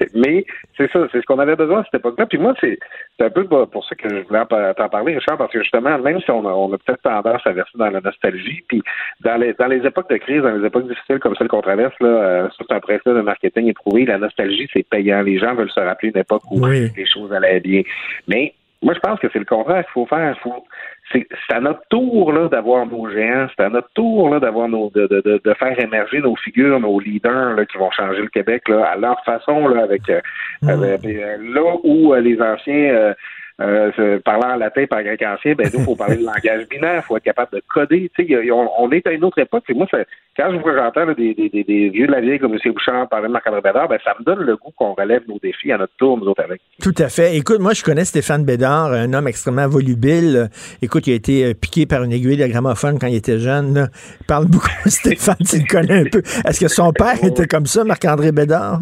[0.14, 0.46] Mais
[0.78, 2.26] c'est ça, c'est ce qu'on avait besoin à cette époque-là.
[2.26, 2.78] Puis moi, c'est
[3.20, 6.32] un peu pour ça que je voulais t'en parler, Richard, parce que justement, même si
[6.32, 8.82] on a, on a peut-être tendance à verser dans la nostalgie, puis
[9.22, 11.94] dans les, dans les époques de crise, dans les époques difficiles comme celles qu'on traverse,
[12.00, 14.06] là, euh, ça, c'est un principe de marketing éprouvé.
[14.06, 15.22] La nostalgie, c'est payant.
[15.22, 16.90] Les gens veulent se rappeler une époque où Oui.
[16.96, 17.82] les choses allaient bien.
[18.28, 20.36] Mais moi, je pense que c'est le contraire qu'il faut faire.
[20.40, 20.66] Faut,
[21.12, 24.90] c'est, à notre tour là, d'avoir nos géants, c'est à notre tour là, d'avoir nos,
[24.90, 28.30] de, de, de, de faire émerger nos figures, nos leaders là, qui vont changer le
[28.30, 30.22] Québec là, à leur façon, là, avec, euh,
[30.68, 33.14] avec, euh, là où euh, les anciens
[33.62, 37.02] euh, parlant en latin par grec ancien, ben nous, il faut parler le langage binaire,
[37.04, 38.12] il faut être capable de coder.
[38.52, 39.64] On, on est à une autre époque.
[39.70, 40.00] Et moi, ça,
[40.38, 42.60] quand je vois j'entends là, des, des, des, des vieux de la vieille comme M.
[42.74, 45.72] Bouchard parler de Marc-André Bédard, ben, ça me donne le goût qu'on relève nos défis
[45.72, 46.62] à notre tour, nous autres, avec.
[46.82, 47.36] Tout à fait.
[47.36, 50.50] Écoute, moi, je connais Stéphane Bédard, un homme extrêmement volubile.
[50.82, 53.74] Écoute, il a été euh, piqué par une aiguille de gramophone quand il était jeune.
[53.74, 53.88] là.
[54.22, 54.68] Il parle beaucoup.
[54.86, 56.22] Stéphane, tu le connais un peu.
[56.48, 58.82] Est-ce que son père était comme ça, Marc-André Bédard?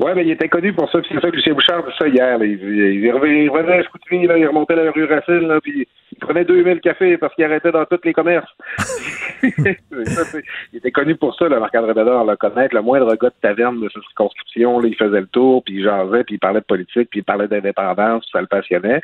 [0.00, 2.38] Ouais, ben, il était connu pour ça, c'est ça que Lucien Bouchard dit ça hier.
[2.38, 2.44] là.
[2.46, 5.86] Il, il, il revenait, à Chicoutimi, là, il remontait la rue Racine, là, puis
[6.20, 8.50] prenait 2000 cafés parce qu'il arrêtait dans tous les commerces.
[9.40, 10.38] Ça,
[10.72, 12.74] il était connu pour ça, le Marc-André Bédard, le connaître.
[12.74, 15.84] Le moindre gars de taverne de sa circonscription, là, il faisait le tour, puis il
[15.84, 19.00] jasait, puis il parlait de politique, puis il parlait d'indépendance, puis ça le passionnait.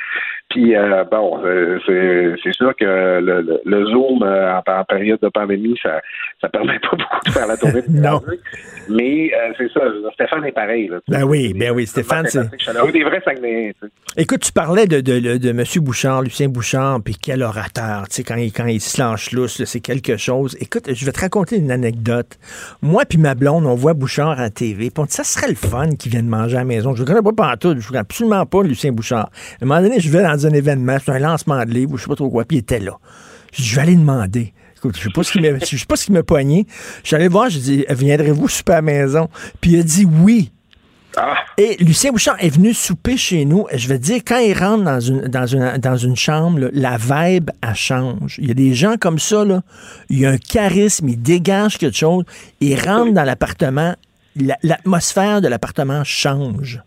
[0.50, 1.78] Puis, euh, bon, euh,
[2.42, 6.00] c'est sûr que le, le- le Zoom, euh, en, en période de pandémie, ça
[6.40, 8.20] ça permet pas beaucoup de faire la tournée Non.
[8.88, 9.80] Mais euh, c'est ça,
[10.14, 10.88] Stéphane est pareil.
[10.88, 12.40] Là, Ben oui, ben oui, Stéphane, c'est...
[12.92, 13.22] des vrais.
[14.16, 15.62] Écoute, tu parlais de, de, de, de M.
[15.82, 19.64] Bouchard, Lucien Bouchard, puis quel orateur, tu sais, quand il, quand il se lâche lousse,
[19.64, 20.56] c'est quelque chose.
[20.58, 22.36] Écoute, je vais te raconter une anecdote.
[22.82, 25.46] Moi puis ma blonde, on voit Bouchard à la TV, puis on dit, ça serait
[25.46, 26.96] le fun qu'il vienne manger à la maison.
[26.96, 29.30] Je ne connais pas pantoute, je ne connais absolument pas Lucien Bouchard.
[29.60, 32.02] À un moment donné, je vais dans un événement, c'est un lancement de livre, je
[32.02, 32.98] sais pas trop quoi, puis il était là.
[33.52, 34.52] Je vais aller demander.
[34.76, 36.12] Écoute, je sais pas ce qui m'a, je sais pas ce qui.
[36.12, 39.28] Je suis allé voir, je dis, viendrez-vous souper à la maison?
[39.60, 40.50] Puis il a dit oui.
[41.56, 43.66] Et Lucien Bouchard est venu souper chez nous.
[43.70, 46.68] Et je veux dire, quand il rentre dans une, dans une, dans une chambre, là,
[46.72, 48.36] la vibe, elle change.
[48.38, 49.62] Il y a des gens comme ça, là.
[50.10, 52.24] Il y a un charisme, il dégage quelque chose.
[52.60, 53.94] Il rentre dans l'appartement,
[54.36, 56.82] la- l'atmosphère de l'appartement change.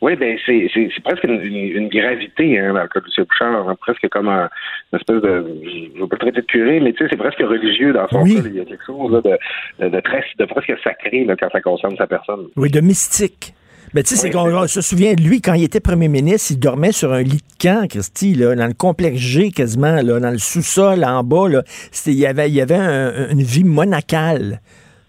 [0.00, 3.24] Oui, ben c'est c'est c'est presque une, gravité hein, dans le cas de M.
[3.28, 4.48] Bouchard, hein, presque comme un,
[4.92, 7.18] une espèce de, je ne veux pas le traiter de curé, mais tu sais, c'est
[7.18, 8.36] presque religieux dans son Oui.
[8.36, 8.42] cas.
[8.46, 11.50] Il y a quelque chose là, de, de, de très, de presque sacré là, quand
[11.52, 12.46] ça concerne sa personne.
[12.56, 13.52] Oui, de mystique.
[13.92, 16.06] Mais tu sais, c'est Oui, qu'on c'est se souvient de lui quand il était premier
[16.08, 19.96] ministre, il dormait sur un lit de camp, Christy, là, dans le complexe G quasiment,
[20.00, 21.48] là, dans le sous-sol en bas.
[21.48, 21.62] Là.
[21.90, 24.60] C'était- Il y avait, il y avait un- une vie monacale.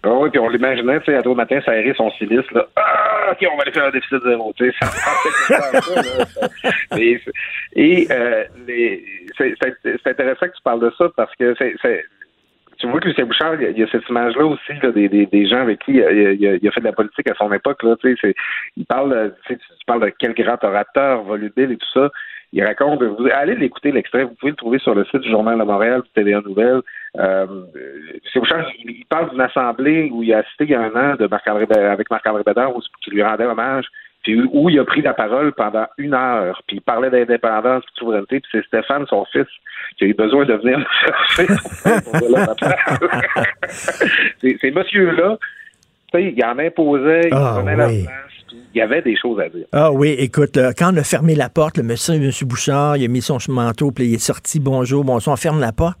[0.04, 2.66] Ah oui, puis on l'imaginait, tu sais, à le matin, s'aérer son silice, là.
[2.76, 4.76] Ah, OK, on va aller faire un déficit zéro, tu sais.
[4.80, 6.48] Ça ça,
[7.76, 8.44] Et euh,
[9.38, 12.04] c'est intéressant que tu parles de ça parce que c'est...
[12.78, 15.46] tu vois que Lucien Bouchard, il y a- cette image-là aussi là, des, des, des
[15.46, 17.82] gens avec qui il a, fait de la politique à son époque.
[17.84, 18.34] Là, tu sais,
[18.76, 22.10] il parle, tu, sais, tu parles de quel grand orateur, volubile et tout ça.
[22.52, 25.58] Il raconte, vous allez l'écouter l'extrait, vous pouvez le trouver sur le site du Journal
[25.58, 26.80] de Montréal, du TVA Nouvelle.
[27.18, 27.46] Euh,
[28.24, 31.16] Lucien Bouchard, il, parle d'une assemblée où il a assisté il y a un an
[31.16, 32.72] de Bé- avec Marc-André Bédard,
[33.04, 33.84] qui lui rendait hommage,
[34.22, 37.90] puis où il a pris la parole pendant une heure, puis il parlait d'indépendance, de
[37.98, 39.46] souveraineté, puis c'est Stéphane, son fils,
[39.98, 40.86] qui a eu besoin de venir le
[41.36, 41.46] chercher
[44.60, 44.70] ces
[46.12, 48.04] sais, il en imposait, il Ah, prenait la oui.
[48.04, 48.14] place,
[48.48, 49.66] puis il y avait des choses à dire.
[49.72, 53.08] Ah oui, écoute, quand on a fermé la porte, le monsieur, monsieur Bouchard, il a
[53.08, 55.98] mis son manteau, puis il est sorti, bonjour, bonsoir, on ferme la porte.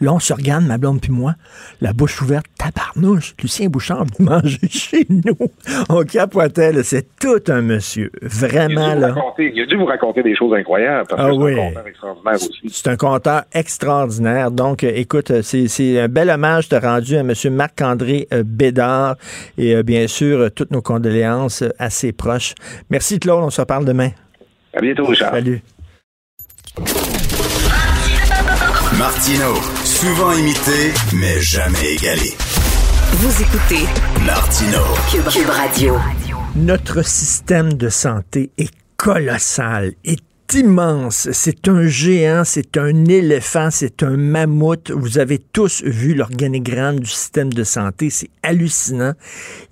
[0.00, 1.34] Là, on se regarde, ma blonde puis moi,
[1.80, 5.36] la bouche ouverte, tabarnouche, Lucien Bouchard venu manger chez nous.
[5.90, 9.12] On capotait, là, c'est tout un monsieur, vraiment, Il a, dû vous là.
[9.14, 11.52] raconter, il a dû vous raconter des choses incroyables, parce Ah que c'est oui.
[11.52, 12.60] un conteur extraordinaire aussi.
[12.70, 14.50] C'est un conteur extraordinaire.
[14.50, 17.32] Donc, euh, écoute, euh, c'est c'est un bel hommage de rendu à M.
[17.50, 19.16] Marc-André euh, Bédard
[19.58, 22.54] et euh, bien sûr, toutes nos condoléances à ses proches.
[22.88, 24.10] Merci Claude, on se reparle demain.
[24.74, 25.32] À bientôt, Richard.
[25.32, 25.60] Salut.
[28.98, 29.54] Martino,
[30.00, 32.32] souvent imité, mais jamais égalé.
[33.12, 33.84] Vous écoutez
[34.24, 34.78] Martino.
[35.12, 35.98] Cube, Cube Radio.
[36.56, 41.28] Notre système de santé est colossal, est immense.
[41.32, 44.90] C'est un géant, c'est un éléphant, c'est un mammouth.
[44.90, 48.08] Vous avez tous vu l'organigramme du système de santé.
[48.08, 49.12] C'est hallucinant.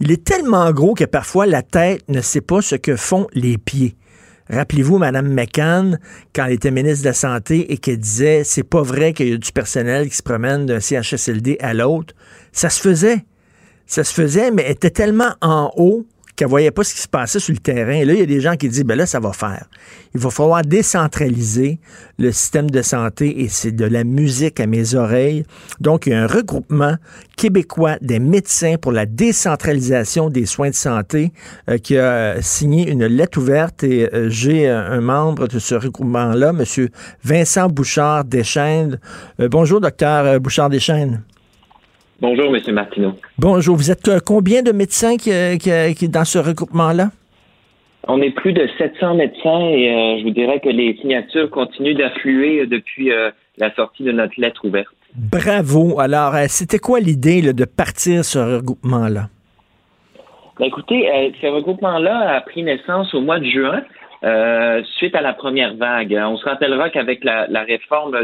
[0.00, 3.56] Il est tellement gros que parfois la tête ne sait pas ce que font les
[3.56, 3.96] pieds.
[4.50, 5.98] Rappelez-vous, Mme McCann,
[6.34, 9.32] quand elle était ministre de la Santé et qu'elle disait c'est pas vrai qu'il y
[9.32, 12.14] a du personnel qui se promène d'un CHSLD à l'autre,
[12.52, 13.24] ça se faisait.
[13.86, 16.06] Ça se faisait, mais elle était tellement en haut
[16.38, 17.94] qu'elle voyait pas ce qui se passait sur le terrain.
[17.94, 19.66] Et là, il y a des gens qui disent, ben là, ça va faire.
[20.14, 21.80] Il va falloir décentraliser
[22.16, 25.42] le système de santé et c'est de la musique à mes oreilles.
[25.80, 26.94] Donc, il y a un regroupement
[27.36, 31.32] québécois des médecins pour la décentralisation des soins de santé
[31.68, 35.74] euh, qui a signé une lettre ouverte et euh, j'ai euh, un membre de ce
[35.74, 36.88] regroupement-là, M.
[37.24, 39.00] Vincent Bouchard Deschênes.
[39.40, 41.22] Euh, bonjour, docteur Bouchard Deschênes.
[42.20, 42.74] Bonjour, M.
[42.74, 43.12] Martineau.
[43.38, 43.76] Bonjour.
[43.76, 47.10] Vous êtes euh, combien de médecins qui, euh, qui, euh, qui dans ce regroupement-là?
[48.08, 51.96] On est plus de 700 médecins et euh, je vous dirais que les signatures continuent
[51.96, 54.88] d'affluer depuis euh, la sortie de notre lettre ouverte.
[55.14, 56.00] Bravo.
[56.00, 59.28] Alors, euh, c'était quoi l'idée de partir ce regroupement-là?
[60.58, 61.06] Ben, écoutez,
[61.40, 63.82] ce regroupement-là a pris naissance au mois de juin
[64.96, 66.18] suite à la première vague.
[66.20, 68.16] On se rappellera qu'avec la, la réforme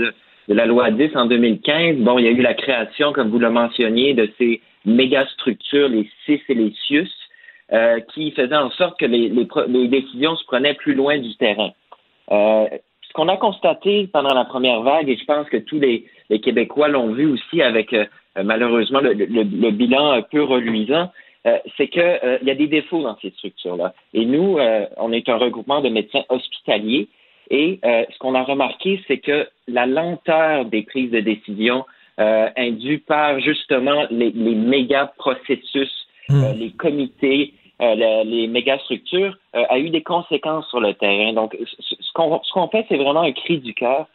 [0.49, 3.39] de, la loi 10 en 2015, bon, il y a eu la création, comme vous
[3.39, 7.09] le mentionniez, de ces méga structures, les CIS et les CIUS,
[7.73, 11.35] euh, qui faisaient en sorte que les, les, les décisions se prenaient plus loin du
[11.37, 11.71] terrain.
[12.31, 12.67] Euh,
[13.09, 16.41] ce qu'on a constaté pendant la première vague, et je pense que tous les, les
[16.41, 18.05] Québécois l'ont vu aussi avec euh,
[18.43, 21.11] malheureusement le, le- le bilan peu reluisant,
[21.47, 23.95] euh, c'est qu'il y a des défauts dans ces structures-là.
[24.15, 27.09] Et nous, euh, on est un regroupement de médecins hospitaliers.
[27.51, 31.85] Et euh, ce qu'on a remarqué, c'est que la lenteur des prises de décision
[32.21, 35.91] euh, induit par justement les, les méga processus,
[36.31, 37.53] euh, les comités,
[37.83, 41.33] euh, le- les méga structures, euh, a eu des conséquences sur le terrain.
[41.33, 44.07] Donc, ce qu'on ce qu'on fait, c'est vraiment un cri du cœur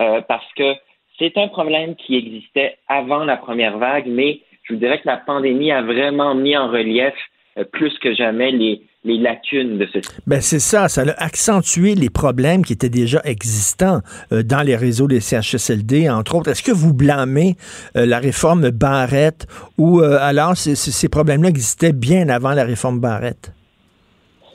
[0.00, 0.74] euh, parce que
[1.18, 5.16] c'est un problème qui existait avant la première vague, mais je vous dirais que la
[5.16, 7.14] pandémie a vraiment mis en relief
[7.64, 12.10] plus que jamais les, les lacunes de ce Ben c'est ça, ça a accentué les
[12.10, 14.00] problèmes qui étaient déjà existants
[14.32, 16.50] euh, dans les réseaux des CHSLD, entre autres.
[16.50, 17.56] Est-ce que vous blâmez
[17.96, 19.46] euh, la réforme Barrette
[19.78, 23.52] ou euh, alors ces- problèmes-là existaient bien avant la réforme Barrette?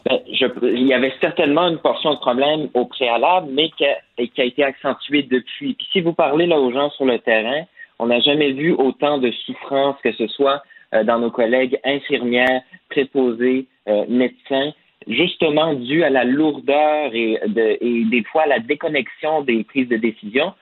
[0.05, 3.97] Ben, je- il y avait certainement une portion de problème au préalable, mais qui a,
[4.17, 5.73] et qui a été accentuée depuis.
[5.75, 7.61] Puis si vous parlez là aux gens sur le terrain,
[7.99, 10.59] on n'a jamais vu autant de souffrance que ce soit euh,
[11.03, 14.71] dans nos collègues infirmières, préposés, euh, médecins,
[15.07, 19.89] justement dû à la lourdeur et, de, et des fois à la déconnexion des prises
[19.89, 20.53] de décision.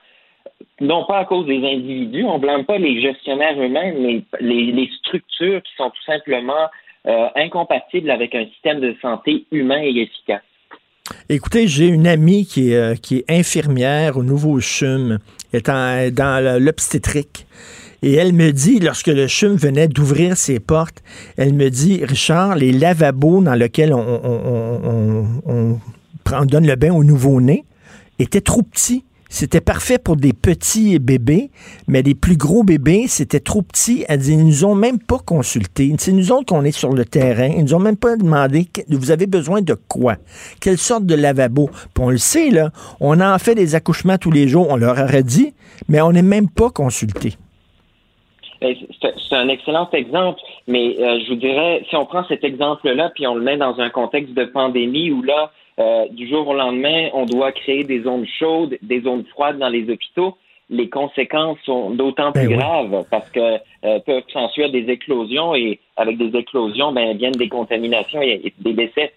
[0.80, 5.62] Non pas à cause des individus, on blâme pas les gestionnaires eux-mêmes, mais les, structures
[5.62, 6.66] qui sont tout simplement
[7.06, 10.42] euh, incompatibles avec un système de santé humain et efficace.
[11.28, 15.18] Écoutez, j'ai une amie qui est, euh, infirmière au Nouveau CHUM,
[15.52, 15.68] est
[16.10, 17.46] dans l'obstétrique.
[18.02, 21.02] Et elle me dit, lorsque le CHUM venait d'ouvrir ses portes,
[21.36, 24.80] elle me dit, Richard, les lavabos dans lesquels on, on-
[25.46, 25.78] on-
[26.34, 27.64] on- donne le bain au nouveau-né
[28.18, 29.04] étaient trop petits.
[29.28, 31.50] C'était parfait pour des petits bébés,
[31.88, 34.04] mais les plus gros bébés, c'était trop petit.
[34.08, 35.94] Elle dit, ils nous ont même pas consultés.
[35.98, 37.46] C'est nous autres qu'on est sur le terrain.
[37.56, 40.16] Ils nous ont même pas demandé, vous avez besoin de quoi?
[40.60, 41.70] Quelle sorte de lavabo?
[41.94, 44.66] Puis on le sait, là, on en fait des accouchements tous les jours.
[44.70, 45.54] On leur aurait dit,
[45.88, 47.36] mais on n'est même pas consulté.
[48.62, 52.44] Ben, C'est c'est un excellent exemple, mais euh, je vous dirais, si on prend cet
[52.44, 56.46] exemple-là, puis on le met dans un contexte de pandémie où là, euh, du jour
[56.48, 60.36] au lendemain, on doit créer des zones chaudes, des zones froides dans les hôpitaux,
[60.70, 62.56] les conséquences sont d'autant plus Ben oui.
[62.56, 67.48] graves parce que euh, peuvent s'ensuivre des éclosions et avec des éclosions, ben, viennent des
[67.48, 69.12] contaminations et, et des décès.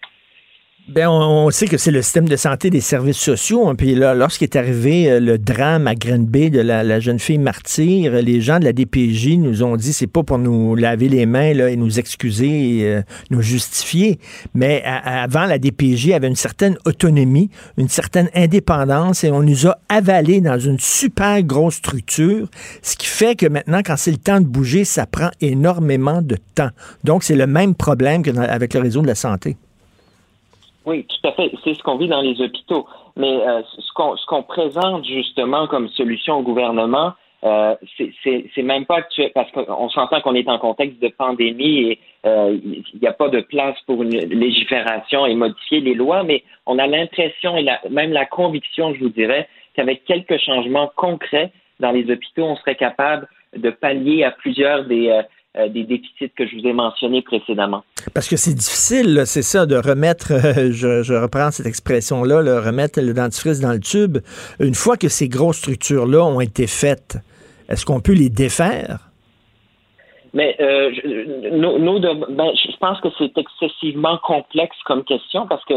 [0.88, 3.68] Ben, on, sait que c'est le système de santé des services sociaux.
[3.68, 3.74] hein.
[3.74, 7.18] Puis là, lorsqu'il est arrivé euh, le drame à Green Bay de la, la jeune
[7.18, 11.10] fille martyre, les gens de la DPJ nous ont dit c'est pas pour nous laver
[11.10, 13.02] les mains là, et nous excuser et euh,
[13.32, 14.20] nous justifier.
[14.54, 17.50] Mais avant, la DPJ avait une certaine autonomie,
[17.80, 22.48] une certaine indépendance et on nous a avalés dans une super grosse structure.
[22.84, 26.38] Ce qui fait que maintenant, quand c'est le temps de bouger, ça prend énormément de
[26.54, 26.70] temps.
[27.04, 29.58] Donc, c'est le même problème que dans- avec le réseau de la santé.
[30.86, 31.52] Oui, tout à fait.
[31.64, 32.88] C'est ce qu'on vit dans les hôpitaux.
[33.16, 37.14] Mais euh, ce qu'on présente justement comme solution au gouvernement,
[37.44, 37.76] euh,
[38.24, 42.58] c'est- même pas actuel parce qu'on s'entend qu'on est en contexte de pandémie et euh,
[42.64, 46.80] il n'y a pas de place pour une légifération et modifier les lois, mais on
[46.80, 51.92] a l'impression et la- même la conviction, je vous dirais, qu'avec quelques changements concrets dans
[51.92, 55.10] les hôpitaux, on serait capable de pallier à plusieurs des,
[55.58, 57.84] euh, des déficits que je vous ai mentionnés précédemment.
[58.14, 62.62] Parce que c'est difficile, c'est ça, de remettre, euh, je, je reprends cette expression-là, là,
[62.62, 64.18] remettre le dentifrice dans le tube.
[64.60, 67.18] Une fois que ces grosses structures-là ont été faites,
[67.70, 69.00] est-ce qu'on peut les défaire?
[70.34, 75.48] Mais euh, je, nos- nos de- ben, je pense que c'est excessivement complexe comme question
[75.48, 75.76] parce que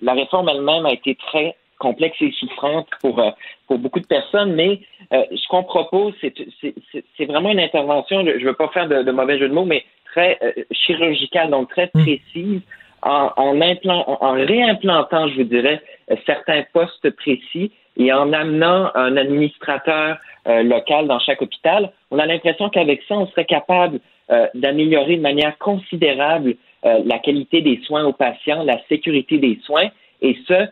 [0.00, 3.30] la réforme elle-même a été très complexe et souffrante pour, euh,
[3.66, 4.80] pour beaucoup de personnes, mais
[5.12, 9.10] euh, ce qu'on propose, c'est- vraiment une intervention, je ne veux pas faire de, de
[9.12, 12.60] mauvais jeu de mots, mais très euh, chirurgicale, donc très précise,
[13.02, 18.90] en, en, implant- en réimplantant, je vous dirais, euh, certains postes précis et en amenant
[18.94, 24.00] un administrateur euh, local dans chaque hôpital, on a l'impression qu'avec ça, on serait capable
[24.30, 26.54] euh, d'améliorer de manière considérable
[26.86, 29.88] euh, la qualité des soins aux patients, la sécurité des soins,
[30.22, 30.66] et ce,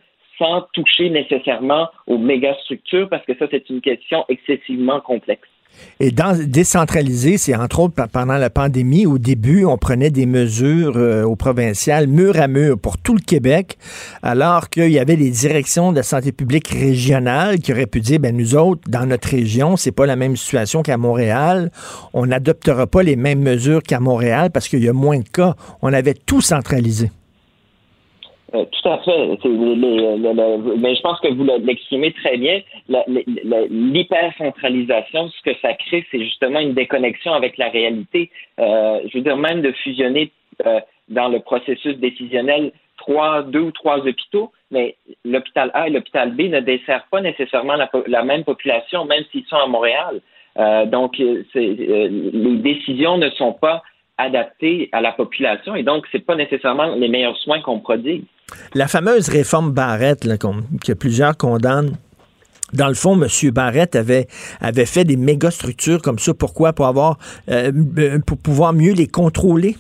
[0.72, 5.48] toucher nécessairement aux méga structures, parce que ça, c'est une question excessivement complexe.
[6.00, 10.96] Et dans décentraliser, c'est entre autres pendant la pandémie, au début, on prenait des mesures
[10.96, 13.78] euh, au provincial, mur à mur, pour tout le Québec,
[14.22, 18.18] alors qu'il y avait les directions de la santé publique régionale qui auraient pu dire,
[18.20, 21.70] ben nous autres, dans notre région, c'est pas la même situation qu'à Montréal,
[22.12, 25.54] on n'adoptera pas les mêmes mesures qu'à Montréal parce qu'il y a moins de cas.
[25.82, 27.10] On avait tout centralisé.
[28.54, 29.38] Euh, tout à fait.
[30.78, 32.60] Mais je pense que vous l'exprimez très bien.
[32.88, 38.30] L'hypercentralisation, ce que ça crée, c'est justement une déconnexion avec la réalité.
[38.60, 40.30] Euh, je veux dire, même de fusionner
[40.66, 46.32] euh, dans le processus décisionnel trois, deux ou trois hôpitaux, mais l'hôpital A et l'hôpital
[46.32, 47.74] B ne desservent pas nécessairement
[48.06, 50.20] la, même population, même s'ils sont à Montréal.
[50.58, 53.82] Euh, donc, euh, les décisions ne sont pas
[54.18, 58.24] adaptées à la population et donc c'est pas nécessairement les meilleurs soins qu'on prodigue.
[58.74, 61.96] La fameuse réforme Barrette, là, qu'on- que plusieurs condamnent,
[62.72, 63.28] dans le fond, M.
[63.50, 64.26] Barrett avait,
[64.60, 66.32] avait fait des méga structures comme ça.
[66.32, 66.72] Pourquoi?
[66.72, 67.18] Pour avoir
[67.50, 67.70] euh,
[68.26, 69.76] pour pouvoir mieux les contrôler?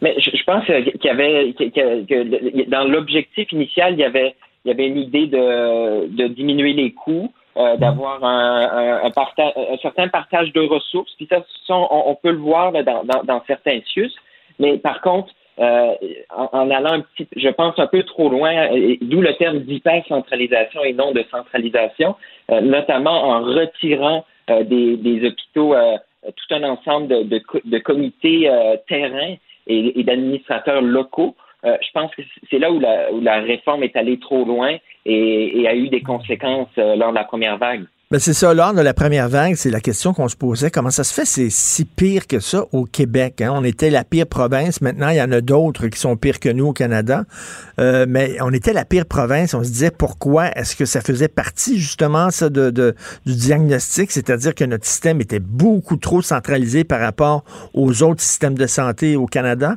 [0.00, 4.04] Mais je, je pense qu'il y avait que, que- que dans l'objectif initial, il y
[4.04, 4.34] avait
[4.64, 8.68] il y avait une idée de, de diminuer les coûts, euh, d'avoir un,
[9.02, 11.12] un, un, parta- un certain partage de ressources.
[11.16, 14.12] Puis ça, ça, on, on peut le voir là, dans, dans, dans certains CIUS.
[14.58, 15.94] Mais par contre, euh,
[16.34, 18.68] en, en allant un petit, je pense un peu trop loin,
[19.00, 22.14] d'où le terme d'hypercentralisation et non de centralisation,
[22.50, 27.78] euh, notamment en retirant euh, des, des hôpitaux euh, tout un ensemble de, de, de
[27.78, 29.34] comités euh, terrain
[29.66, 31.34] et, et d'administrateurs locaux.
[31.64, 34.76] Euh, je pense que c'est là où la, où la réforme est allée trop loin
[35.04, 37.84] et, et a eu des conséquences lors de la première vague.
[38.10, 40.70] Ben c'est ça, lors de la première vague, c'est la question qu'on se posait.
[40.70, 43.42] Comment ça se fait, c'est si pire que ça au Québec?
[43.42, 43.52] hein?
[43.54, 44.80] On était la pire province.
[44.80, 47.24] Maintenant, il y en a d'autres qui sont pires que nous au Canada.
[47.78, 49.52] Euh, mais on était la pire province.
[49.52, 50.46] On se disait pourquoi?
[50.56, 52.94] Est-ce que ça faisait partie justement ça de, de-
[53.26, 54.10] du diagnostic?
[54.10, 57.44] C'est-à-dire que notre système était beaucoup trop centralisé par rapport
[57.74, 59.74] aux autres systèmes de santé au Canada?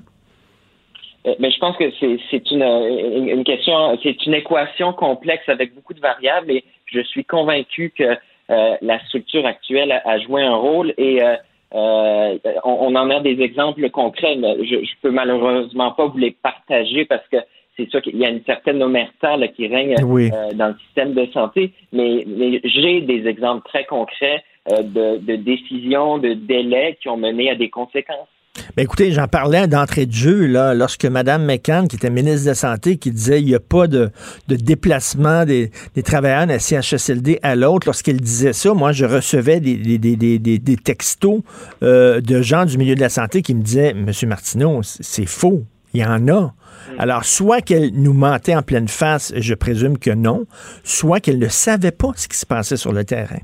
[1.27, 5.75] Euh, Mais je pense que c'est une, une, une question, c'est une équation complexe avec
[5.75, 8.03] beaucoup de variables et je suis convaincu que
[8.49, 11.35] euh, la structure actuelle a, a joué un rôle et euh,
[11.73, 16.17] euh, on, on en a des exemples concrets, mais je, je peux malheureusement pas vous
[16.17, 17.37] les partager parce que
[17.77, 20.29] c'est sûr qu'il y a une certaine omerta là, qui règne Oui.
[20.33, 25.17] euh, dans le système de santé, mais, mais j'ai des exemples très concrets euh, de,
[25.19, 28.27] de décisions, de délais qui ont mené à des conséquences.
[28.75, 32.49] Ben écoutez, j'en parlais d'entrée de jeu, là, lorsque Mme McCann, qui était ministre de
[32.49, 34.11] la Santé, qui disait il n'y a pas de,
[34.49, 39.61] de déplacement des, des travailleurs d'un CHSLD à l'autre, lorsqu'elle disait ça, moi, je recevais
[39.61, 41.41] des, textos
[41.81, 45.61] euh, de gens du milieu de la santé qui me disaient Monsieur Martineau, c'est faux.
[45.93, 46.53] Il y en a.
[46.97, 50.45] Alors, soit qu'elle nous mentait en pleine face, je présume que non,
[50.83, 53.39] soit qu'elle ne savait pas ce qui se passait sur le terrain.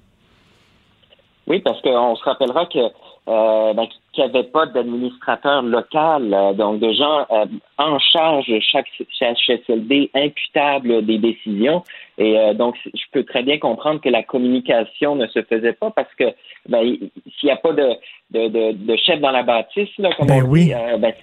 [1.48, 3.86] Oui, parce qu'on se rappellera que euh, ben,
[4.18, 7.46] qu'il n'y avait pas d'administrateur local, euh, donc de gens euh,
[7.78, 8.88] en charge de chaque
[9.20, 11.84] CHSLD imputable des décisions.
[12.20, 15.92] Et euh, donc, je peux très bien comprendre que la communication ne se faisait pas
[15.92, 16.24] parce que
[16.68, 17.90] ben, il- s'il n'y a pas de,
[18.32, 20.66] de, de, de chef dans la bâtisse, là, comme Ben on oui.
[20.66, 21.14] dit, euh, ben,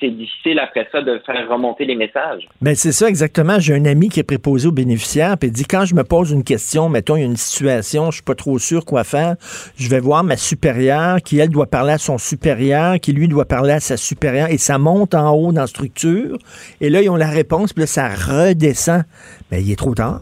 [0.00, 2.46] c'est difficile après ça de faire remonter les messages.
[2.62, 3.58] Ben c'est ça exactement.
[3.58, 6.30] J'ai un ami qui est préposé aux bénéficiaires, puis il dit quand je me pose
[6.30, 9.34] une question, mettons il y a une situation, je suis pas trop sûr quoi faire,
[9.76, 13.44] je vais voir ma supérieure qui elle doit parler à son supérieur, qui lui doit
[13.46, 16.38] parler à sa supérieure, et ça monte en haut dans la structure.
[16.80, 19.02] Et là ils ont la réponse, puis là ça redescend.
[19.50, 20.20] Ben il est trop tard.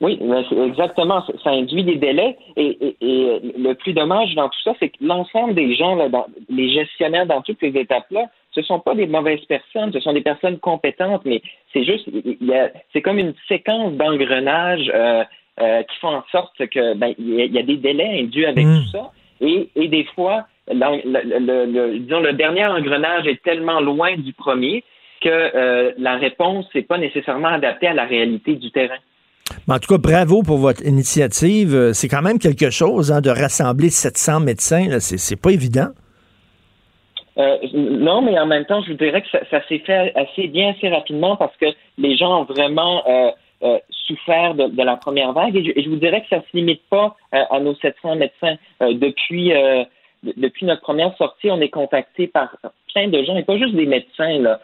[0.00, 0.18] Oui,
[0.66, 1.22] exactement.
[1.44, 2.36] Ça- induit des délais.
[2.56, 6.08] Et, et- et le plus dommage dans tout ça, c'est que l'ensemble des gens, là,
[6.08, 10.12] dans, les gestionnaires dans toutes les étapes-là, ce sont pas des mauvaises personnes, ce sont
[10.14, 15.22] des personnes compétentes, mais c'est juste, il y a- c'est comme une séquence d'engrenage euh,
[15.60, 18.76] euh, qui font en sorte que ben, il y, a- des délais induits avec Mm.
[18.80, 19.10] tout ça.
[19.42, 24.32] Et, et des fois, le, le- le- disons, le dernier engrenage est tellement loin du
[24.32, 24.82] premier
[25.20, 28.96] que euh, la réponse n'est pas nécessairement adaptée à la réalité du terrain.
[29.68, 31.74] En tout cas, bravo pour votre initiative.
[31.74, 34.98] Euh, C'est quand même quelque chose hein, de rassembler 700 médecins.
[35.00, 35.88] C'est pas évident.
[37.38, 40.70] Euh, non, mais en même temps, je vous dirais que ça, s'est fait assez bien,
[40.76, 41.66] assez rapidement parce que
[41.96, 45.56] les gens ont vraiment euh, souffert de, la première vague.
[45.56, 48.56] Et je, vous dirais que ça se limite pas à nos 700 médecins.
[48.80, 49.50] Depuis
[50.22, 52.54] de- depuis notre première sortie, on est contacté par
[52.92, 54.58] plein de gens, et pas juste des médecins,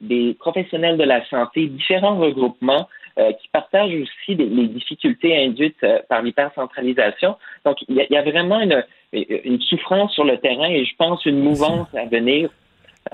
[0.00, 2.88] des professionnels de la santé, différents regroupements
[3.18, 7.36] euh, qui partagent aussi les, les difficultés induites euh, par l'hypercentralisation.
[7.64, 8.82] Donc, il y, a, il y a vraiment une,
[9.12, 12.50] une souffrance sur le terrain et je pense une mouvance à venir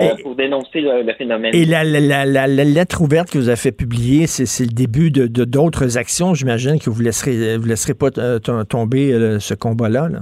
[0.01, 1.55] euh, pour dénoncer le, le phénomène.
[1.55, 4.73] Et la, la- la- la- la lettre ouverte que vous avez fait publier, c'est le
[4.73, 6.33] début de de- d'autres actions.
[6.35, 10.09] J'imagine que vous laisserez vous laisserez pas tom- tomber ce combat-là.
[10.09, 10.21] là.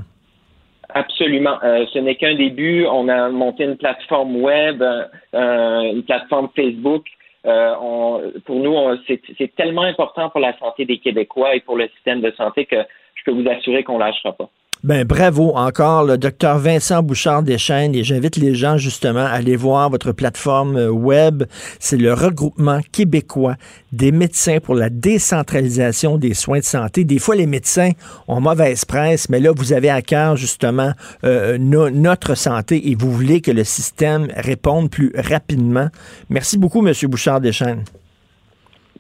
[0.93, 1.57] Absolument.
[1.63, 2.85] Euh, ce n'est qu'un début.
[2.87, 7.05] On a monté une plateforme web, euh, une plateforme Facebook.
[7.47, 8.77] Euh, on- pour nous,
[9.07, 12.67] c'est c'est tellement important pour la santé des Québécois et pour le système de santé
[12.67, 12.77] que
[13.15, 14.51] je peux vous assurer qu'on lâchera pas.
[14.83, 19.55] Ben bravo encore, le docteur Vincent Bouchard Deschênes, et j'invite les gens justement à aller
[19.55, 21.43] voir votre plateforme euh, web.
[21.79, 23.57] C'est le regroupement québécois
[23.93, 27.05] des médecins pour la décentralisation des soins de santé.
[27.05, 27.91] Des fois, les médecins
[28.27, 30.93] ont mauvaise presse, mais là, vous avez à cœur justement
[31.25, 35.89] euh, no- notre santé et vous voulez que le système réponde plus rapidement.
[36.31, 37.85] Merci beaucoup, Monsieur Bouchard Deschênes.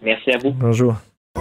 [0.02, 0.50] Merci à vous.
[0.50, 0.96] Bonjour.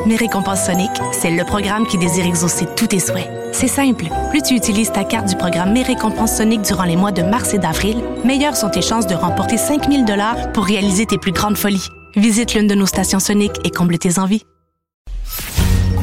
[0.05, 3.27] Mes récompenses Sonic, c'est le programme qui désire exaucer tous tes souhaits.
[3.51, 4.05] C'est simple.
[4.29, 7.53] Plus tu utilises ta carte du programme Mes récompenses Sonic durant les mois de mars
[7.53, 11.57] et d'avril, meilleures sont tes chances de remporter 5000 dollars pour réaliser tes plus grandes
[11.57, 11.87] folies.
[12.15, 14.43] Visite l'une de nos stations Sonic et comble tes envies.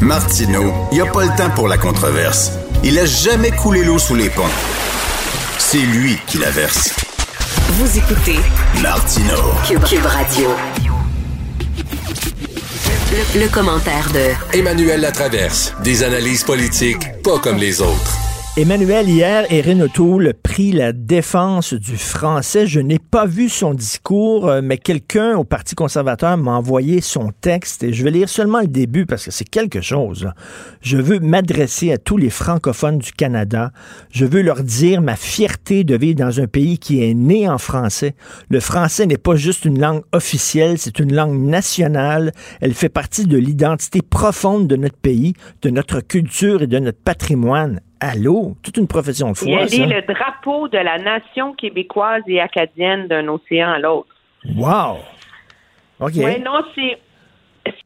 [0.01, 2.53] Martineau, il n'y a pas le temps pour la controverse.
[2.85, 4.43] Il a jamais coulé l'eau sous les ponts.
[5.59, 6.95] C'est lui qui la verse.
[7.71, 8.39] Vous écoutez
[8.83, 9.53] Martineau.
[9.67, 10.51] Cube, Cube Radio.
[13.13, 15.73] Le, commentaire de Emmanuel Latraverse.
[15.85, 18.36] Des analyses politiques pas comme les autres.
[18.59, 22.67] Emmanuel, hier, Erin O'Toole prit la défense du français.
[22.67, 27.33] Je n'ai pas vu son discours, euh, mais quelqu'un au Parti conservateur m'a envoyé son
[27.43, 30.25] texte et je vais lire seulement le début parce que c'est quelque chose.
[30.25, 30.35] là.
[30.81, 33.73] Je veux m'adresser à tous les francophones du Canada.
[34.11, 37.59] Je veux leur dire ma fierté de vivre dans un pays qui est né en
[37.59, 38.15] français.
[38.49, 42.33] Le français n'est pas juste une langue officielle, c'est une langue nationale.
[42.63, 47.03] Elle fait partie de l'identité profonde de notre pays, de notre culture et de notre
[47.03, 47.83] patrimoine.
[48.01, 48.55] Allô?
[48.63, 49.87] Toute une profession de Il foi, est ça.
[49.87, 54.09] le drapeau de la nation québécoise et acadienne d'un océan à l'autre.
[54.57, 54.99] Wow!
[56.01, 56.13] OK.
[56.17, 56.99] Oui, non, c'est.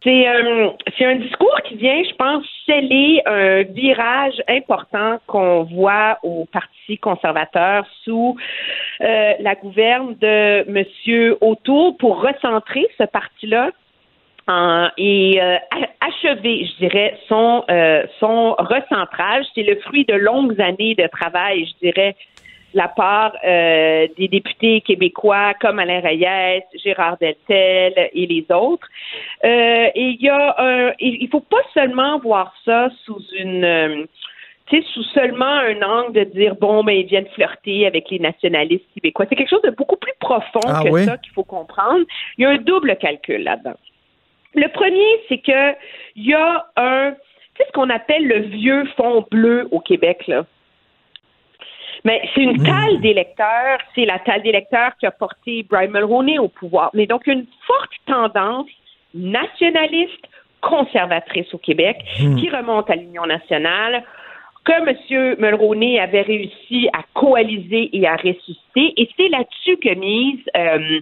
[0.03, 0.69] C'est euh,
[0.99, 6.99] c'est un discours qui vient, je pense, sceller un virage important qu'on voit au Parti
[6.99, 8.37] conservateur sous
[9.01, 11.35] euh, la gouverne de M.
[11.41, 13.71] O'Toole pour recentrer ce parti-là
[14.51, 15.57] en- et euh,
[16.01, 19.45] achever, je dirais, son, euh, son recentrage.
[19.55, 22.17] C'est le fruit de longues années de travail, je dirais,
[22.75, 28.87] de la part euh, des députés québécois comme Alain Reyes, Gérard Deltel et les autres.
[29.45, 33.65] Euh, et il y a un, il il faut pas seulement voir ça sous une
[33.65, 34.05] euh,
[34.67, 38.21] tu sais, sous seulement un angle de dire bon, ben ils viennent flirter avec les
[38.21, 39.27] nationalistes québécois.
[39.29, 41.05] C'est quelque chose de beaucoup plus profond Ah que oui?
[41.07, 42.05] ça qu'il faut comprendre.
[42.39, 43.75] Il y a un double calcul là-dedans.
[44.55, 45.73] Le premier, c'est que
[46.17, 47.17] il y a un, tu
[47.57, 50.45] sais, ce qu'on appelle le vieux fond bleu au Québec là?
[52.05, 56.49] Mais c'est une talle d'électeurs, c'est la talle d'électeurs qui a porté Brian Mulroney au
[56.49, 56.91] pouvoir.
[56.95, 58.71] Mais donc, une forte tendance
[59.13, 60.27] nationaliste,
[60.63, 62.37] conservatrice au Québec, Hmm.
[62.37, 64.03] qui remonte à l'Union nationale,
[64.65, 65.37] que M.
[65.39, 68.93] Mulroney avait réussi à coaliser et à ressusciter.
[68.97, 71.01] Et c'est là-dessus que mise euh,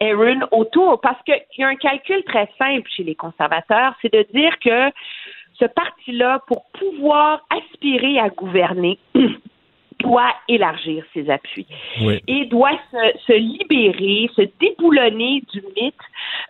[0.00, 4.24] Aaron autour, parce qu'il y a un calcul très simple chez les conservateurs, c'est de
[4.32, 4.90] dire que
[5.58, 8.98] ce parti-là, pour pouvoir aspirer à gouverner,
[10.00, 11.66] doit élargir ses appuis
[12.00, 12.20] Oui.
[12.26, 15.94] et doit se, se libérer, se déboulonner du mythe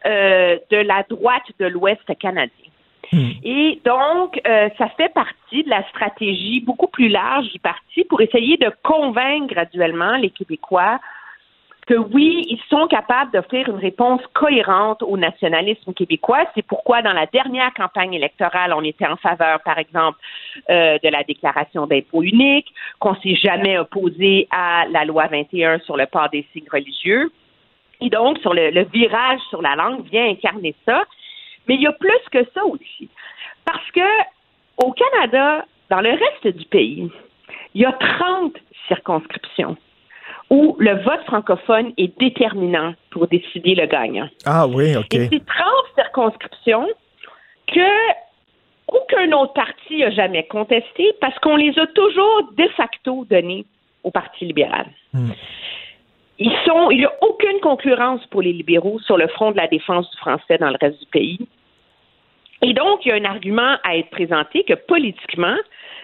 [0.06, 2.71] euh, de la droite de l'Ouest canadien.
[3.44, 8.20] Et donc, euh, ça fait partie de la stratégie beaucoup plus large du parti pour
[8.20, 10.98] essayer de convaincre graduellement les Québécois
[11.86, 16.46] que oui, ils sont capables d'offrir une réponse cohérente au nationalisme québécois.
[16.54, 20.18] C'est pourquoi dans la dernière campagne électorale, on était en faveur, par exemple,
[20.70, 25.96] euh, de la déclaration d'impôt unique, qu'on s'est jamais opposé à la loi 21 sur
[25.96, 27.32] le port des signes religieux.
[28.00, 31.04] Et donc, sur le virage sur la langue vient incarner ça.
[31.68, 33.08] Mais il y a plus que ça aussi.
[33.64, 34.00] Parce que
[34.78, 37.10] au Canada, dans le reste du pays,
[37.74, 38.54] il y a 30
[38.88, 39.76] circonscriptions
[40.50, 44.28] où le vote francophone est déterminant pour décider le gagnant.
[44.44, 45.14] Ah oui, OK.
[45.14, 46.88] Et c'est 30 circonscriptions
[47.68, 47.80] que
[48.88, 53.64] aucun autre parti n'a jamais contesté parce qu'on les a toujours de facto données
[54.04, 54.86] au Parti libéral.
[56.44, 60.16] Il n'y a aucune concurrence pour les libéraux sur le front de la défense du
[60.16, 61.38] français dans le reste du pays.
[62.62, 65.56] Et donc, il y a un argument à être présenté que politiquement,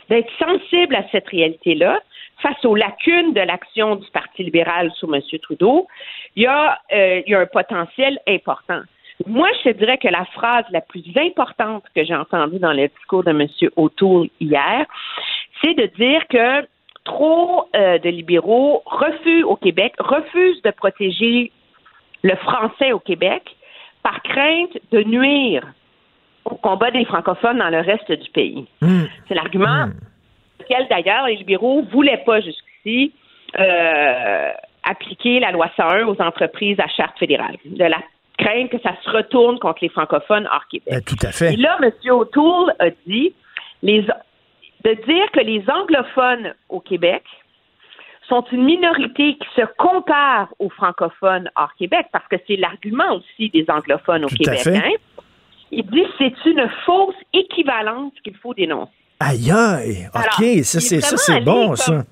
[0.09, 2.01] d'être sensible à cette réalité-là,
[2.43, 5.21] face aux lacunes de l'action du Parti libéral sous M.
[5.43, 5.87] Trudeau,
[6.37, 8.83] il y, a, euh, un potentiel important.
[9.27, 13.25] Moi, je dirais que la phrase la plus importante que j'ai entendue dans le discours
[13.25, 13.49] de M.
[13.77, 14.87] O'Toole hier,
[15.61, 16.67] c'est de dire que
[17.09, 21.51] trop euh, de libéraux refusent au Québec, refusent de protéger
[22.23, 23.43] le français au Québec
[24.03, 25.67] par crainte de nuire
[26.45, 28.67] au combat des francophones dans le reste du pays.
[29.29, 29.87] C'est l'argument
[30.61, 33.13] lequel, d'ailleurs, les libéraux ne voulaient pas jusqu'ici
[33.59, 34.51] euh,
[34.85, 37.99] appliquer la loi 101 aux entreprises à charte fédérale, de la
[38.39, 40.89] crainte que ça se retourne contre les francophones hors Québec.
[40.91, 41.55] Ben, tout à fait.
[41.55, 41.91] Et là, M.
[42.11, 43.35] O'Toole a dit
[43.83, 44.07] les,
[44.89, 47.23] de dire que les anglophones au Québec
[48.29, 53.49] sont une minorité qui se compare aux francophones hors Québec, parce que c'est l'argument aussi
[53.51, 54.67] des anglophones au Tout Québec.
[54.67, 54.91] hein?
[55.71, 58.93] Il dit que c'est une fausse équivalence qu'il faut dénoncer.
[59.21, 60.09] Aïe, aïe.
[60.15, 62.05] OK, Alors, ça, c'est, bon, comme- ça.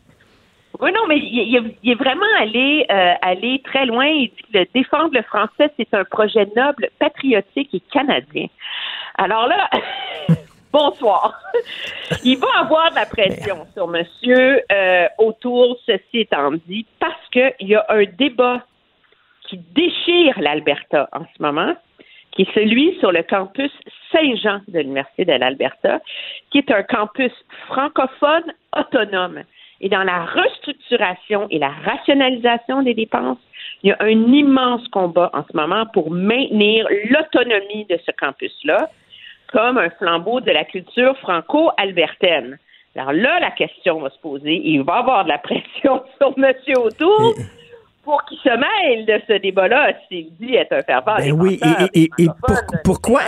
[0.79, 4.07] Oui, non, mais il, est vraiment allé, euh, allé très loin.
[4.07, 8.47] Il dit que le défendre le français, c'est un projet noble, patriotique et canadien.
[9.17, 9.71] Alors là,
[10.77, 11.41] bonsoir.
[12.25, 17.69] Il va avoir de la pression sur monsieur euh, autour, ceci étant dit, parce qu'il
[17.69, 18.63] y a un débat
[19.49, 21.75] qui déchire l'Alberta en ce moment,
[22.33, 23.71] qui est celui sur le campus
[24.13, 26.01] Saint-Jean de l'Université de l'Alberta,
[26.51, 27.33] qui est un campus
[27.69, 29.43] francophone autonome.
[29.81, 33.39] Et dans la restructuration et la rationalisation des dépenses,
[33.83, 38.91] il y a un immense combat en ce moment pour maintenir l'autonomie de ce campus-là
[39.57, 42.59] comme un flambeau de la culture franco-albertaine.
[42.97, 44.55] Alors là, la question va se poser.
[44.65, 46.53] Il va y avoir de la pression sur M.
[46.77, 47.35] Autour
[48.05, 51.17] pour qu'il se mêle de ce débat-là s'il dit être un fervent.
[51.19, 51.59] Ben oui,
[51.95, 53.23] et, et- et pour- pourquoi,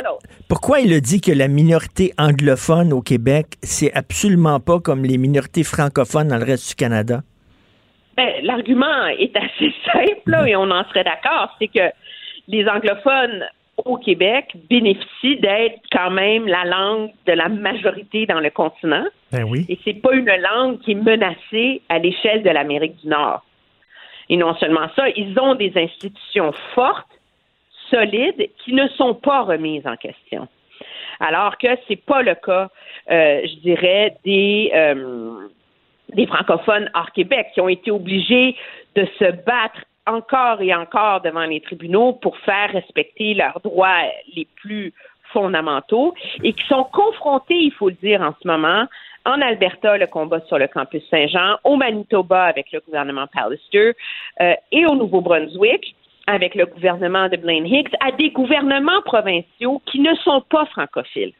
[0.48, 5.18] pourquoi il a dit que la minorité anglophone au Québec, c'est absolument pas comme les
[5.18, 7.22] minorités francophones dans le reste du Canada?
[8.16, 11.90] Ben, L'argument est assez simple, là, et on en serait d'accord, c'est que
[12.46, 13.44] les anglophones
[13.84, 19.04] au Québec bénéficient d'être quand même la langue de la majorité dans le continent.
[19.32, 19.66] Ben oui.
[19.68, 23.44] Et c'est pas une langue qui est menacée à l'échelle de l'Amérique du Nord.
[24.28, 27.06] Et non seulement ça, ils ont des institutions fortes,
[27.90, 30.46] solides, qui ne sont pas remises en question.
[31.20, 32.68] Alors que c'est pas le cas,
[33.10, 35.48] euh, je dirais, des euh,
[36.14, 38.56] des francophones hors Québec qui ont été obligés
[38.94, 44.02] de se battre encore et encore devant les tribunaux pour faire respecter leurs droits
[44.34, 44.92] les plus
[45.32, 48.86] fondamentaux et qui sont confrontés, il faut le dire en ce moment,
[49.26, 53.92] en Alberta, le combat sur le campus Saint-Jean, au Manitoba avec le gouvernement Pallister
[54.40, 55.94] euh, et au Nouveau-Brunswick
[56.26, 61.32] avec le gouvernement de Blaine Higgs, à des gouvernements provinciaux qui ne sont pas francophiles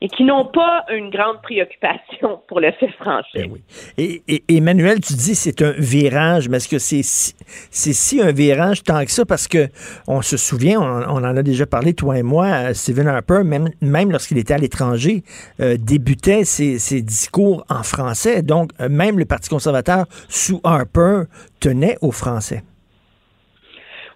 [0.00, 3.50] et qui n'ont pas une grande préoccupation pour le fait français.
[3.96, 7.34] Et, et- Emmanuel, tu dis c'est un virage, mais est-ce que c'est si,
[7.70, 9.24] c'est si un virage tant que ça?
[9.26, 9.68] Parce que
[10.06, 13.42] on se souvient, on, on en a déjà parlé, toi et moi, euh, Stephen Harper,
[13.44, 15.22] même, même lorsqu'il était à l'étranger,
[15.60, 18.42] euh, débutait ses, ses discours en français.
[18.42, 21.22] Donc, euh, même le Parti conservateur, sous Harper,
[21.60, 22.62] tenait au français.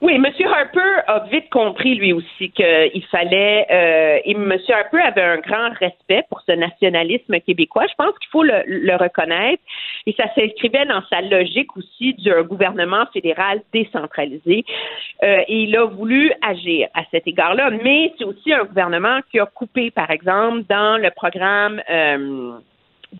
[0.02, 0.26] Oui, M.
[0.26, 4.52] Harper a vite compris lui aussi qu'il fallait euh, et M.
[4.68, 7.86] Harper avait un grand respect pour ce nationalisme québécois.
[7.88, 9.62] Je pense qu'il faut le, le reconnaître
[10.06, 14.64] et ça s'inscrivait dans sa logique aussi d'un gouvernement fédéral décentralisé.
[15.22, 19.38] Euh, et il a voulu agir à cet égard-là, mais c'est aussi un gouvernement qui
[19.38, 21.80] a coupé, par exemple, dans le programme.
[21.88, 22.58] euh,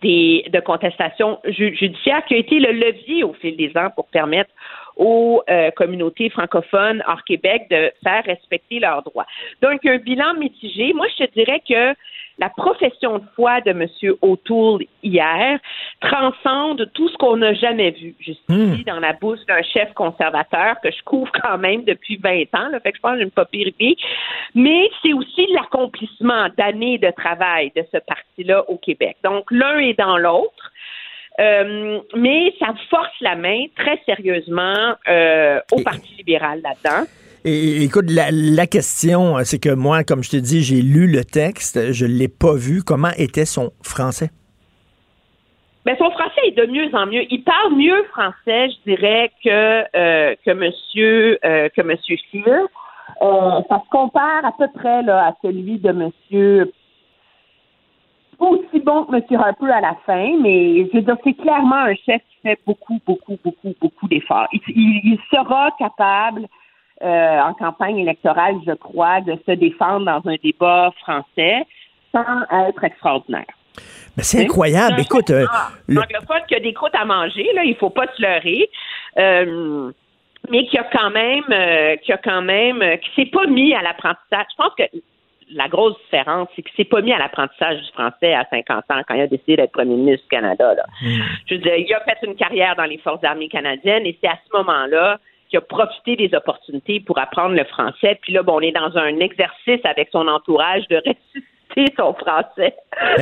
[0.01, 4.07] des, de contestation ju- judiciaire qui a été le levier au fil des ans pour
[4.07, 4.49] permettre
[4.95, 9.25] aux euh, communautés francophones hors Québec de faire respecter leurs droits.
[9.61, 10.93] Donc, un bilan mitigé.
[10.93, 11.95] Moi, je te dirais que
[12.39, 13.87] la profession de foi de M.
[14.21, 15.59] O'Toole hier
[16.01, 20.89] transcende tout ce qu'on n'a jamais vu jusqu'ici dans la bouche d'un chef conservateur que
[20.91, 22.69] je couvre quand même depuis 20 ans.
[22.69, 23.95] Là, fait que je pense que pas pire idée.
[24.55, 29.17] Mais c'est aussi l'accomplissement d'années de travail de ce parti-là au Québec.
[29.23, 30.71] Donc, l'un est dans l'autre.
[31.39, 37.07] Euh, mais ça force la main très sérieusement euh, au Parti libéral là-dedans.
[37.45, 41.25] Écoute, la, la question, euh, c'est que moi, comme je te dis, j'ai lu le
[41.25, 42.83] texte, je ne l'ai pas vu.
[42.83, 44.29] Comment était son français?
[45.85, 47.23] Mais son français est de mieux en mieux.
[47.29, 52.67] Il parle mieux français, je dirais, que euh, que Monsieur euh, que Monsieur Scheer.
[53.21, 56.71] Euh, ça se compare à peu près là, à celui de Monsieur
[58.37, 59.39] pas aussi bon que M.
[59.39, 62.99] Harper à la fin, mais je veux dire, c'est clairement un chef qui fait beaucoup,
[63.05, 64.47] beaucoup, beaucoup, beaucoup d'efforts.
[64.53, 66.47] Il, il- il sera capable,
[67.01, 71.65] euh, en campagne électorale, je crois, de se défendre dans un débat français
[72.11, 73.45] sans être extraordinaire.
[74.15, 74.99] Mais c'est incroyable.
[75.01, 75.47] Écoute, euh,
[75.87, 78.69] le- anglophone qui a des croûtes à manger, là, il faut pas se leurrer.
[79.17, 79.91] Euh,
[80.49, 83.81] mais qui a quand même, euh, qui a quand même, qui s'est pas mis à
[83.81, 84.45] l'apprentissage.
[84.51, 84.83] Je pense que
[85.51, 89.01] la grosse différence, c'est qu'il s'est pas mis à l'apprentissage du français à 50 ans
[89.07, 90.73] quand il a décidé d'être premier ministre du Canada.
[90.73, 90.83] Là.
[91.45, 94.29] Je veux dire, il a fait une carrière dans les forces armées canadiennes et c'est
[94.29, 98.17] à ce moment-là qu'il a profité des opportunités pour apprendre le français.
[98.21, 101.52] Puis là, bon, on est dans un exercice avec son entourage de ressusciter
[101.97, 102.75] son français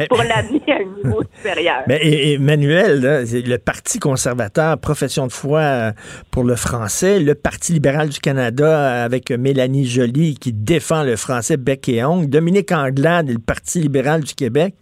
[0.10, 1.84] pour l'amener à un niveau supérieur.
[1.90, 5.91] Et Emmanuel, là, le Parti conservateur, profession de foi euh,
[6.32, 11.15] pour le français, le Parti libéral du Canada euh, avec Mélanie Joly qui défend le
[11.15, 14.73] français bec et ongle, Dominique Anglade et le Parti libéral du Québec.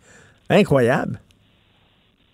[0.50, 1.20] Incroyable.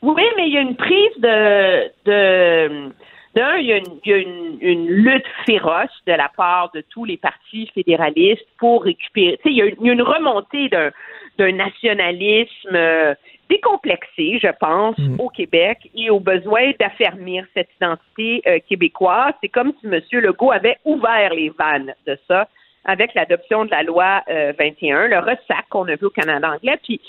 [0.02, 1.90] Oui, mais il y a une prise de.
[2.06, 2.90] de
[3.36, 6.72] d'un, il y a, une, il y a une- une lutte féroce de la part
[6.74, 9.38] de tous les partis fédéralistes pour récupérer.
[9.44, 10.90] Tu sais, il y a une remontée d'un,
[11.38, 13.14] d'un nationalisme euh,
[13.50, 19.34] décomplexé, je pense, au Québec et au besoin d'affermir cette identité euh, québécoise.
[19.42, 20.02] C'est comme si M.
[20.14, 22.48] Legault avait ouvert les vannes de ça
[22.86, 26.80] avec l'adoption de la loi euh, 21, le ressac qu'on a vu au Canada anglais.
[26.84, 27.02] Puis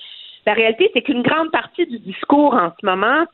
[0.47, 3.25] la réalité, c'est qu'une grande partie du discours en ce moment,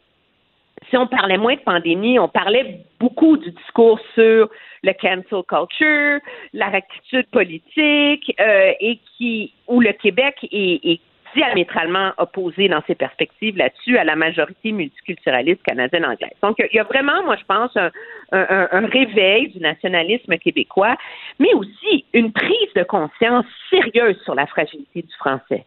[0.91, 4.49] si on parlait moins de pandémie, on parlait beaucoup du discours sur
[4.83, 6.21] le cancel culture,
[6.53, 11.01] la rectitude politique, euh, et qui où le Québec est, est
[11.35, 16.37] diamétralement opposé dans ses perspectives là-dessus à la majorité multiculturaliste canadienne-anglaise.
[16.43, 17.91] Donc, il y a vraiment, moi, je pense, un,
[18.33, 20.95] un- un réveil du nationalisme québécois,
[21.39, 25.65] mais aussi une prise de conscience sérieuse sur la fragilité du français.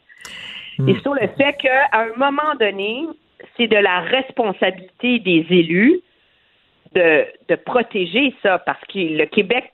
[0.88, 3.08] Et sur le fait qu'à un moment donné,
[3.58, 6.00] c'est de la responsabilité des élus
[6.96, 9.72] de, protéger ça parce que le Québec,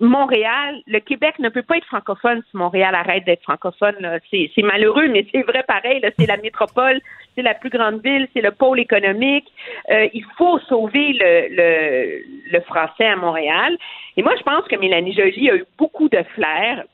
[0.00, 3.94] Montréal, le Québec ne peut pas être francophone si Montréal arrête d'être francophone.
[4.30, 6.00] C'est malheureux, mais c'est vrai pareil.
[6.18, 7.00] C'est la métropole,
[7.34, 9.46] c'est la plus grande ville, c'est le pôle économique.
[9.90, 13.76] Euh, il faut sauver le, le, le français à Montréal.
[14.16, 16.84] Et moi, je pense que Mélanie Joly a eu beaucoup de flair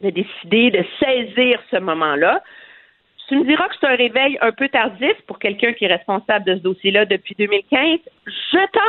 [0.00, 2.42] de décider de saisir ce moment-là.
[3.28, 6.44] Tu me diras que c'est un réveil un peu tardif pour quelqu'un qui est responsable
[6.44, 8.00] de ce dossier-là depuis 2015.
[8.26, 8.80] Je t'en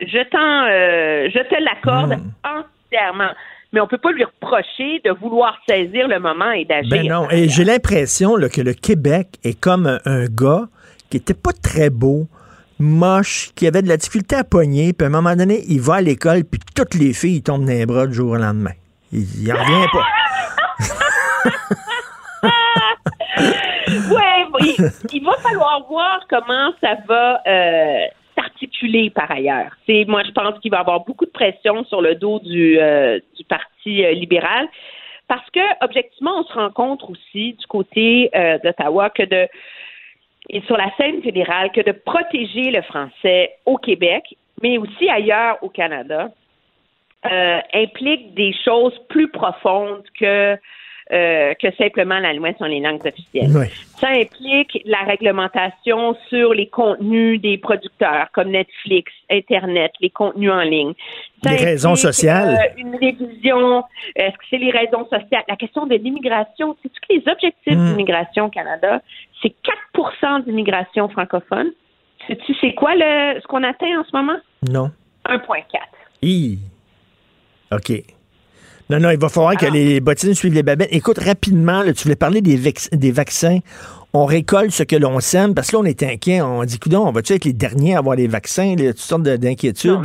[0.00, 3.30] je t'en euh, je te l'accorde entièrement.
[3.72, 6.90] Mais on peut pas lui reprocher de vouloir saisir le moment et d'agir.
[6.90, 10.66] Ben non, et j'ai l'impression que le Québec est comme un, un gars
[11.10, 12.26] qui était pas très beau,
[12.78, 15.96] moche, qui avait de la difficulté à pogner, puis à un moment donné, il va
[15.96, 18.72] à l'école, puis toutes les filles tombent dans les bras du jour au lendemain.
[19.12, 20.06] Il, il en revient pas.
[25.12, 29.76] il, va falloir voir comment ça va euh, s'articuler par ailleurs.
[29.88, 33.18] Moi je pense qu'il va y avoir beaucoup de pression sur le dos du, euh,
[33.48, 34.68] parti euh, libéral
[35.28, 38.30] parce que objectivement on se rend compte aussi du côté
[38.62, 39.48] d'Ottawa que de
[40.48, 45.58] et sur la scène fédérale que de protéger le français au Québec, mais aussi ailleurs
[45.62, 46.30] au Canada,
[47.74, 50.56] implique des choses plus profondes que
[51.12, 53.50] euh, que simplement la loi sur les langues officielles.
[53.54, 53.66] Oui.
[54.00, 60.60] Ça implique la réglementation sur les contenus des producteurs comme Netflix, Internet, les contenus en
[60.62, 60.92] ligne.
[61.44, 62.58] Ça Les raisons sociales.
[62.58, 63.84] euh, une révision.
[64.16, 65.44] Est-ce que c'est les raisons sociales?
[65.48, 66.76] La question de l'immigration.
[66.82, 67.90] C'est que les objectifs Mm.
[67.90, 69.00] d'immigration au Canada,
[69.42, 69.54] c'est
[69.94, 71.70] 4% d'immigration francophone.
[72.26, 74.38] Sais-tu c'est quoi le, ce qu'on atteint en ce moment?
[74.68, 74.90] Non.
[75.28, 75.64] 1,4.
[76.22, 76.58] Hi.
[77.72, 77.92] OK.
[78.88, 80.88] Non, non, il va falloir que les bottines suivent les babettes.
[80.92, 83.58] Écoute, rapidement, là, tu voulais parler des, vaccins.
[84.12, 86.40] On récolte ce que l'on sème, parce que là, on est inquiet.
[86.40, 88.76] On dit, coudonc, on va-tu être les derniers à avoir les vaccins?
[88.76, 90.00] Là, toutes sortes de- d'inquiétudes.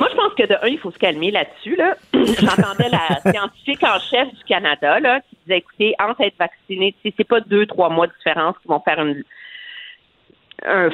[0.00, 1.76] Moi, je pense que de un, il faut se calmer là-dessus.
[1.76, 1.94] Là.
[2.12, 7.08] J'entendais la scientifique en chef du Canada là, qui disait écoutez, entre être vacciné, tu
[7.10, 9.22] sais, c'est pas deux, trois mois de différence qui vont faire une,
[10.66, 10.90] un-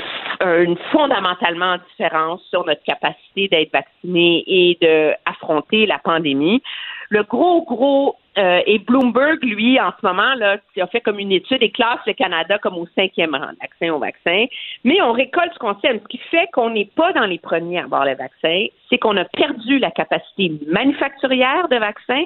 [0.62, 6.62] une fondamentalement différence sur notre capacité d'être vacciné et de affronter la pandémie.
[7.10, 11.32] Le gros, gros euh, et Bloomberg, lui, en ce moment, là, a fait comme une
[11.32, 14.46] étude et classe le Canada comme au cinquième rang, vaccin au vaccin.
[14.84, 16.00] Mais on récolte ce qu'on sait.
[16.00, 19.16] Ce qui fait qu'on n'est pas dans les premiers à avoir le vaccin, c'est qu'on
[19.16, 22.24] a perdu la capacité manufacturière de vaccins.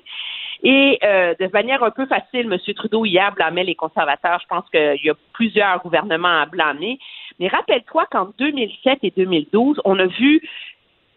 [0.63, 2.59] Et euh, de manière un peu facile, M.
[2.75, 4.39] Trudeau hier blâmait les conservateurs.
[4.43, 6.99] Je pense qu'il y a plusieurs gouvernements à blâmer.
[7.41, 10.43] Mais rappelle-toi qu'en 2007 et 2012, on a vu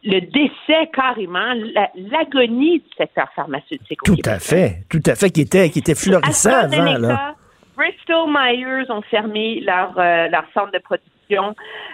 [0.08, 4.00] le décès carrément, la- l'agonie du secteur pharmaceutique.
[4.06, 4.84] Tout à fait.
[4.90, 6.98] Tout à fait, qui était, qui était florissant avant.
[6.98, 7.36] Là.
[7.76, 11.54] Bristol Myers ont fermé leur, euh, leur centre de production.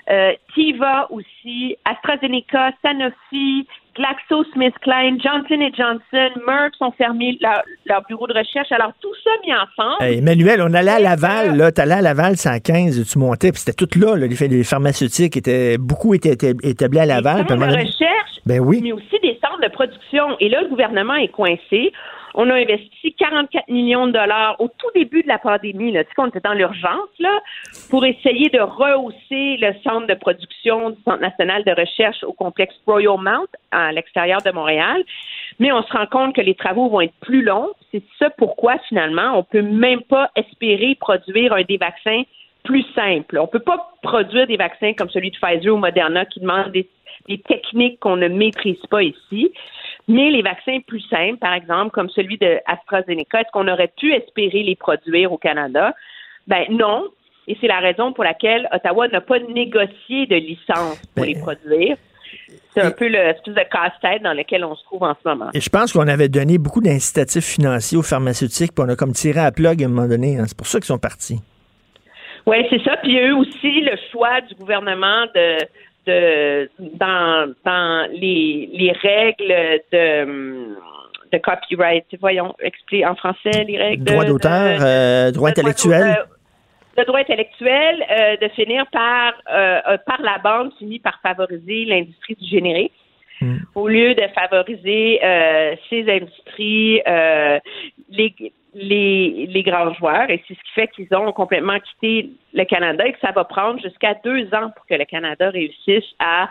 [0.09, 8.33] Euh, Tiva aussi, AstraZeneca, Sanofi, GlaxoSmithKline, Johnson Johnson, Merck ont fermé leur, leur bureau de
[8.33, 8.71] recherche.
[8.71, 10.03] Alors, tout ça mis ensemble.
[10.03, 13.51] Hey, Emmanuel, on allait à Laval, là, t'allais à Laval, c'est à 15, tu montais,
[13.51, 17.41] puis c'était tout là, là, les, les pharmaceutiques étaient, beaucoup étaient établis à Laval.
[17.41, 18.79] un centres de recherche, Ben oui.
[18.83, 20.35] mais aussi des centres de production.
[20.39, 21.91] Et là, le gouvernement est coincé.
[22.35, 26.09] On a investi 44 millions de dollars au tout début de la pandémie, là, tu
[26.09, 27.39] sais qu'on était dans l'urgence, là,
[27.89, 32.73] pour essayer de rehausser le centre de production du Centre national de recherche au complexe
[32.87, 35.03] Royal Mount à l'extérieur de Montréal.
[35.59, 37.69] Mais on se rend compte que les travaux vont être plus longs.
[37.91, 42.23] C'est ça pourquoi, finalement, on peut même pas espérer produire un des vaccins
[42.63, 43.37] plus simple.
[43.37, 46.87] On peut pas produire des vaccins comme celui de Pfizer ou Moderna qui demandent des,
[47.27, 49.51] des techniques qu'on ne maîtrise pas ici.
[50.07, 54.13] Mais les vaccins plus simples, par exemple, comme celui de AstraZeneca, est-ce qu'on aurait pu
[54.13, 55.93] espérer les produire au Canada?
[56.47, 57.05] Ben non.
[57.47, 61.97] Et c'est la raison pour laquelle Ottawa n'a pas négocié de licence pour les produire.
[62.73, 65.49] C'est un peu le espèce de casse-tête dans lequel on se trouve en ce moment.
[65.53, 69.11] Et je pense qu'on avait donné beaucoup d'incitatifs financiers aux pharmaceutiques, puis on a comme
[69.11, 70.37] tiré à plug à un moment donné.
[70.39, 70.45] hein.
[70.47, 71.39] C'est pour ça qu'ils sont partis.
[72.45, 72.97] Oui, c'est ça.
[72.97, 75.57] Puis il y a eu aussi le choix du gouvernement de,
[76.05, 80.75] de dans, dans les, les règles de,
[81.31, 82.05] de copyright.
[82.19, 84.03] Voyons, explique en français les règles.
[84.03, 86.15] Droit d'auteur, euh, droit intellectuel.
[86.97, 92.35] le droit intellectuel euh, de finir par, euh, par la bande, finit par favoriser l'industrie
[92.35, 92.93] du générique.
[93.75, 95.19] Au lieu de favoriser
[95.89, 97.01] ces industries,
[98.09, 98.33] les,
[98.75, 103.05] les, les grands joueurs, et c'est ce qui fait qu'ils ont complètement quitté le Canada
[103.05, 106.49] et que ça va prendre jusqu'à deux ans pour que le Canada réussisse à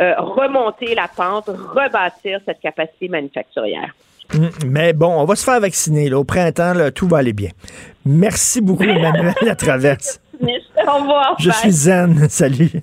[0.00, 3.94] euh, remonter la pente, rebâtir cette capacité manufacturière.
[4.34, 6.08] Hum, Mais bon, on va se faire vacciner.
[6.08, 6.18] Là.
[6.18, 7.50] Au printemps, là, tout va aller bien.
[8.04, 10.20] Merci beaucoup, Emmanuel Latraverse.
[10.40, 11.36] Au revoir.
[11.38, 11.58] Je bye.
[11.58, 12.28] suis zen.
[12.28, 12.82] Salut.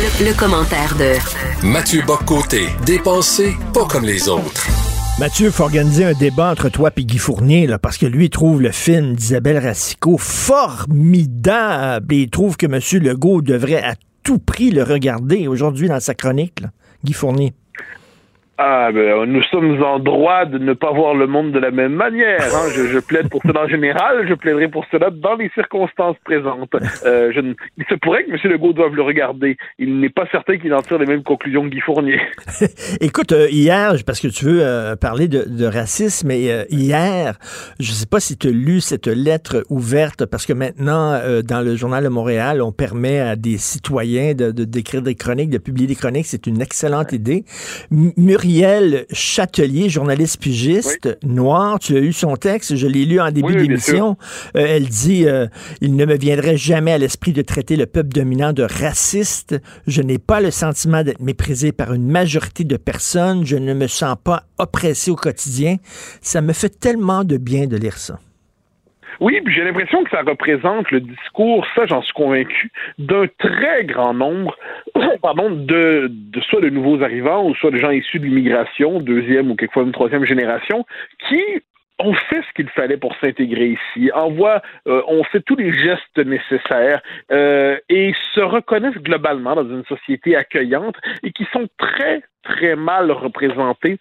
[0.00, 4.66] Le, le commentaire de Mathieu Boccoté, dépensé pas comme les autres.
[5.18, 8.26] Mathieu, il faut organiser un débat entre toi et Guy Fournier, là, parce que lui,
[8.26, 12.80] il trouve le film d'Isabelle Racicot formidable et il trouve que M.
[13.02, 16.60] Legault devrait à tout prix le regarder aujourd'hui dans sa chronique.
[16.60, 16.70] là.
[17.04, 17.52] Guy Fournier.
[18.62, 21.94] Ah, ben, nous sommes en droit de ne pas voir le monde de la même
[21.94, 22.42] manière.
[22.42, 22.68] hein.
[22.76, 26.74] Je, je plaide pour cela en général, je plaiderai pour cela dans les circonstances présentes.
[27.06, 28.38] Euh, je ne- il se pourrait que M.
[28.52, 29.56] Legault doive le regarder.
[29.78, 32.20] Il n'est pas certain qu'il en tire les mêmes conclusions que Guy Fournier.
[33.00, 37.38] Écoute, euh, hier, parce que tu veux euh, parler de, de racisme, mais euh, hier,
[37.78, 41.62] je sais pas si tu as lu cette lettre ouverte, parce que maintenant, euh, dans
[41.62, 45.56] le Journal de Montréal, on permet à des citoyens de de- d'écrire des chroniques, de
[45.56, 46.26] publier des chroniques.
[46.26, 47.44] C'est une excellente idée.
[48.50, 53.46] Muriel Châtelier, journaliste pigiste, noire, tu as eu son texte, je l'ai lu en début
[53.46, 54.16] Oui, oui, d'émission.
[54.56, 55.46] Euh, elle dit euh,
[55.80, 59.54] Il ne me viendrait jamais à l'esprit de traiter le peuple dominant de raciste.
[59.86, 63.46] Je n'ai pas le sentiment d'être méprisé par une majorité de personnes.
[63.46, 65.76] Je ne me sens pas oppressé au quotidien.
[66.20, 68.18] Ça me fait tellement de bien de lire ça.
[69.20, 74.14] Oui, j'ai l'impression que ça représente le discours, ça j'en suis convaincu, d'un très grand
[74.14, 74.56] nombre,
[75.22, 79.50] pardon, de, de soit de nouveaux arrivants ou soit de gens issus de l'immigration, deuxième
[79.50, 80.86] ou quelquefois une troisième génération,
[81.28, 81.42] qui
[81.98, 86.18] ont fait ce qu'il fallait pour s'intégrer ici, envoient, euh, ont fait tous les gestes
[86.18, 92.76] nécessaires euh, et se reconnaissent globalement dans une société accueillante et qui sont très très
[92.76, 93.98] mal représentés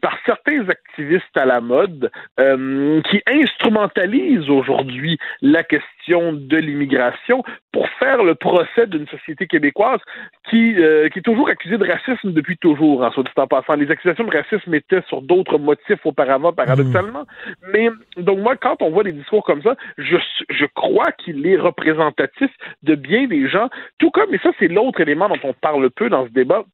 [0.00, 7.42] par certains activistes à la mode euh, qui instrumentalisent aujourd'hui la question de l'immigration
[7.72, 10.00] pour faire le procès d'une société québécoise
[10.50, 13.74] qui, euh, qui est toujours accusée de racisme depuis toujours, en soit dit en passant.
[13.74, 17.24] Les accusations de racisme étaient sur d'autres motifs auparavant, paradoxalement.
[17.72, 20.16] Mais donc moi, quand on voit des discours comme ça, je,
[20.50, 22.50] je crois qu'il est représentatif
[22.82, 23.68] de bien des gens,
[23.98, 26.64] tout comme, et ça c'est l'autre élément dont on parle peu dans ce débat,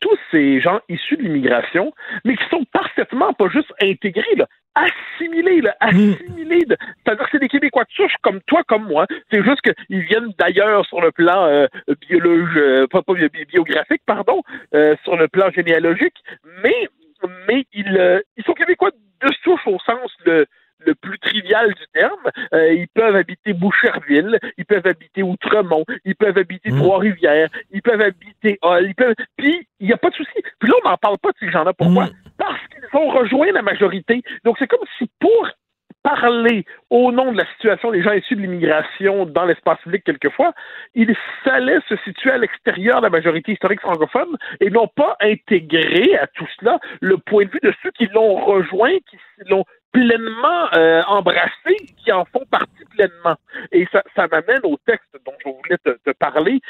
[0.00, 1.92] tous ces gens issus de l'immigration,
[2.24, 6.64] mais qui sont parfaitement pas juste intégrés, là, assimilés, là, assimilés.
[6.66, 9.06] de- C'est-à-dire que c'est des Québécois de souche comme toi, comme moi.
[9.30, 11.66] C'est juste qu'ils viennent d'ailleurs sur le plan euh,
[12.08, 14.42] biologique, euh, pas, pas bi- biographique, pardon,
[14.74, 16.16] euh, sur le plan généalogique,
[16.62, 16.88] mais
[17.48, 20.46] mais ils, euh, ils sont Québécois de souche au sens le
[20.86, 22.30] le plus trivial du terme.
[22.52, 28.00] Euh, ils peuvent habiter Boucherville, ils peuvent habiter Outremont, ils peuvent habiter Trois-Rivières, ils peuvent
[28.00, 29.14] habiter Hall, ils peuvent...
[29.36, 30.42] Puis, il n'y a pas de souci.
[30.58, 31.72] Puis là, on n'en parle pas de ces gens-là.
[31.72, 32.08] Pourquoi?
[32.36, 34.22] Parce qu'ils ont rejoint la majorité.
[34.44, 35.48] Donc, c'est comme si pour
[36.02, 40.52] parler au nom de la situation des gens issus de l'immigration dans l'espace public quelquefois,
[40.94, 41.14] il
[41.44, 46.26] fallait se situer à l'extérieur de la majorité historique francophone et non pas intégrer à
[46.28, 49.18] tout cela le point de vue de ceux qui l'ont rejoint, qui
[49.48, 53.36] l'ont pleinement euh, embrassé, qui en font partie pleinement.
[53.72, 56.60] Et ça, ça m'amène au texte dont je voulais te, te parler,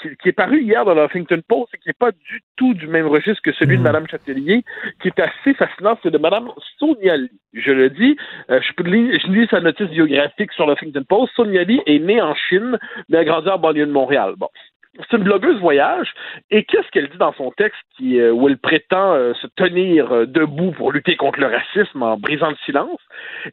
[0.00, 2.74] qui, qui est paru hier dans le Huffington Post et qui n'est pas du tout
[2.74, 4.64] du même registre que celui de Mme Châtelier,
[5.02, 7.30] qui est assez fascinant, c'est de Mme Sonia Lee.
[7.52, 8.16] Je le dis,
[8.50, 11.32] euh, je, peux lire- je lis sa notice biographique sur le Huffington Post.
[11.34, 12.78] Sonia Lee est née en Chine,
[13.08, 14.34] mais a grandi en banlieue de Montréal.
[14.36, 14.48] Bon.
[14.96, 16.12] C'est une blogueuse voyage.
[16.50, 20.12] Et qu'est-ce qu'elle dit dans son texte qui, euh, où elle prétend euh, se tenir
[20.12, 23.00] euh, debout pour lutter contre le racisme en brisant le silence?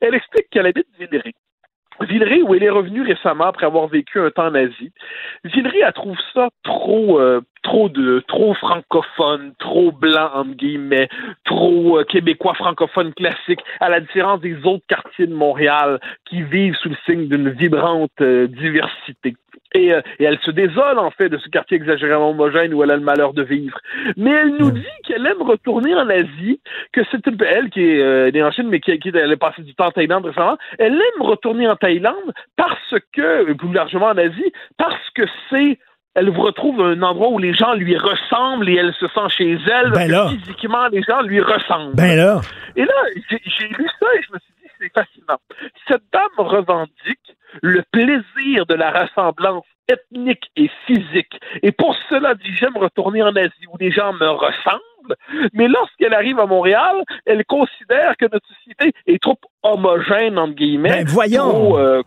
[0.02, 1.34] Elle explique qu'elle habite Villeray.
[2.02, 4.92] Villeray, où elle est revenue récemment après avoir vécu un temps en Asie.
[5.46, 7.22] Villeray, elle trouve ça trop,
[7.64, 11.08] trop de, trop francophone, trop blanc, entre guillemets,
[11.46, 16.90] trop québécois francophone classique, à la différence des autres quartiers de Montréal qui vivent sous
[16.90, 19.38] le signe d'une vibrante diversité.
[19.76, 22.92] Et, euh, et elle se désole, en fait, de ce quartier exagérément homogène où elle
[22.92, 23.78] a le malheur de vivre.
[24.16, 26.62] Mais elle nous dit qu'elle aime retourner en Asie,
[26.94, 29.62] que c'est elle qui est euh, née en Chine, mais qui, qui elle a passé
[29.64, 30.58] du temps en Thaïlande récemment.
[30.80, 35.78] Elle aime retourner en Thaïlande parce que, plus largement en Asie, parce que c'est
[36.16, 39.58] elle vous retrouve un endroit où les gens lui ressemblent et elle se sent chez
[39.70, 39.92] elle.
[39.92, 40.30] Ben là.
[40.30, 41.94] Physiquement, les gens lui ressemblent.
[41.94, 42.40] Ben là.
[42.78, 42.94] Et là,
[43.30, 45.40] j'ai j'ai lu ça et je me suis dit, c'est fascinant.
[45.90, 51.40] Cette dame revendique le plaisir de la ressemblance ethnique et physique.
[51.62, 54.82] Et pour cela, dit, j'aime retourner en Asie où les gens me ressemblent.
[55.54, 56.96] Mais lorsqu'elle arrive à Montréal,
[57.28, 60.90] elle considère que notre société est trop homogène, entre guillemets.
[61.04, 61.50] Ben, voyons.
[61.50, 62.02] trop, euh.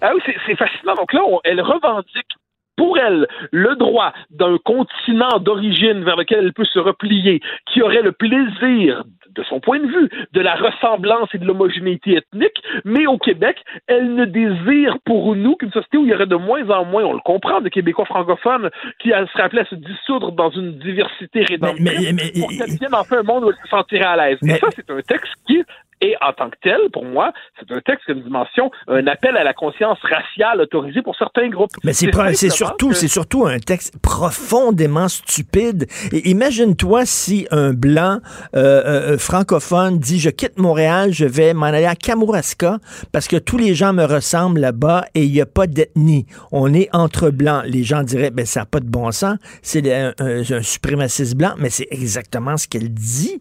[0.00, 0.94] Ah oui, c'est- c'est fascinant.
[0.96, 2.32] Donc là, on- elle revendique
[2.76, 8.02] pour elle le droit d'un continent d'origine vers lequel elle peut se replier, qui aurait
[8.02, 13.06] le plaisir, de son point de vue, de la ressemblance et de l'homogénéité ethnique, mais
[13.06, 13.56] au Québec,
[13.86, 17.04] elle ne désire pour nous qu'une société où il y aurait de moins en moins,
[17.04, 18.70] on le comprend, de Québécois francophones
[19.00, 23.22] qui seraient appelés à se dissoudre dans une diversité rédemptrice pour qu'elle vienne enfin un
[23.22, 24.38] monde où elle se sentirait à l'aise.
[24.42, 25.62] Et ça, c'est un texte qui
[26.06, 29.06] et en tant que tel, pour moi, c'est un texte qui a une dimension, un
[29.06, 31.70] appel à la conscience raciale autorisée pour certains groupes.
[31.82, 35.86] Mais c'est surtout, que- c'est surtout un texte profondément stupide.
[36.12, 38.18] Et imagine-toi si un blanc
[38.54, 42.78] euh, euh, francophone dit je quitte Montréal, je vais m'en aller à Kamouraska
[43.12, 46.26] parce que tous les gens me ressemblent là-bas et il n'y a pas d'ethnie.
[46.52, 47.62] On est entre blancs.
[47.66, 49.36] Les gens diraient ben ça n'a pas de bon sens.
[49.62, 53.40] C'est un, un- un suprémaciste blanc, mais c'est exactement ce qu'elle dit.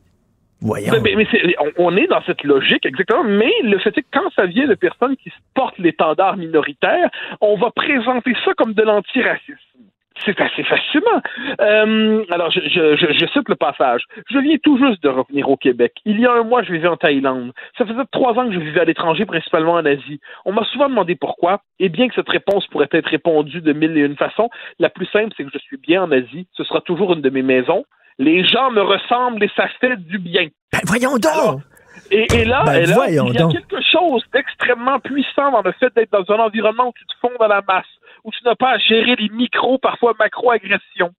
[1.78, 3.24] On est dans cette logique, exactement.
[3.24, 7.10] Mais le fait est que quand ça vient de personnes qui portent l'étendard minoritaire,
[7.42, 9.58] on va présenter ça comme de l'antiracisme.
[10.26, 11.22] C'est assez fascinant.
[11.60, 14.04] Euh, alors, je, je, je, je cite le passage.
[14.30, 15.94] Je viens tout juste de revenir au Québec.
[16.06, 17.52] Il y a un mois, je vivais en Thaïlande.
[17.78, 20.22] Ça faisait trois ans que je vivais à l'étranger, principalement en Asie.
[20.46, 23.98] On m'a souvent demandé pourquoi, et bien que cette réponse pourrait être répondue de mille
[23.98, 24.50] et une façons,
[24.80, 26.48] la plus simple, c'est que je suis bien en Asie.
[26.54, 27.84] Ce sera toujours une de mes maisons.
[28.20, 30.48] Les gens me ressemblent et ça fait du bien.
[30.72, 31.62] Ben voyons donc!
[32.12, 33.54] Et, et là, Ben, et là, voyons il y a donc.
[33.54, 37.34] quelque chose d'extrêmement puissant dans le fait d'être dans un environnement où tu te fonds
[37.40, 37.86] dans la masse,
[38.24, 41.12] où tu n'as pas à gérer les micro, parfois macro-agressions.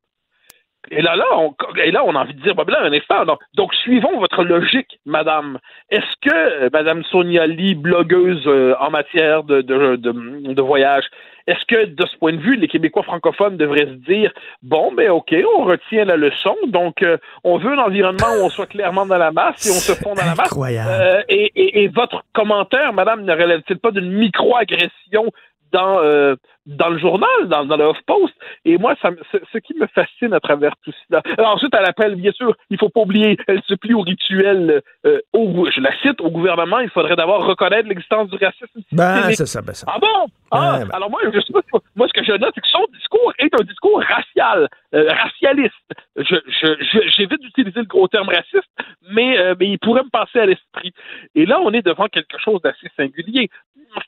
[0.90, 3.24] Et là, là, on, et là, on a envie de dire, ben là, un instant,
[3.24, 5.58] donc, donc suivons votre logique, madame.
[5.88, 11.04] Est-ce que euh, madame Sonia Lee, blogueuse euh, en matière de, de, de, de voyage,
[11.46, 15.10] est-ce que, de ce point de vue, les Québécois francophones devraient se dire, bon, ben
[15.10, 19.04] OK, on retient la leçon, donc euh, on veut un environnement où on soit clairement
[19.04, 20.46] dans la masse et on se fond dans la masse.
[20.46, 20.90] Incroyable.
[20.90, 25.30] Euh, et, et, et votre commentaire, madame, ne relève-t-il pas d'une micro-agression
[25.72, 26.36] dans, euh,
[26.66, 28.34] dans le journal, dans, dans le Huffpost.
[28.64, 29.10] Et moi, ça,
[29.52, 31.22] ce, qui me fascine à travers tout cela.
[31.38, 34.80] Alors, ensuite, elle appelle, bien sûr, il faut pas oublier, elle se plie au rituel,
[35.06, 39.30] euh, au, je la cite, au gouvernement, il faudrait d'abord reconnaître l'existence du racisme Ben,
[39.32, 39.86] c'est ça, ben ça.
[39.90, 40.26] Ah bon?
[40.50, 40.90] Ah, ben.
[40.92, 43.32] alors moi, je sais pas, si- moi, ce que je note, c'est que son discours
[43.38, 45.74] est un discours racial, euh, racialiste.
[46.16, 48.70] Je, je, je- j'évite d'utiliser le gros terme raciste,
[49.10, 50.92] mais, euh, mais il pourrait me passer à l'esprit.
[51.34, 53.50] Et là, on est devant quelque chose d'assez singulier.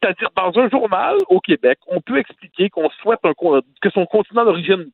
[0.00, 3.20] C'est-à-dire, dans un journal au Québec, on peut expliquer qu'on souhaite
[3.80, 4.86] que son continent d'origine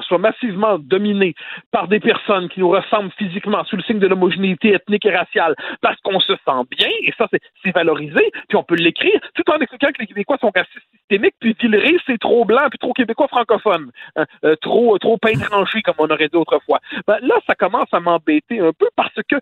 [0.00, 1.34] soit massivement dominé
[1.70, 5.54] par des personnes qui nous ressemblent physiquement sous le signe de l'homogénéité ethnique et raciale
[5.80, 7.40] parce qu'on se sent bien, et ça, c'est,
[7.74, 11.54] valorisé, puis on peut l'écrire, tout en expliquant que les Québécois sont racistes systémiques, puis
[11.60, 15.32] Villeray, c'est trop blanc, puis trop Québécois francophone, hein, euh, trop, trop pain
[15.84, 16.80] comme on aurait dit autrefois.
[17.06, 19.36] Ben, là, ça commence à m'embêter un peu parce que,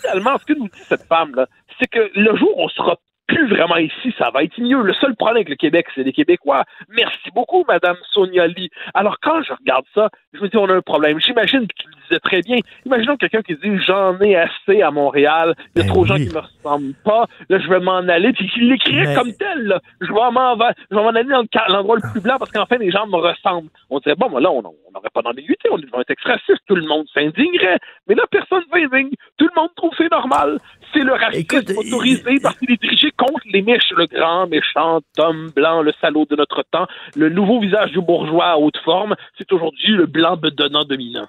[0.00, 1.46] finalement, ce que nous dit cette femme-là,
[1.78, 2.96] c'est que le jour où on sera
[3.26, 4.80] plus vraiment ici, ça va être mieux.
[4.82, 6.64] Le seul problème avec le Québec, c'est les Québécois.
[6.90, 8.70] Merci beaucoup, Madame Sonia Lee.
[8.94, 11.18] Alors, quand je regarde ça, je me dis, on a un problème.
[11.20, 12.56] J'imagine que tu le disais très bien.
[12.84, 15.54] Imaginons quelqu'un qui dit, j'en ai assez à Montréal.
[15.74, 17.26] Il y a trop de gens qui me ressemblent pas.
[17.48, 18.32] Là, je vais m'en aller.
[18.32, 19.80] Puis, il l'écrirait Mais- comme tel, là.
[20.00, 22.76] Je vais m'en va- je vais m'en aller dans l'endroit le plus blanc parce qu'enfin,
[22.78, 23.68] les gens me ressemblent.
[23.90, 25.68] On dirait, bon, ben là, on n'aurait pas d'ambiguïté.
[25.72, 26.60] On est devant un texte raciste.
[26.68, 27.78] Tout le monde s'indignerait.
[28.08, 29.10] Mais là, personne ne s'indigne.
[29.36, 30.58] Tout le monde trouve que c'est normal.
[30.92, 35.50] C'est le racisme autorisé parce qu'il est dirigé contre les méchants, le grand méchant homme
[35.54, 36.86] blanc, le salaud de notre temps.
[37.14, 41.26] Le nouveau visage du bourgeois à haute forme, c'est aujourd'hui le blanc bedonnant dominant.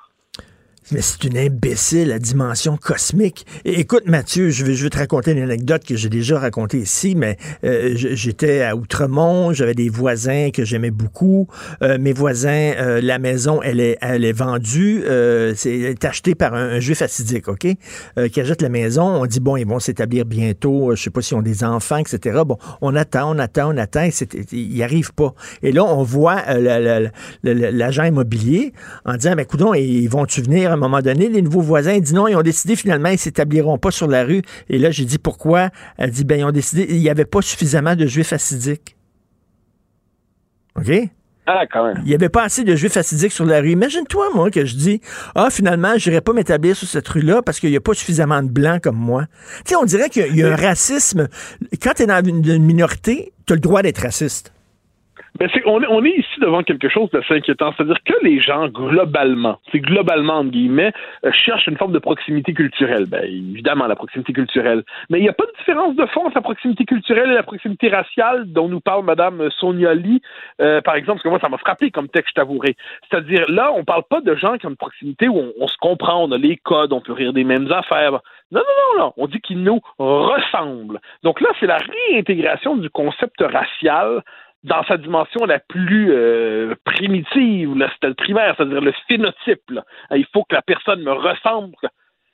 [0.93, 3.45] Mais c'est une imbécile à dimension cosmique.
[3.65, 7.13] Écoute, Mathieu, je vais, je vais te raconter une anecdote que j'ai déjà racontée ici,
[7.13, 7.35] mais
[7.65, 11.47] euh, j'étais à Outremont, j'avais des voisins que j'aimais beaucoup.
[11.83, 16.53] Euh, mes voisins, euh, la maison, elle est, elle est vendue, euh, c'est achetée par
[16.53, 17.67] un, un juif assidique, OK?
[18.17, 19.03] Euh, qui achète la maison.
[19.03, 21.97] On dit, bon, ils vont s'établir bientôt, euh, je sais pas s'ils ont des enfants,
[21.97, 22.43] etc.
[22.45, 24.07] Bon, on attend, on attend, on attend,
[24.53, 25.33] ils n'y arrivent pas.
[25.63, 27.11] Et là, on voit la- la- la-
[27.43, 28.71] la- l'agent immobilier
[29.03, 31.29] en disant, ben, coudon, ils vont-tu venir un moment donné?
[31.29, 34.23] Les nouveaux voisins ils disent non, ils ont décidé finalement, ils s'établiront pas sur la
[34.23, 34.41] rue.
[34.69, 35.69] Et là, j'ai dit pourquoi?
[35.97, 38.95] Elle dit, ben, ils ont décidé, il n'y avait pas suffisamment de juifs assidiques.
[40.75, 40.91] OK?
[41.49, 41.99] Ah, quand même.
[42.03, 43.71] Il n'y avait pas assez de juifs assidiques sur la rue.
[43.71, 45.01] Imagine-toi, moi, que je dis,
[45.33, 48.43] ah, finalement, je n'irai pas m'établir sur cette rue-là parce qu'il n'y a pas suffisamment
[48.43, 49.27] de blancs comme moi.
[49.59, 51.29] Tu sais, on dirait qu'il y a- il y a un racisme.
[51.81, 54.51] Quand tu es dans une, une minorité, tu as le droit d'être raciste.
[55.39, 57.71] Ben, on, est, on est ici devant quelque chose d'assez inquiétant.
[57.75, 60.91] C'est-à-dire que les gens, globalement, c'est globalement, entre guillemets,
[61.25, 63.05] euh, cherchent une forme de proximité culturelle.
[63.07, 64.83] Ben, évidemment, la proximité culturelle.
[65.09, 67.43] Mais il n'y a pas de différence de fond entre la proximité culturelle et la
[67.43, 70.21] proximité raciale dont nous parle Mme Sonia Lee,
[70.61, 72.75] euh, par exemple, parce que moi, ça m'a frappé comme texte, je.
[73.09, 75.77] C'est-à-dire, là, on parle pas de gens qui ont une proximité où on, on se
[75.77, 78.19] comprend, on a les codes, on peut rire des mêmes affaires.
[78.51, 79.13] Non, non, non, non.
[79.17, 80.99] On dit qu'ils nous ressemblent.
[81.23, 81.77] Donc là, c'est la
[82.09, 84.23] réintégration du concept racial
[84.63, 89.61] dans sa dimension la plus euh, primitive, là, c'était le primaire, c'est-à-dire le phénotype.
[90.11, 91.75] Il faut que la personne me ressemble.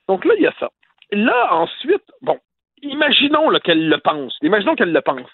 [0.08, 0.70] Donc là, il y a ça.
[1.12, 2.40] Là, ensuite, bon,
[2.82, 4.36] imaginons qu'elle le pense.
[4.41, 5.30] Imaginons qu'elle le pense.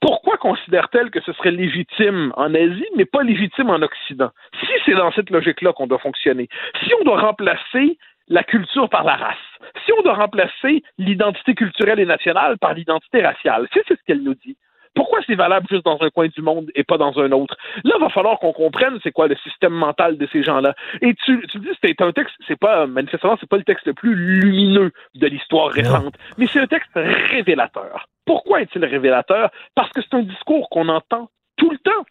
[0.00, 4.30] Pourquoi considère-t-elle que ce serait légitime en Asie, mais pas légitime en Occident?
[4.60, 6.48] Si c'est dans cette logique-là qu'on doit fonctionner,
[6.82, 7.98] si on doit remplacer
[8.28, 9.36] la culture par la race,
[9.84, 14.22] si on doit remplacer l'identité culturelle et nationale par l'identité raciale, si c'est ce qu'elle
[14.22, 14.56] nous dit,
[14.96, 17.56] pourquoi c'est valable juste dans un coin du monde et pas dans un autre?
[17.84, 20.74] Là, il va falloir qu'on comprenne c'est quoi le système mental de ces gens-là.
[21.02, 23.94] Et tu, tu dis c'est un texte, c'est pas, manifestement, c'est pas le texte le
[23.94, 28.06] plus lumineux de l'histoire récente, mais c'est un texte révélateur.
[28.24, 29.50] Pourquoi est-il révélateur?
[29.74, 32.04] Parce que c'est un discours qu'on entend tout le temps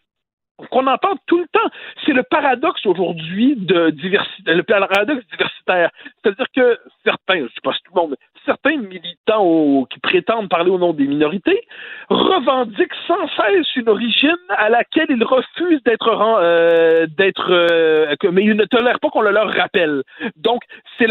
[0.70, 1.70] qu'on entend tout le temps.
[2.06, 5.90] C'est le paradoxe aujourd'hui de diversité, le paradoxe diversitaire.
[6.24, 8.16] C'est-à-dire que certains, je ne sais pas si tout le monde,
[8.46, 11.68] certains militants qui prétendent parler au nom des minorités
[12.10, 18.56] revendiquent sans cesse une origine à laquelle ils refusent d'être euh, d'être euh, mais ils
[18.56, 20.04] ne tolèrent pas qu'on le leur rappelle.
[20.36, 20.62] Donc
[20.98, 21.08] c'est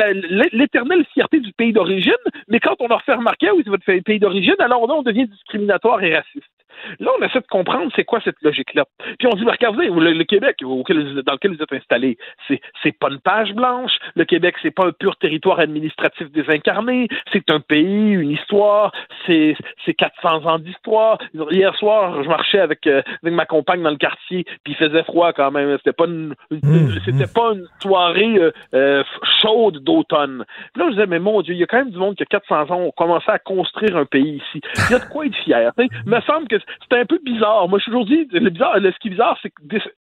[0.53, 2.13] l'éternelle fierté du pays d'origine,
[2.49, 5.27] mais quand on leur fait remarquer oui c'est votre pays d'origine, alors là on devient
[5.27, 6.54] discriminatoire et raciste.
[7.01, 8.85] Là, on essaie de comprendre c'est quoi cette logique-là.
[9.19, 12.17] Puis on dit, regardez, le, le Québec auquel- dans lequel vous êtes installé,
[12.49, 13.93] c'est, c'est pas une page blanche.
[14.15, 17.09] Le Québec, c'est pas un pur territoire administratif désincarné.
[17.33, 18.93] C'est un pays, une histoire.
[19.27, 21.19] C'est, c'est 400 ans d'histoire.
[21.51, 25.03] Hier soir, je marchais avec, euh, avec ma compagne dans le quartier, puis il faisait
[25.05, 25.77] froid quand même.
[25.79, 29.03] C'était pas une, une- c'était pas une soirée euh, euh,
[29.43, 30.45] chaude d'automne.
[30.73, 32.23] Puis là, je disais, mais mon Dieu, il y a quand même du monde qui
[32.23, 34.61] a 400 ans ont commencé à construire un pays ici.
[34.89, 35.73] Il y a de quoi être fier.
[36.07, 37.69] me semble que c'était un peu bizarre.
[37.69, 39.53] Moi, je suis toujours dit, le bizarre, le- ce qui est bizarre, c'est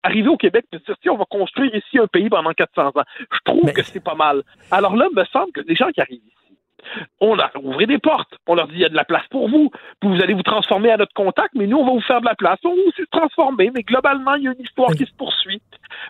[0.03, 2.87] arriver au Québec et se dire, si on va construire ici un pays pendant 400
[2.87, 4.43] ans, je trouve que c'est pas mal.
[4.71, 6.57] Alors là, il me semble que les gens qui arrivent ici,
[7.21, 8.35] on leur ouvre des portes.
[8.45, 9.69] On leur dit, il y a de la place pour vous.
[10.01, 12.25] Puis vous allez vous transformer à notre contact, mais nous, on va vous faire de
[12.25, 12.59] la place.
[12.65, 15.61] On va aussi se transformer, mais globalement, il y a une histoire qui se poursuit.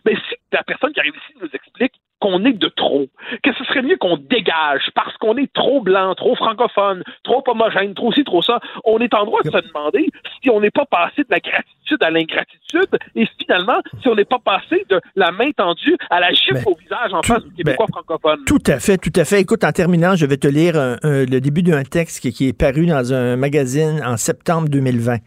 [0.05, 1.93] Mais si la personne qui arrive ici nous explique
[2.23, 3.05] qu'on est de trop,
[3.43, 7.93] que ce serait mieux qu'on dégage parce qu'on est trop blanc, trop francophone, trop homogène,
[7.93, 10.09] trop ci, trop ça, on est en droit de se demander
[10.41, 14.23] si on n'est pas passé de la gratitude à l'ingratitude et finalement si on n'est
[14.25, 17.87] pas passé de la main tendue à la gifle au visage en face du Québécois
[17.91, 18.39] francophone.
[18.45, 19.41] Tout à fait, tout à fait.
[19.41, 22.47] Écoute, en terminant, je vais te lire un- un- le début d'un texte qui, qui
[22.47, 25.17] est paru dans un magazine en septembre 2020.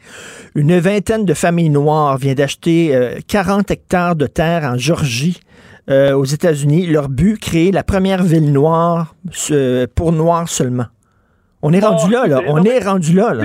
[0.55, 5.39] Une vingtaine de familles noires vient d'acheter euh, 40 hectares de terre en Georgie.
[5.88, 9.14] Euh, aux États-Unis, leur but, créer la première ville noire
[9.94, 10.86] pour noirs seulement.
[11.62, 12.40] On est rendu là, là.
[12.48, 13.44] On est rendu là, là.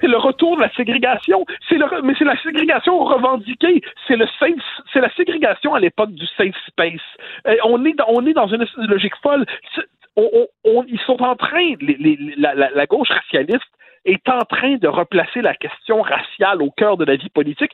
[0.00, 3.80] Que le retour de la ségrégation, c'est le, mais c'est la ségrégation revendiquée.
[4.06, 4.50] C'est le safe,
[4.92, 7.00] c'est la ségrégation à l'époque du safe space.
[7.46, 9.46] Euh, on est dans, on est dans une logique folle.
[9.74, 9.82] C'est-
[10.16, 13.62] on- on- on- ils sont en train, les- les- la, la- la gauche racialiste
[14.04, 17.72] est en train de replacer la question raciale au cœur de la vie politique.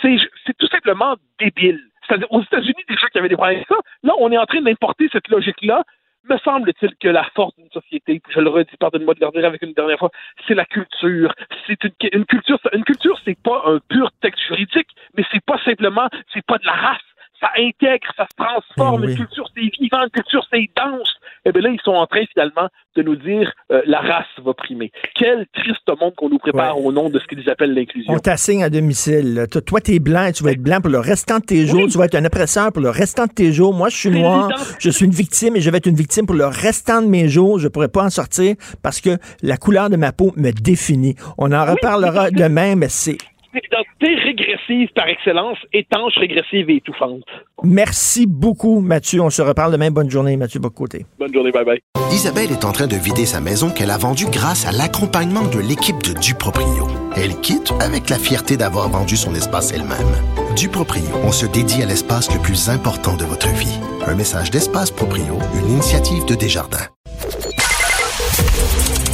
[0.00, 0.16] C'est,
[0.46, 1.80] c'est tout simplement débile.
[2.06, 4.46] C'est-à-dire, aux États-Unis, déjà qu'il y avait des problèmes avec ça, là, on est en
[4.46, 5.84] train d'importer cette logique-là.
[6.28, 9.62] Me semble-t-il que la force d'une société, je le redis, pardonne-moi de le redire avec
[9.62, 10.10] une dernière fois,
[10.46, 11.34] c'est la culture.
[11.66, 12.58] C'est une, une culture.
[12.72, 16.66] Une culture, c'est pas un pur texte juridique, mais c'est pas simplement, c'est pas de
[16.66, 17.00] la race.
[17.42, 19.04] Ça intègre, ça se transforme.
[19.04, 20.04] Une culture, c'est vivant.
[20.04, 21.12] Une culture, c'est dense.
[21.44, 24.54] Et bien là, ils sont en train finalement de nous dire euh, la race va
[24.54, 24.92] primer.
[25.16, 28.12] Quel triste monde qu'on nous prépare au nom de ce qu'ils appellent l'inclusion.
[28.12, 29.46] On t'assigne à domicile.
[29.50, 31.88] Toi, toi, t'es blanc et tu vas être blanc pour le restant de tes jours.
[31.90, 33.74] Tu vas être un oppresseur pour le restant de tes jours.
[33.74, 34.50] Moi, je suis noir.
[34.78, 37.28] Je suis une victime et je vais être une victime pour le restant de mes
[37.28, 37.58] jours.
[37.58, 41.16] Je pourrais pas en sortir parce que la couleur de ma peau me définit.
[41.38, 43.18] On en reparlera demain, mais c'est
[43.54, 47.24] Une identité régressive par excellence, étanche, régressive et étouffante.
[47.62, 49.20] Merci beaucoup, Mathieu.
[49.20, 49.90] On se reparle demain.
[49.90, 51.04] Bonne journée, Mathieu Bocoté.
[51.18, 51.80] Bonne journée, bye bye.
[52.10, 55.58] Isabelle est en train de vider sa maison qu'elle a vendue grâce à l'accompagnement de
[55.60, 56.86] l'équipe de Duproprio.
[57.14, 60.54] Elle quitte avec la fierté d'avoir vendu son espace elle-même.
[60.56, 63.78] Duproprio, on se dédie à l'espace le plus important de votre vie.
[64.06, 66.88] Un message d'Espace Proprio, une initiative de Desjardins.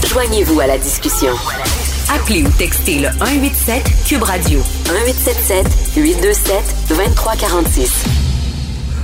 [0.06, 1.32] Joignez-vous à la discussion.
[2.10, 6.54] Appelez ou textez le 187 Cube Radio 1877 827
[6.88, 8.04] 2346.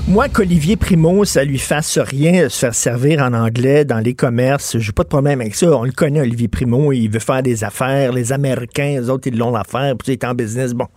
[0.09, 4.79] Moi, qu'Olivier Primo, ça lui fasse rien se faire servir en anglais dans les commerces,
[4.79, 5.71] j'ai pas de problème avec ça.
[5.77, 8.13] On le connaît, Olivier Primo, il veut faire des affaires.
[8.13, 10.73] Les Américains, les autres, ils l'ont l'affaire, puis il est en business.
[10.73, 10.89] Bon.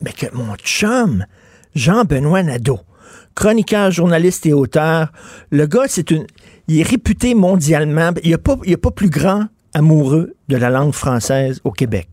[0.00, 1.24] Mais que mon chum,
[1.76, 2.80] Jean-Benoît Nadeau,
[3.36, 5.12] chroniqueur, journaliste et auteur,
[5.50, 6.26] le gars, c'est une.
[6.66, 8.10] Il est réputé mondialement.
[8.24, 11.60] Il n'y a, pas, il y a pas plus grand amoureux de la langue française
[11.64, 12.08] au Québec.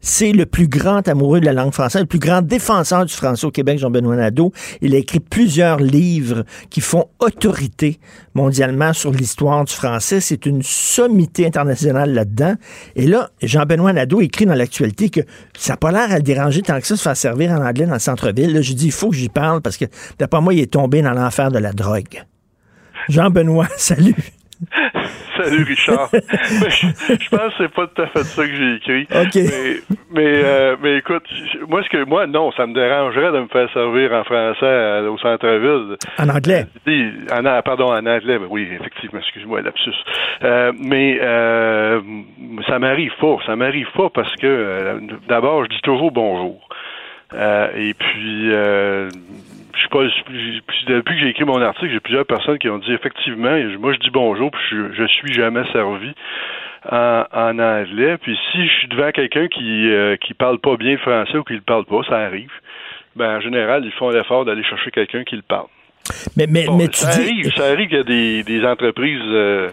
[0.00, 3.46] C'est le plus grand amoureux de la langue française, le plus grand défenseur du français
[3.46, 4.52] au Québec, Jean-Benoît Nadeau.
[4.80, 7.98] Il a écrit plusieurs livres qui font autorité
[8.34, 10.20] mondialement sur l'histoire du français.
[10.20, 12.54] C'est une sommité internationale là-dedans.
[12.94, 15.20] Et là, Jean-Benoît Nadeau écrit dans l'actualité que
[15.58, 17.86] ça n'a pas l'air à le déranger tant que ça se faire servir en anglais
[17.86, 18.62] dans le centre-ville.
[18.62, 19.86] Je dis, il faut que j'y parle parce que,
[20.18, 22.24] d'après moi, il est tombé dans l'enfer de la drogue.
[23.08, 24.14] Jean-Benoît, salut.
[25.36, 26.08] Salut Richard.
[26.12, 29.06] je, je, pense que c'est pas tout à fait ça que j'ai écrit.
[29.10, 29.76] Mais,
[30.10, 31.22] mais, euh, mais, écoute,
[31.68, 35.02] moi ce que moi non, ça me dérangerait de me faire servir en français à,
[35.02, 35.96] au centre-ville.
[36.18, 36.66] En anglais?
[37.30, 38.38] En, pardon, en anglais.
[38.50, 39.94] oui, effectivement, excuse-moi, lapsus.
[40.42, 42.00] Euh, mais euh,
[42.66, 43.36] ça m'arrive pas.
[43.46, 46.68] Ça m'arrive pas parce que euh, d'abord, je dis toujours bonjour.
[47.32, 48.50] et puis
[49.78, 50.04] je pas,
[50.86, 53.98] depuis que j'ai écrit mon article, j'ai plusieurs personnes qui ont dit effectivement, moi je
[53.98, 56.12] dis bonjour, puis je, je suis jamais servi
[56.90, 58.18] en, en, anglais.
[58.18, 61.44] Puis si je suis devant quelqu'un qui euh, qui parle pas bien le français ou
[61.44, 62.50] qui le parle pas, ça arrive.
[63.16, 65.66] Ben en général, ils font l'effort d'aller chercher quelqu'un qui le parle.
[66.36, 67.28] Mais mais, mais tu ça dis...
[67.28, 69.70] arrive, ça arrive qu'il y a des, des entreprises euh,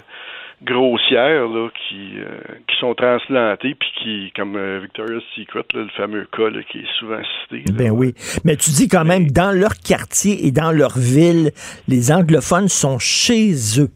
[0.63, 5.89] grossières là, qui, euh, qui sont transplantées puis qui, comme euh, Victoria's Secret, là, le
[5.89, 7.19] fameux cas là, qui est souvent
[7.49, 7.71] cité.
[7.73, 8.13] Ben oui.
[8.43, 11.51] Mais tu dis quand même, dans leur quartier et dans leur ville,
[11.87, 13.89] les anglophones sont chez eux.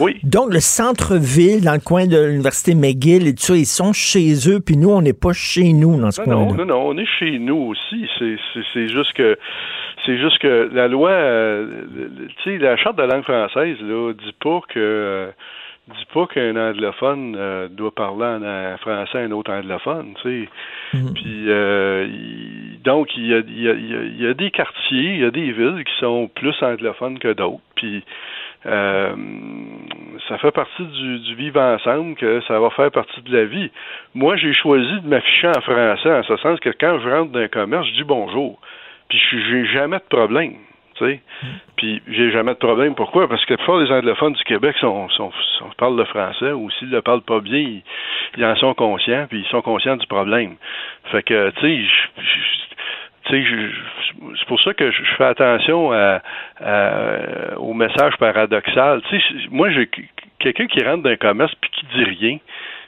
[0.00, 0.18] Oui.
[0.22, 4.32] Donc, le centre-ville, dans le coin de l'université McGill et tout ça, ils sont chez
[4.48, 6.64] eux, puis nous, on n'est pas chez nous dans ce non, coin-là.
[6.64, 8.08] Non, non, non, on est chez nous aussi.
[8.18, 9.36] C'est juste que
[10.04, 11.66] c'est juste que la loi, euh,
[12.42, 15.30] tu sais, la charte de la langue française, là, dit pas que
[15.90, 20.14] euh, dit pas qu'un anglophone euh, doit parler en, en, français à un autre anglophone,
[20.22, 20.48] tu sais.
[20.92, 21.12] Mm -hmm.
[21.14, 25.14] Puis euh, il, donc il y, a, il, y a, il y, a, des quartiers,
[25.14, 27.62] il y a des villes qui sont plus anglophones que d'autres.
[27.74, 28.02] Puis
[28.66, 29.14] euh,
[30.28, 33.70] ça fait partie du, du, vivre ensemble que ça va faire partie de la vie.
[34.14, 37.40] Moi, j'ai choisi de m'afficher en français en ce sens que quand je rentre dans
[37.40, 38.58] un commerce, je dis bonjour.
[39.08, 40.54] Puis j'ai jamais de problème.
[40.96, 41.20] Tu sais.
[41.76, 42.94] Puis j'ai jamais de problème.
[42.94, 43.28] Pourquoi?
[43.28, 45.08] Parce que la plupart des anglophones du Québec sont,
[45.76, 47.80] parlent le français ou s'ils ne le parlent pas bien,
[48.36, 50.56] ils, en sont conscients, puis ils sont conscients du problème.
[51.10, 51.88] Fait que, tu
[53.30, 53.44] sais,
[54.38, 56.20] c'est pour ça que je fais attention à,
[57.56, 59.02] au message paradoxal.
[59.50, 59.88] Moi, j'ai
[60.38, 62.38] quelqu'un qui rentre dans un commerce puis qui dit rien,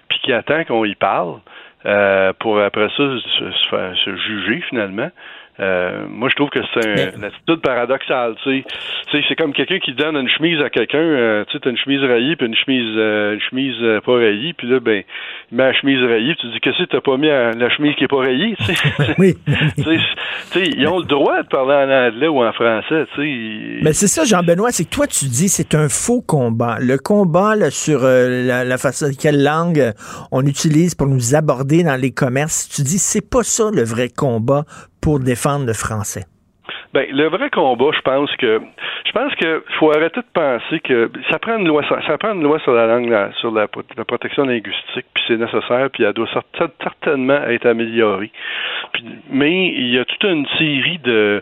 [0.08, 1.40] puis qui attend qu'on y parle
[1.86, 5.10] euh, pour après ça se, se juger finalement.
[5.58, 8.34] Euh, moi, je trouve que c'est un, une attitude paradoxale.
[8.42, 8.62] Tu
[9.10, 10.98] sais, c'est comme quelqu'un qui donne une chemise à quelqu'un.
[10.98, 14.16] Euh, tu sais, t'as une chemise rayée puis une chemise, euh, une chemise euh, pas
[14.16, 14.52] rayée.
[14.52, 15.02] Puis là, ben,
[15.50, 16.34] il met la chemise rayée.
[16.34, 18.54] Puis tu dis qu'est-ce que t'as pas mis à la chemise qui est pas rayée.
[18.56, 19.34] Tu sais, oui.
[19.76, 23.06] tu sais, ils ont le droit de parler en anglais ou en français.
[23.14, 23.80] Tu sais.
[23.82, 26.76] Mais c'est ça, Jean-Benoît, c'est que toi tu dis c'est un faux combat.
[26.80, 29.92] Le combat là, sur euh, la, la façon quelle langue
[30.32, 32.68] on utilise pour nous aborder dans les commerces.
[32.68, 34.64] Tu dis c'est pas ça le vrai combat
[35.06, 36.24] pour défendre le français?
[36.92, 38.60] Ben, le vrai combat, je pense que
[39.04, 42.42] je pense que faut arrêter de penser que ça prend une loi ça prend une
[42.42, 46.12] loi sur la langue la, sur la, la, protection linguistique puis c'est nécessaire puis elle
[46.12, 46.28] doit
[46.82, 48.32] certainement être améliorée.
[48.94, 51.40] Puis, mais il y a toute une série de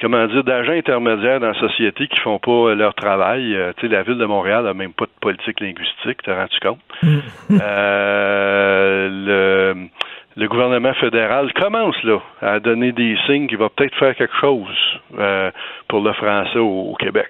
[0.00, 3.54] comment dire d'agents intermédiaires dans la société qui font pas leur travail.
[3.54, 6.58] Euh, tu sais, la ville de Montréal n'a même pas de politique linguistique, t'as rendu
[6.60, 6.80] compte?
[7.52, 9.88] euh, le
[10.36, 14.68] le gouvernement fédéral commence là à donner des signes qu'il va peut-être faire quelque chose
[15.18, 15.50] euh,
[15.88, 17.28] pour le français au, Québec.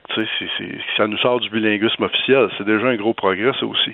[0.97, 2.49] Ça nous sort du bilinguisme officiel.
[2.59, 3.93] C'est déjà un gros progrès, ça aussi.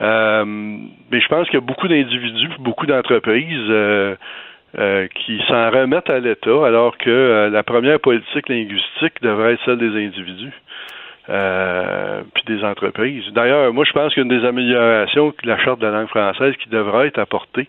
[0.00, 4.16] Euh, mais je pense qu'il y a beaucoup d'individus, beaucoup d'entreprises euh,
[5.14, 10.06] qui s'en remettent à l'État, alors que la première politique linguistique devrait être celle des
[10.06, 10.54] individus.
[11.26, 13.24] Puis des entreprises.
[13.34, 16.70] D'ailleurs, moi, je pense qu'une des améliorations de la charte de la langue française qui
[16.70, 17.68] devrait être apportée,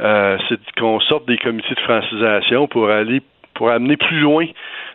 [0.00, 3.22] euh, c'est qu'on sorte des comités de francisation pour aller
[3.54, 4.46] pour amener plus loin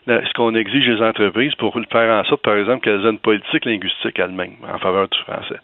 [0.08, 3.66] ce qu'on exige des entreprises pour faire en sorte, par exemple, qu'elles aient une politique
[3.66, 5.60] linguistique elles-mêmes en faveur du français.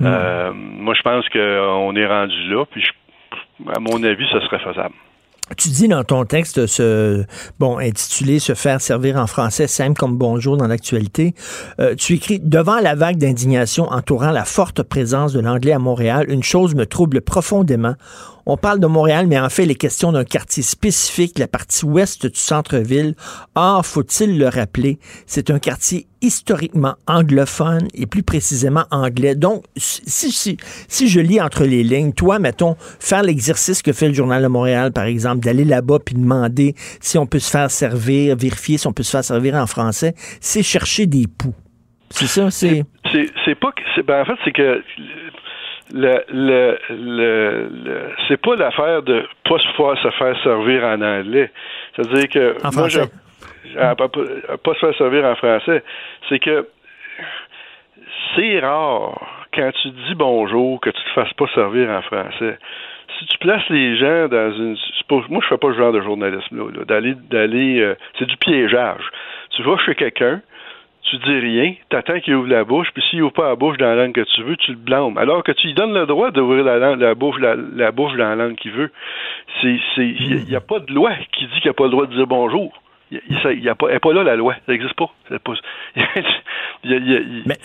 [0.00, 0.06] Mmh.
[0.06, 4.58] Euh, moi, je pense qu'on est rendu là, puis je, à mon avis, ce serait
[4.58, 4.94] faisable.
[5.58, 7.24] Tu dis dans ton texte, ce,
[7.60, 11.34] bon, intitulé Se faire servir en français simple comme bonjour dans l'actualité,
[11.80, 16.24] euh, tu écris Devant la vague d'indignation entourant la forte présence de l'anglais à Montréal,
[16.28, 17.94] une chose me trouble profondément.
[18.46, 22.26] On parle de Montréal, mais en fait, les questions d'un quartier spécifique, la partie ouest
[22.26, 23.14] du centre-ville.
[23.54, 29.34] Or, faut-il le rappeler, c'est un quartier historiquement anglophone et plus précisément anglais.
[29.34, 30.58] Donc, si,
[30.88, 34.48] si, je lis entre les lignes, toi, mettons, faire l'exercice que fait le Journal de
[34.48, 38.86] Montréal, par exemple, d'aller là-bas puis demander si on peut se faire servir, vérifier si
[38.86, 41.54] on peut se faire servir en français, c'est chercher des poux.
[42.10, 42.84] C'est ça, c'est.
[43.44, 43.70] C'est pas.
[44.06, 44.82] Ben en fait, c'est que
[45.92, 51.00] le, le, le, le c'est pas l'affaire de pas se faire se faire servir en
[51.02, 51.50] anglais.
[51.94, 53.00] C'est-à-dire que En moi, je,
[53.78, 55.82] à- pas, pas se faire servir en français,
[56.28, 56.66] c'est que
[58.34, 59.20] c'est rare
[59.54, 62.58] quand tu dis bonjour que tu te fasses pas servir en français.
[63.18, 64.76] Si tu places les gens dans une,
[65.08, 68.26] pas- moi je fais pas ce genre de journalisme là, là, d'aller d'aller, euh, c'est
[68.26, 69.04] du piégeage.
[69.50, 70.40] Tu vas chez quelqu'un,
[71.04, 73.86] tu dis rien, t'attends qu'il ouvre la bouche, puis s'il ouvre pas la bouche dans
[73.86, 75.18] la langue que tu veux, tu le blâmes.
[75.18, 78.36] Alors que tu lui donnes le droit d'ouvrir la, la bouche, la, bouche dans la
[78.36, 78.90] langue qu'il veut.
[79.60, 82.14] C'est, il n'y a, pas de loi qui dit qu'il n'a pas le droit de
[82.14, 82.72] dire bonjour.
[83.10, 83.20] Il
[83.78, 85.10] pas, elle est pas là la loi, ça n'existe pas.
[86.84, 87.56] Mais,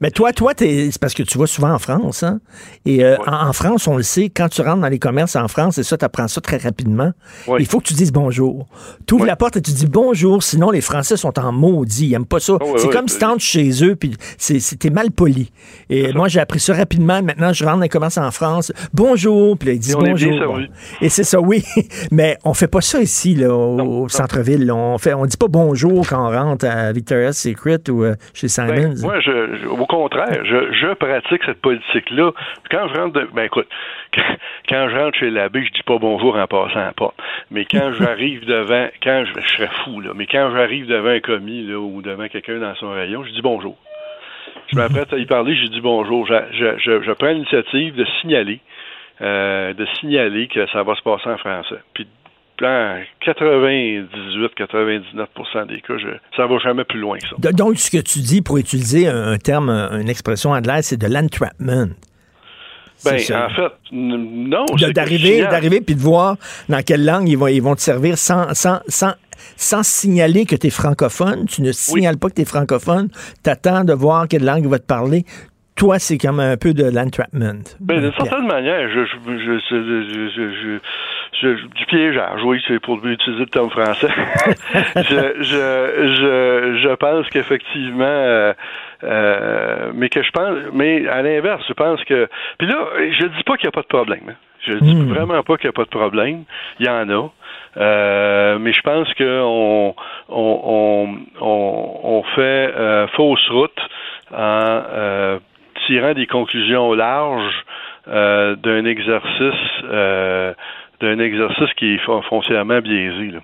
[0.00, 2.40] mais toi, toi, t'es- c'est parce que tu vas souvent en France, hein?
[2.84, 5.48] Et euh, en, en France, on le sait, quand tu rentres dans les commerces en
[5.48, 7.12] France, et ça, tu apprends ça très rapidement,
[7.46, 7.58] Ouais.
[7.60, 8.66] il faut que tu dises bonjour.
[9.06, 12.14] Tu ouvres la porte et tu dis bonjour, sinon les Français sont en maudit, ils
[12.14, 12.54] aiment pas ça.
[12.54, 15.50] ouais, c'est comme si t'entres chez eux, puis c'est- c'est- t'es mal poli.
[15.90, 17.22] Et moi, j'ai appris ça rapidement.
[17.22, 20.58] Maintenant, je rentre dans les commerces en France, bonjour, puis là, ils disent Et bonjour.
[21.00, 21.64] Et c'est ça, oui.
[22.10, 24.70] Mais on fait pas ça ici, là, au, au centre-ville.
[24.72, 28.48] On fait, on dit pas bonjour quand on rentre à Victoria's Secret ou euh, chez
[28.48, 28.66] Simons.
[28.68, 29.30] Ben, moi, je,
[29.62, 32.32] je- au contraire, je, je pratique cette politique-là.
[32.70, 33.68] Quand je rentre, ben écoute,
[34.68, 37.14] quand, je rentre chez l'abbé, je dis pas bonjour en passant la porte.
[37.52, 41.62] Mais quand j'arrive devant, quand je, serais fou là, mais quand j'arrive devant un commis
[41.62, 43.76] là, ou devant quelqu'un dans son rayon, je dis bonjour.
[44.72, 46.26] Je m'apprête à y parler, je dis bonjour.
[46.26, 48.58] Je prends l'initiative de signaler,
[49.20, 51.78] euh, de signaler que ça va se passer en français.
[51.94, 52.08] Puis
[52.60, 57.52] dans 98-99% des cas, je, ça va jamais plus loin que ça.
[57.52, 61.06] Donc, ce que tu dis pour utiliser un, terme, un- une expression anglaise, c'est de
[61.06, 61.86] l'entrapment.
[63.04, 64.64] Ben, en fait, non.
[64.94, 66.36] D'arriver, puis de voir
[66.68, 69.12] dans quelle langue ils vont, ils vont te servir sans, sans, sans,
[69.56, 71.44] sans signaler que tu es francophone.
[71.46, 73.10] Tu ne signales pas que tu es francophone.
[73.44, 75.24] Tu attends de voir quelle langue il va te parler.
[75.74, 77.60] Toi, c'est comme un peu de l'entrapment.
[77.80, 80.78] Ben, d'une certaine manière, je, je, je,
[81.40, 84.08] je, je, je- je- je- du piégeage, oui, c'est pour utiliser le terme français.
[84.96, 88.52] je, je, je, je pense qu'effectivement, euh,
[89.04, 92.76] euh, mais que je pense, mais à l'inverse, je pense que, puis là,
[93.20, 94.22] je dis pas qu'il n'y a pas de problème.
[94.30, 94.34] hein.
[94.66, 95.12] Je dis Hmm.
[95.12, 96.42] vraiment pas qu'il n'y a pas de problème.
[96.80, 97.28] Il y en a.
[97.76, 99.94] Euh, mais je pense qu'on
[100.28, 102.74] on, on, on, on fait
[103.14, 103.78] fausse route
[104.36, 105.38] en
[105.86, 107.64] tirant des conclusions larges
[108.08, 109.84] d'un exercice
[111.00, 113.30] d'un exercice qui est fon- foncièrement biaisé.
[113.32, 113.40] Là.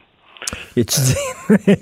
[0.76, 1.16] Et tu dis,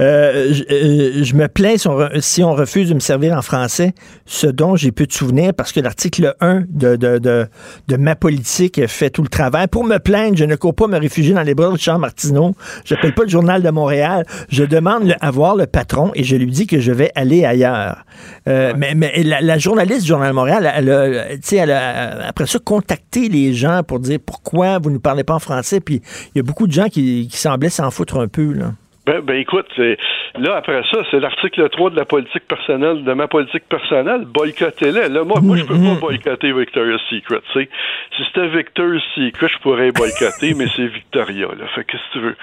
[0.00, 3.36] Euh, je, euh, je me plains si on, re- si on refuse de me servir
[3.36, 3.94] en français,
[4.26, 7.46] ce dont j'ai peu de souvenirs, parce que l'article 1 de, de, de,
[7.88, 9.66] de ma politique fait tout le travail.
[9.68, 12.54] Pour me plaindre, je ne cours pas me réfugier dans les bras de Charles Martineau.
[12.84, 14.24] Je n'appelle pas le journal de Montréal.
[14.48, 17.44] Je demande le- à voir le patron et je lui dis que je vais aller
[17.44, 18.04] ailleurs.
[18.48, 21.06] Euh, Mais, mais la, la journaliste du Journal de Montréal, elle a,
[21.52, 25.38] elle a, après ça, contacté les gens pour dire pourquoi vous ne parlez pas en
[25.40, 25.80] français.
[25.80, 26.02] Puis
[26.34, 28.52] il y a beaucoup de gens qui, qui semblaient s'en foutre un peu.
[28.52, 28.74] Là.
[29.06, 33.28] Ben, ben écoute, là après ça, c'est l'article 3 de la politique personnelle, de ma
[33.28, 35.08] politique personnelle, boycottez-les.
[35.08, 37.68] Là, moi, moi je peux pas boycotter Victoria's Secret, tu sais.
[38.16, 41.66] Si c'était Victoria's Secret, je pourrais boycotter, mais c'est Victoria, là.
[41.74, 42.36] Fait que si tu veux.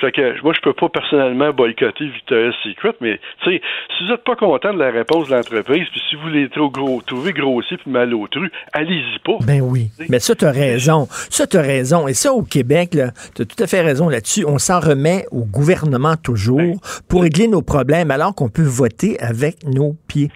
[0.00, 3.62] Fait que moi, je peux pas personnellement boycotter Victoria's Secret, mais tu sais,
[3.96, 6.68] si vous êtes pas content de la réponse de l'entreprise, puis si vous les trop
[6.68, 9.38] gros, trouvez grossier puis malotru, allez-y pas.
[9.46, 9.90] Ben oui.
[10.08, 11.06] Mais ça, tu as raison.
[11.30, 12.08] Ça, tu as raison.
[12.08, 14.44] Et ça, au Québec, tu as tout à fait raison là-dessus.
[14.44, 19.64] On s'en remet au gouvernement toujours pour régler nos problèmes alors qu'on peut voter avec
[19.64, 20.30] nos pieds.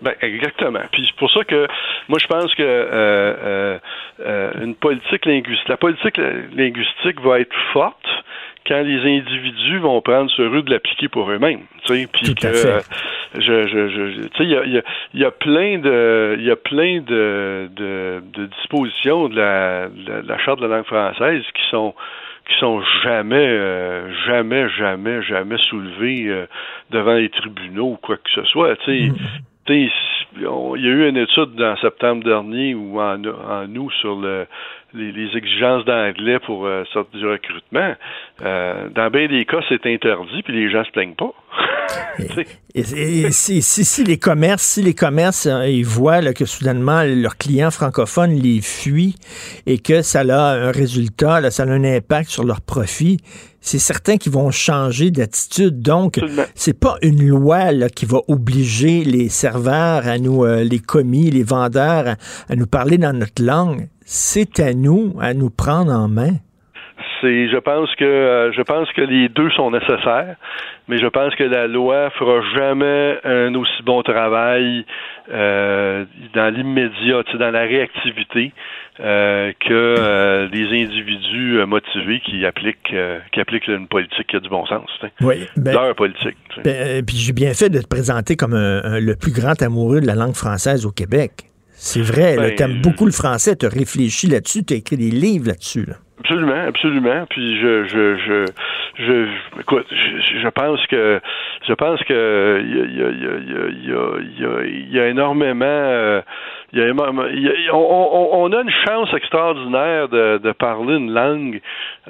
[0.00, 0.80] Ben, exactement.
[0.92, 1.66] Puis c'est pour ça que
[2.08, 3.78] moi je pense que euh, euh,
[4.20, 6.16] euh, une politique linguistique, la politique
[6.54, 8.06] linguistique va être forte
[8.66, 11.62] quand les individus vont prendre sur eux de l'appliquer pour eux-mêmes.
[11.86, 12.80] Tu sais, puis que euh,
[13.34, 14.82] je, je, je, il y a, il y, a,
[15.14, 20.28] il y a plein de, il y a plein de, de, de dispositions la, de
[20.28, 21.94] la charte de la langue française qui sont
[22.48, 26.46] qui sont jamais, euh, jamais, jamais, jamais soulevées euh,
[26.90, 28.74] devant les tribunaux ou quoi que ce soit.
[28.84, 29.12] Tu
[29.68, 29.90] sais,
[30.46, 34.16] on- il y a eu une étude en septembre dernier ou en, en août sur
[34.18, 34.46] le,
[34.94, 37.94] les, les exigences d'anglais pour euh, sortir du recrutement.
[38.42, 41.32] Euh, dans bien des cas, c'est interdit, puis les gens se plaignent pas.
[42.74, 46.32] Et, et- et si, si- si les commerces, si les commerces, euh, ils voient là,
[46.34, 49.16] que soudainement leurs clients francophones les fuient
[49.66, 53.18] et que ça a un résultat, là, ça a un impact sur leur profit,
[53.60, 55.80] c'est certain qu'ils vont changer d'attitude.
[55.82, 56.18] Donc,
[56.54, 61.30] c'est pas une loi là, qui va obliger les serveurs à nous, euh, les commis,
[61.30, 62.16] les vendeurs à,
[62.48, 63.88] à nous parler dans notre langue.
[64.04, 66.34] C'est à nous à nous prendre en main.
[67.20, 70.36] C'est, je pense que euh, je pense que les deux sont nécessaires,
[70.88, 74.84] mais je pense que la loi fera jamais un aussi bon travail
[75.32, 76.04] euh,
[76.34, 78.52] dans l'immédiat, dans la réactivité,
[79.00, 82.94] euh, que les individus motivés qui appliquent
[83.32, 84.88] qui appliquent une politique qui a du bon sens.
[85.20, 86.36] Oui, ben- Leur politique.
[86.64, 90.00] Ben, puis j'ai bien fait de te présenter comme un- un- le plus grand amoureux
[90.00, 91.32] de la langue française au Québec.
[91.80, 94.96] C'est vrai, Ben, tu aimes beaucoup le français, tu as réfléchi là-dessus, tu as écrit
[94.96, 95.84] des livres là-dessus.
[95.86, 95.94] là.
[96.20, 97.26] Absolument, absolument.
[97.30, 98.44] Puis je, je, je,
[98.96, 101.20] je, écoute, je, je pense que,
[101.66, 105.06] je pense que il y a, il y a, il y a, il y a,
[105.08, 106.20] énormément, euh,
[106.72, 111.60] y a, y a- on, on- a une chance extraordinaire de, de parler une langue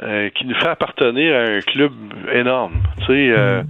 [0.03, 1.93] euh, qui nous fait appartenir à un club
[2.33, 2.75] énorme.
[3.01, 3.63] Tu sais, euh,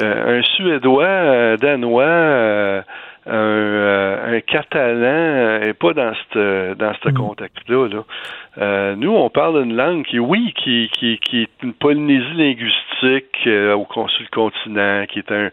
[0.00, 2.84] euh, un Suédois, un Danois.
[3.24, 7.86] un, un catalan n'est pas dans ce dans ce contexte-là.
[7.88, 8.02] Là.
[8.58, 13.46] Euh, nous, on parle d'une langue qui, oui, qui, qui, qui est une Polynésie linguistique
[13.46, 15.50] euh, au sur le continent, qui est un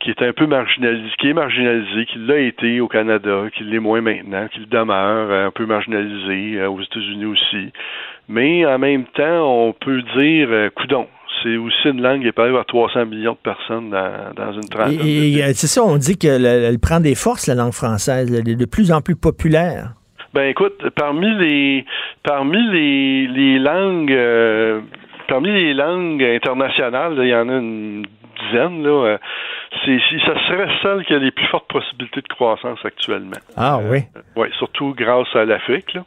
[0.00, 3.78] qui est un peu marginalisé, qui est marginalisé, qui l'a été au Canada, qui l'est
[3.78, 7.72] moins maintenant, qui le demeure euh, un peu marginalisé euh, aux États-Unis aussi.
[8.28, 11.06] Mais en même temps, on peut dire, coudon,
[11.42, 14.68] c'est aussi une langue qui est parlée par 300 millions de personnes dans, dans une
[14.68, 15.00] trentaine.
[15.02, 18.32] Et, et, c'est ça, on dit qu'elle elle prend des forces, la langue française.
[18.32, 19.92] Elle est de plus en plus populaire.
[20.36, 21.86] Ben écoute, parmi les
[22.22, 24.82] parmi les, les langues euh,
[25.28, 28.04] parmi les langues internationales, il y en a une
[28.42, 28.90] dizaine là.
[28.90, 29.18] euh,
[29.82, 33.40] c'est si ça serait celle qui a les plus fortes possibilités de croissance actuellement.
[33.56, 34.00] Ah oui.
[34.36, 35.94] Oui, surtout grâce à l'Afrique.
[35.94, 36.04] Là.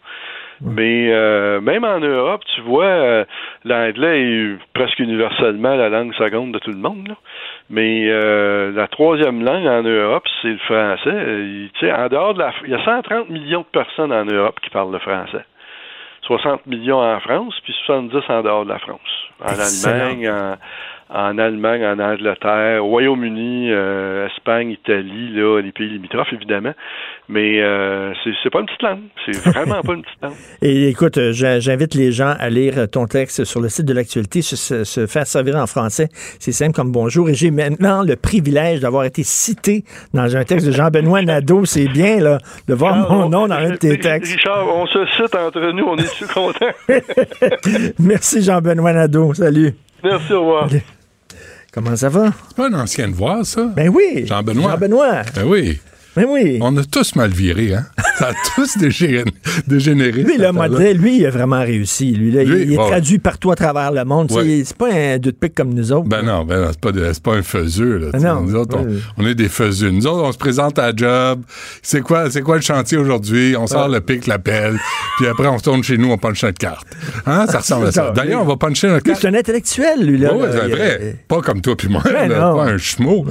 [0.62, 3.26] Mais euh, même en Europe, tu vois, euh,
[3.66, 7.08] l'anglais est presque universellement la langue seconde de tout le monde.
[7.08, 7.16] là.
[7.70, 11.70] Mais euh, la troisième langue en Europe, c'est le français.
[11.74, 14.60] Tu sais, en dehors de la, il y a 130 millions de personnes en Europe
[14.62, 15.46] qui parlent le français.
[16.24, 19.00] 60 millions en France, puis 70 en dehors de la France.
[19.40, 19.94] En Excellent.
[19.94, 20.56] Allemagne, en,
[21.12, 26.74] en Allemagne, en Angleterre, au Royaume-Uni, euh, Espagne, Italie, là, les pays limitrophes, évidemment.
[27.28, 28.14] Mais euh,
[28.44, 29.00] c'est pas une petite langue.
[29.26, 30.34] C'est vraiment pas une petite langue.
[30.62, 34.42] Et écoute, euh, j'invite les gens à lire ton texte sur le site de l'actualité,
[34.44, 36.10] se, se- se faire servir en français.
[36.40, 37.28] C'est simple comme bonjour.
[37.30, 39.84] Et j'ai maintenant le privilège d'avoir été cité
[40.14, 41.66] dans un texte de Jean-Benoît Nadeau.
[41.66, 42.38] C'est bien, là,
[42.68, 44.32] de voir mon nom dans un de tes textes.
[44.34, 46.68] Richard, on se cite entre nous, on est-tu content?
[48.00, 49.34] Merci, Jean-Benoît Nadeau.
[49.34, 49.74] Salut.
[50.04, 50.70] Merci, au revoir.
[51.72, 52.32] Comment ça va?
[52.48, 53.64] C'est pas une ancienne voix, ça?
[53.76, 54.26] Ben oui.
[54.26, 54.72] Jean-Benoît.
[54.72, 55.22] Jean-Benoît.
[55.36, 55.80] Ben oui.
[56.28, 56.60] Oui.
[56.62, 57.86] On a tous mal viré, hein?
[58.20, 59.24] Ça a tous dégé-
[59.68, 60.24] dégénéré.
[60.24, 62.12] Lui, cette le modèle, lui, il a vraiment réussi.
[62.12, 64.32] Lui, là, il- est traduit partout à travers le monde.
[64.32, 64.64] Ouais.
[64.66, 66.08] C'est pas un deux de pique comme nous autres.
[66.10, 67.98] Ben non, ben non, c'est pas, de- pas un faiseux.
[68.12, 68.78] Là, non, nous autres,
[69.18, 69.90] on, est des faiseux.
[69.92, 71.42] Nous autres, on se présente à la job.
[71.82, 73.56] C'est quoi, c'est quoi le chantier aujourd'hui?
[73.58, 74.78] On sort le pic, la pelle,
[75.18, 76.88] puis après, on retourne chez nous, on punch notre carte.
[77.26, 77.46] Hein?
[77.48, 78.12] Ça ressemble à ça.
[78.16, 79.20] D'ailleurs, on va puncher notre carte.
[79.22, 80.34] c'est un intellectuel, lui, là.
[80.34, 81.16] Oui, c'est vrai.
[81.28, 83.26] Pas comme toi puis moi, là, pas un schmo.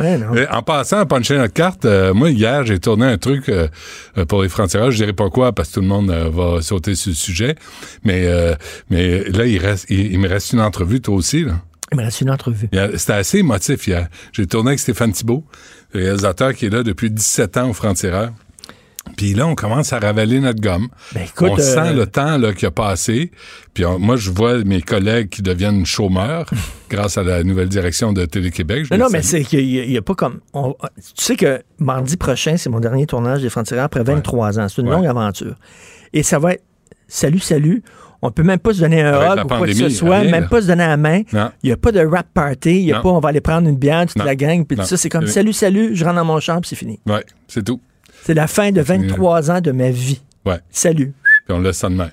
[0.50, 3.68] En passant à puncher notre carte, euh, moi, hier, j'ai tourné un truc euh,
[4.16, 4.90] euh, pour les frontières.
[4.90, 7.54] Je dirais pas quoi parce que tout le monde euh, va sauter sur le sujet.
[8.04, 8.54] Mais, euh,
[8.90, 11.44] mais là, il, reste, il, il me reste une entrevue, toi aussi.
[11.44, 11.60] Là.
[11.92, 12.68] Il me reste une entrevue.
[12.96, 14.08] C'était assez émotif hier.
[14.32, 15.44] J'ai tourné avec Stéphane Thibault,
[15.92, 18.32] réalisateur qui est là depuis 17 ans au Frontières.
[19.16, 20.88] Puis là, on commence à ravaler notre gomme.
[21.14, 23.30] Ben, écoute, on euh, sent le temps là, qui a passé.
[23.74, 26.46] Puis on- moi, je vois mes collègues qui deviennent chômeurs
[26.90, 28.90] grâce à la nouvelle direction de Télé-Québec.
[28.96, 30.40] Non, mais c'est qu'il y a- pas comme.
[30.52, 34.66] on- tu sais que mardi prochain, c'est mon dernier tournage des Frontières après 23 ans.
[34.68, 34.94] C'est une Ouais.
[34.94, 35.54] longue aventure.
[36.12, 36.62] Et ça va être
[37.06, 37.82] salut, salut.
[38.20, 40.42] On peut même pas se donner un hug ou quoi que ce soit, rien, même
[40.42, 40.48] là.
[40.48, 41.22] pas se donner la main.
[41.32, 42.80] Il n'y a pas de rap party.
[42.80, 43.02] Il n'y a Non.
[43.02, 44.24] pas on va aller prendre une bière, toute Non.
[44.24, 44.96] la gang, puis tout ça.
[44.96, 45.30] C'est comme Oui.
[45.30, 46.98] salut, salut, je rentre dans mon champ, puis c'est fini.
[47.06, 47.80] Ouais, c'est tout.
[48.28, 50.20] C'est la fin de 23 ans de ma vie.
[50.44, 50.58] Ouais.
[50.70, 51.14] Salut.
[51.46, 52.10] Puis on laisse ça de même.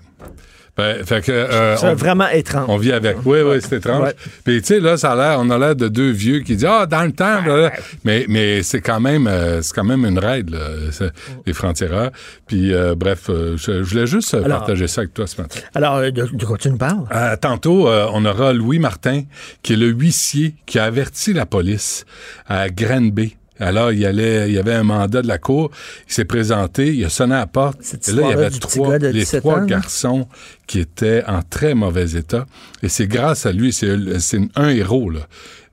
[0.78, 2.68] Ben, fait que, euh, C'est on- vraiment étrange.
[2.70, 3.18] On vit avec.
[3.26, 4.02] Oui, oui, c'est étrange.
[4.04, 4.16] Ouais.
[4.46, 6.70] Puis, tu sais, là, ça a l'air, on a l'air de deux vieux qui disent,
[6.70, 7.72] ah, dans le temps, là, là.
[8.06, 10.60] mais, mais c'est quand même, euh, c'est quand même une raide, là,
[10.92, 11.12] c'est-
[11.46, 12.12] les frontières.
[12.48, 15.42] Puis, euh, bref, euh, je, je voulais juste euh, Alors- partager ça avec toi ce
[15.42, 15.60] matin.
[15.76, 17.04] Alors, de, de quoi tu nous parles?
[17.14, 19.24] Euh, tantôt, euh, on aura Louis Martin,
[19.64, 22.06] qui est le huissier qui a averti la police
[22.48, 25.72] à Granby, Alors, il, allait, il y avait un mandat de la cour.
[26.07, 27.80] Il s'est présenté, il a sonné à la porte.
[28.07, 30.27] Et là, il y avait trois, les 17 trois ans, garçons
[30.68, 32.45] qui étaient en très mauvais état.
[32.84, 35.22] Et c'est grâce à lui, c'est c'est un héros, là.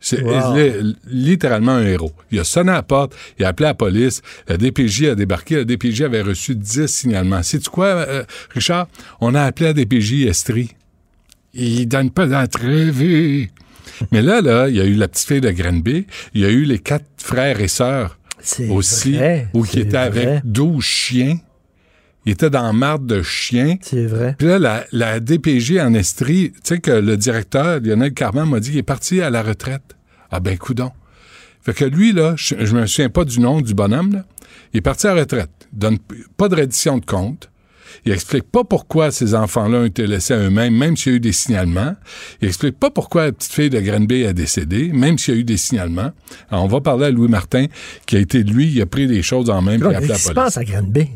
[0.04, 0.56] C'est Wow.
[0.56, 2.12] il est littéralement un héros.
[2.32, 5.58] Il a sonné à la porte, il a appelé la police, la DPJ a débarqué,
[5.58, 7.42] la DPJ avait reçu 10 signalements.
[7.44, 8.88] Sais-tu quoi, euh, Richard?
[9.20, 10.72] On a appelé la DPJ Estrie.
[11.54, 13.50] Il donne pas d'entrevue.
[14.10, 16.50] Mais là, là, il y a eu la petite fille de Granby, il y a
[16.50, 18.18] eu les quatre frères et sœurs
[18.70, 19.18] aussi,
[19.54, 20.26] où qui étaient vrai.
[20.26, 21.38] avec 12 chiens.
[22.24, 23.76] Il était dans marde de chiens.
[23.80, 24.36] C'est vrai.
[24.38, 28.60] Puis là, la, la DPJ en Estrie, tu sais que le directeur, Lionel Carman, m'a
[28.60, 29.96] dit qu'il est parti à la retraite.
[30.30, 30.92] Ah ben, coudon.
[31.62, 34.24] Fait que lui, là, je, je me souviens pas du nom du bonhomme, là.
[34.72, 35.50] Il est parti à la retraite.
[35.72, 35.98] Il donne
[36.36, 37.50] pas de reddition de compte.
[38.04, 41.16] Il explique pas pourquoi ces enfants-là ont été laissés à eux-mêmes, même s'il y a
[41.16, 41.94] eu des signalements.
[42.40, 45.40] Il explique pas pourquoi la petite fille de Granby a décédé, même s'il y a
[45.40, 46.10] eu des signalements.
[46.50, 47.66] Alors, on va parler à Louis Martin,
[48.06, 50.56] qui a été, lui, il a pris les choses en main, Qu'est-ce qui se passe
[50.56, 51.08] à Granby?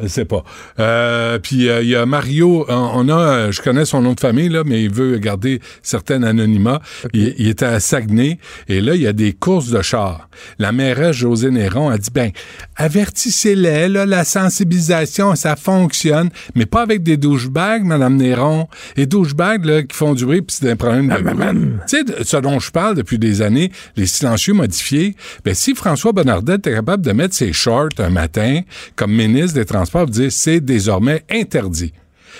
[0.00, 0.44] Je sais pas.
[0.78, 4.48] Euh, puis euh, il y a Mario, on a, je connais son nom de famille
[4.48, 6.80] là, mais il veut garder certains anonymat.
[7.14, 8.38] Il, il était à Saguenay
[8.68, 10.28] et là il y a des courses de chars.
[10.60, 12.30] La mairesse José Néron a dit ben
[12.76, 18.68] avertissez-les là, la sensibilisation ça fonctionne, mais pas avec des douchebags, Madame Néron.
[18.96, 21.58] Et douchebags là qui font du bruit puis c'est un problème de bruit.
[21.88, 25.16] Tu sais ce dont je parle depuis des années, les silencieux modifiés.
[25.44, 28.60] Ben si François Bonnardet est capable de mettre ses shorts un matin
[28.94, 29.87] comme ministre des Transports,
[30.30, 31.92] c'est désormais interdit.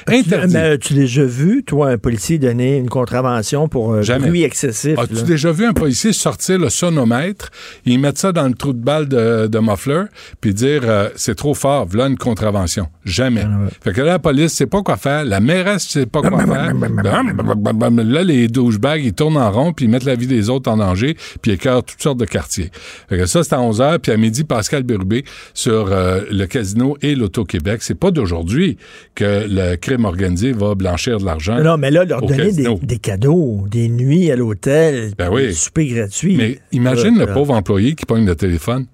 [0.07, 0.55] Interdit.
[0.55, 4.99] Mais tu l'as déjà vu, toi, un policier donner une contravention pour euh, bruit excessif?
[4.99, 5.23] As-tu là?
[5.23, 7.51] déjà vu un policier sortir le sonomètre,
[7.85, 10.05] ils mettent ça dans le trou de balle de, de muffler,
[10.41, 12.89] puis dire euh, c'est trop fort, voilà une contravention.
[13.05, 13.45] Jamais.
[13.83, 16.75] Fait que là, la police sait pas quoi faire, la mairesse sait pas quoi faire.
[16.75, 20.77] là, les douchebags, ils tournent en rond, puis ils mettent la vie des autres en
[20.77, 22.70] danger, puis ils écœurent toutes sortes de quartiers.
[23.09, 26.97] Fait que ça, c'est à 11h, puis à midi, Pascal Bérubé sur euh, le casino
[27.03, 27.83] et l'Auto-Québec.
[27.83, 28.77] C'est pas d'aujourd'hui
[29.15, 31.60] que le crime organisé va blanchir de l'argent.
[31.62, 35.47] Non, mais là, leur donner des, cadeaux, des nuits à l'hôtel, Ben oui.
[35.48, 36.36] des soupers gratuits.
[36.36, 38.86] Mais imagine Euh, le pauvre employé qui pogne le téléphone.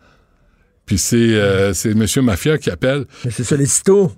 [0.87, 3.05] Puis c'est euh, Monsieur Mafia qui appelle.
[3.31, 4.13] C'est sollicito.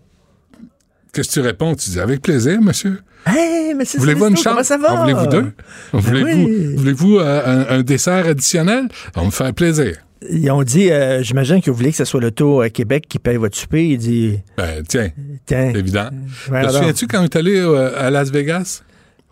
[1.12, 1.74] Qu'est-ce que tu réponds?
[1.74, 2.98] Tu dis avec plaisir, monsieur.
[3.26, 4.66] Hey, mais c'est Voulez-vous une chance?
[4.66, 4.92] ça va?
[4.94, 5.52] En voulez-vous deux?
[5.92, 6.74] Voulez-vous oui.
[6.76, 8.88] voulez-vous, euh, un, un dessert additionnel?
[9.16, 9.96] On me fait plaisir.
[10.30, 13.18] Ils ont dit, euh, j'imagine que vous voulez que ce soit l'auto à Québec qui
[13.18, 13.86] paye votre souper.
[13.88, 15.10] Il dit, Ben, tiens,
[15.44, 15.70] tiens.
[15.72, 16.08] c'est évident.
[16.10, 18.82] Te souviens-tu quand on est allé euh, à Las Vegas?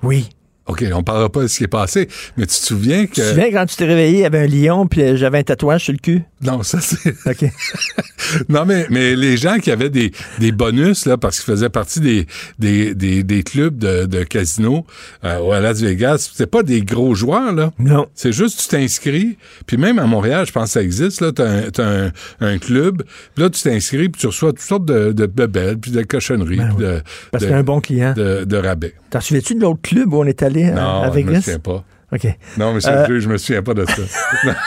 [0.02, 0.28] Oui.
[0.66, 2.08] OK, on parlera pas de ce qui est passé,
[2.38, 3.12] mais tu te souviens que...
[3.12, 5.38] Tu te souviens quand tu t'es réveillé, il y avait un lion, puis euh, j'avais
[5.38, 6.22] un tatouage sur le cul?
[6.40, 7.10] Non, ça c'est.
[7.26, 7.50] OK.
[8.48, 12.00] non, mais, mais les gens qui avaient des, des bonus, là, parce qu'ils faisaient partie
[12.00, 12.26] des,
[12.58, 14.86] des, des, des clubs de, de casino
[15.24, 17.70] euh, à Las Vegas, c'était pas des gros joueurs, là.
[17.78, 18.06] Non.
[18.14, 19.36] C'est juste tu t'inscris,
[19.66, 22.58] puis même à Montréal, je pense que ça existe, là, t'as un, t'as un, un
[22.58, 23.02] club,
[23.34, 26.56] puis là, tu t'inscris, puis tu reçois toutes sortes de, de bebelles, puis de cochonneries,
[26.56, 28.14] puis de, Ben Parce de- y a un bon client.
[28.16, 28.94] de, de rabais.
[29.10, 30.53] T'en souviens-tu de l'autre club où on est allé?
[30.62, 31.84] À, Non, à je me souviens pas.
[32.12, 32.26] OK.
[32.58, 34.54] Non, mais c'est Euh, je me souviens pas de ça.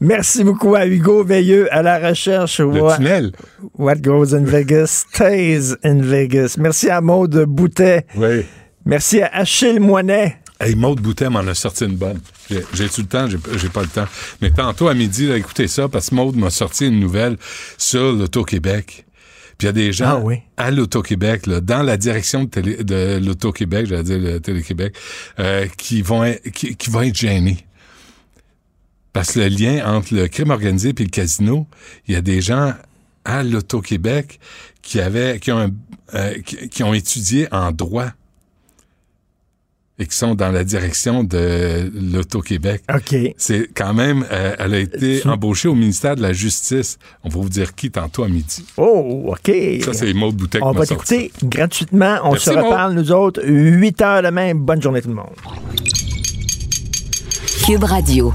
[0.00, 2.60] Merci beaucoup à Hugo Veilleux à la recherche.
[2.60, 3.32] Le tunnel.
[3.78, 6.56] What goes in Vegas stays in Vegas.
[6.58, 8.06] Merci à Maude Boutet.
[8.16, 8.44] Oui.
[8.84, 10.36] Merci à Achille Moinet.
[10.60, 12.20] Hey, Maude Boutet m'en a sorti une bonne.
[12.50, 13.28] J'ai- J'ai-tu le temps?
[13.28, 14.06] J'ai j'ai pas le temps.
[14.40, 17.36] Mais tantôt à midi, là, écoutez ça, parce que Maude m'a sorti une nouvelle
[17.76, 19.03] sur l'Auto-Québec.
[19.58, 20.36] Puis il y a des gens Ah oui.
[20.56, 24.94] à l'Auto-Québec, là, dans la direction de, télé- de l'Auto-Québec, j'allais dire le Télé-Québec,
[25.38, 27.58] euh, qui, vont être, qui, qui vont être gênés.
[29.12, 31.66] Parce que le lien entre le crime organisé et le casino,
[32.08, 32.74] il y a des gens
[33.24, 34.40] à l'Auto-Québec
[34.82, 35.72] qui avaient, qui ont,
[36.14, 38.10] euh, qui, qui ont étudié en droit
[39.98, 42.82] et qui sont dans la direction de l'Auto-Québec.
[42.92, 43.14] OK.
[43.36, 46.98] C'est quand même, euh, elle a été Tu- embauchée au ministère de la Justice.
[47.22, 48.64] On va vous dire qui tantôt à midi.
[48.76, 49.52] Oh, OK.
[49.84, 52.18] Ça, c'est Maud Boutet On va t'écouter gratuitement.
[52.24, 54.54] On Merci, se reparle, nous autres, 8 heures demain.
[54.54, 55.30] Bonne journée tout le monde.
[57.64, 58.34] Cube Radio.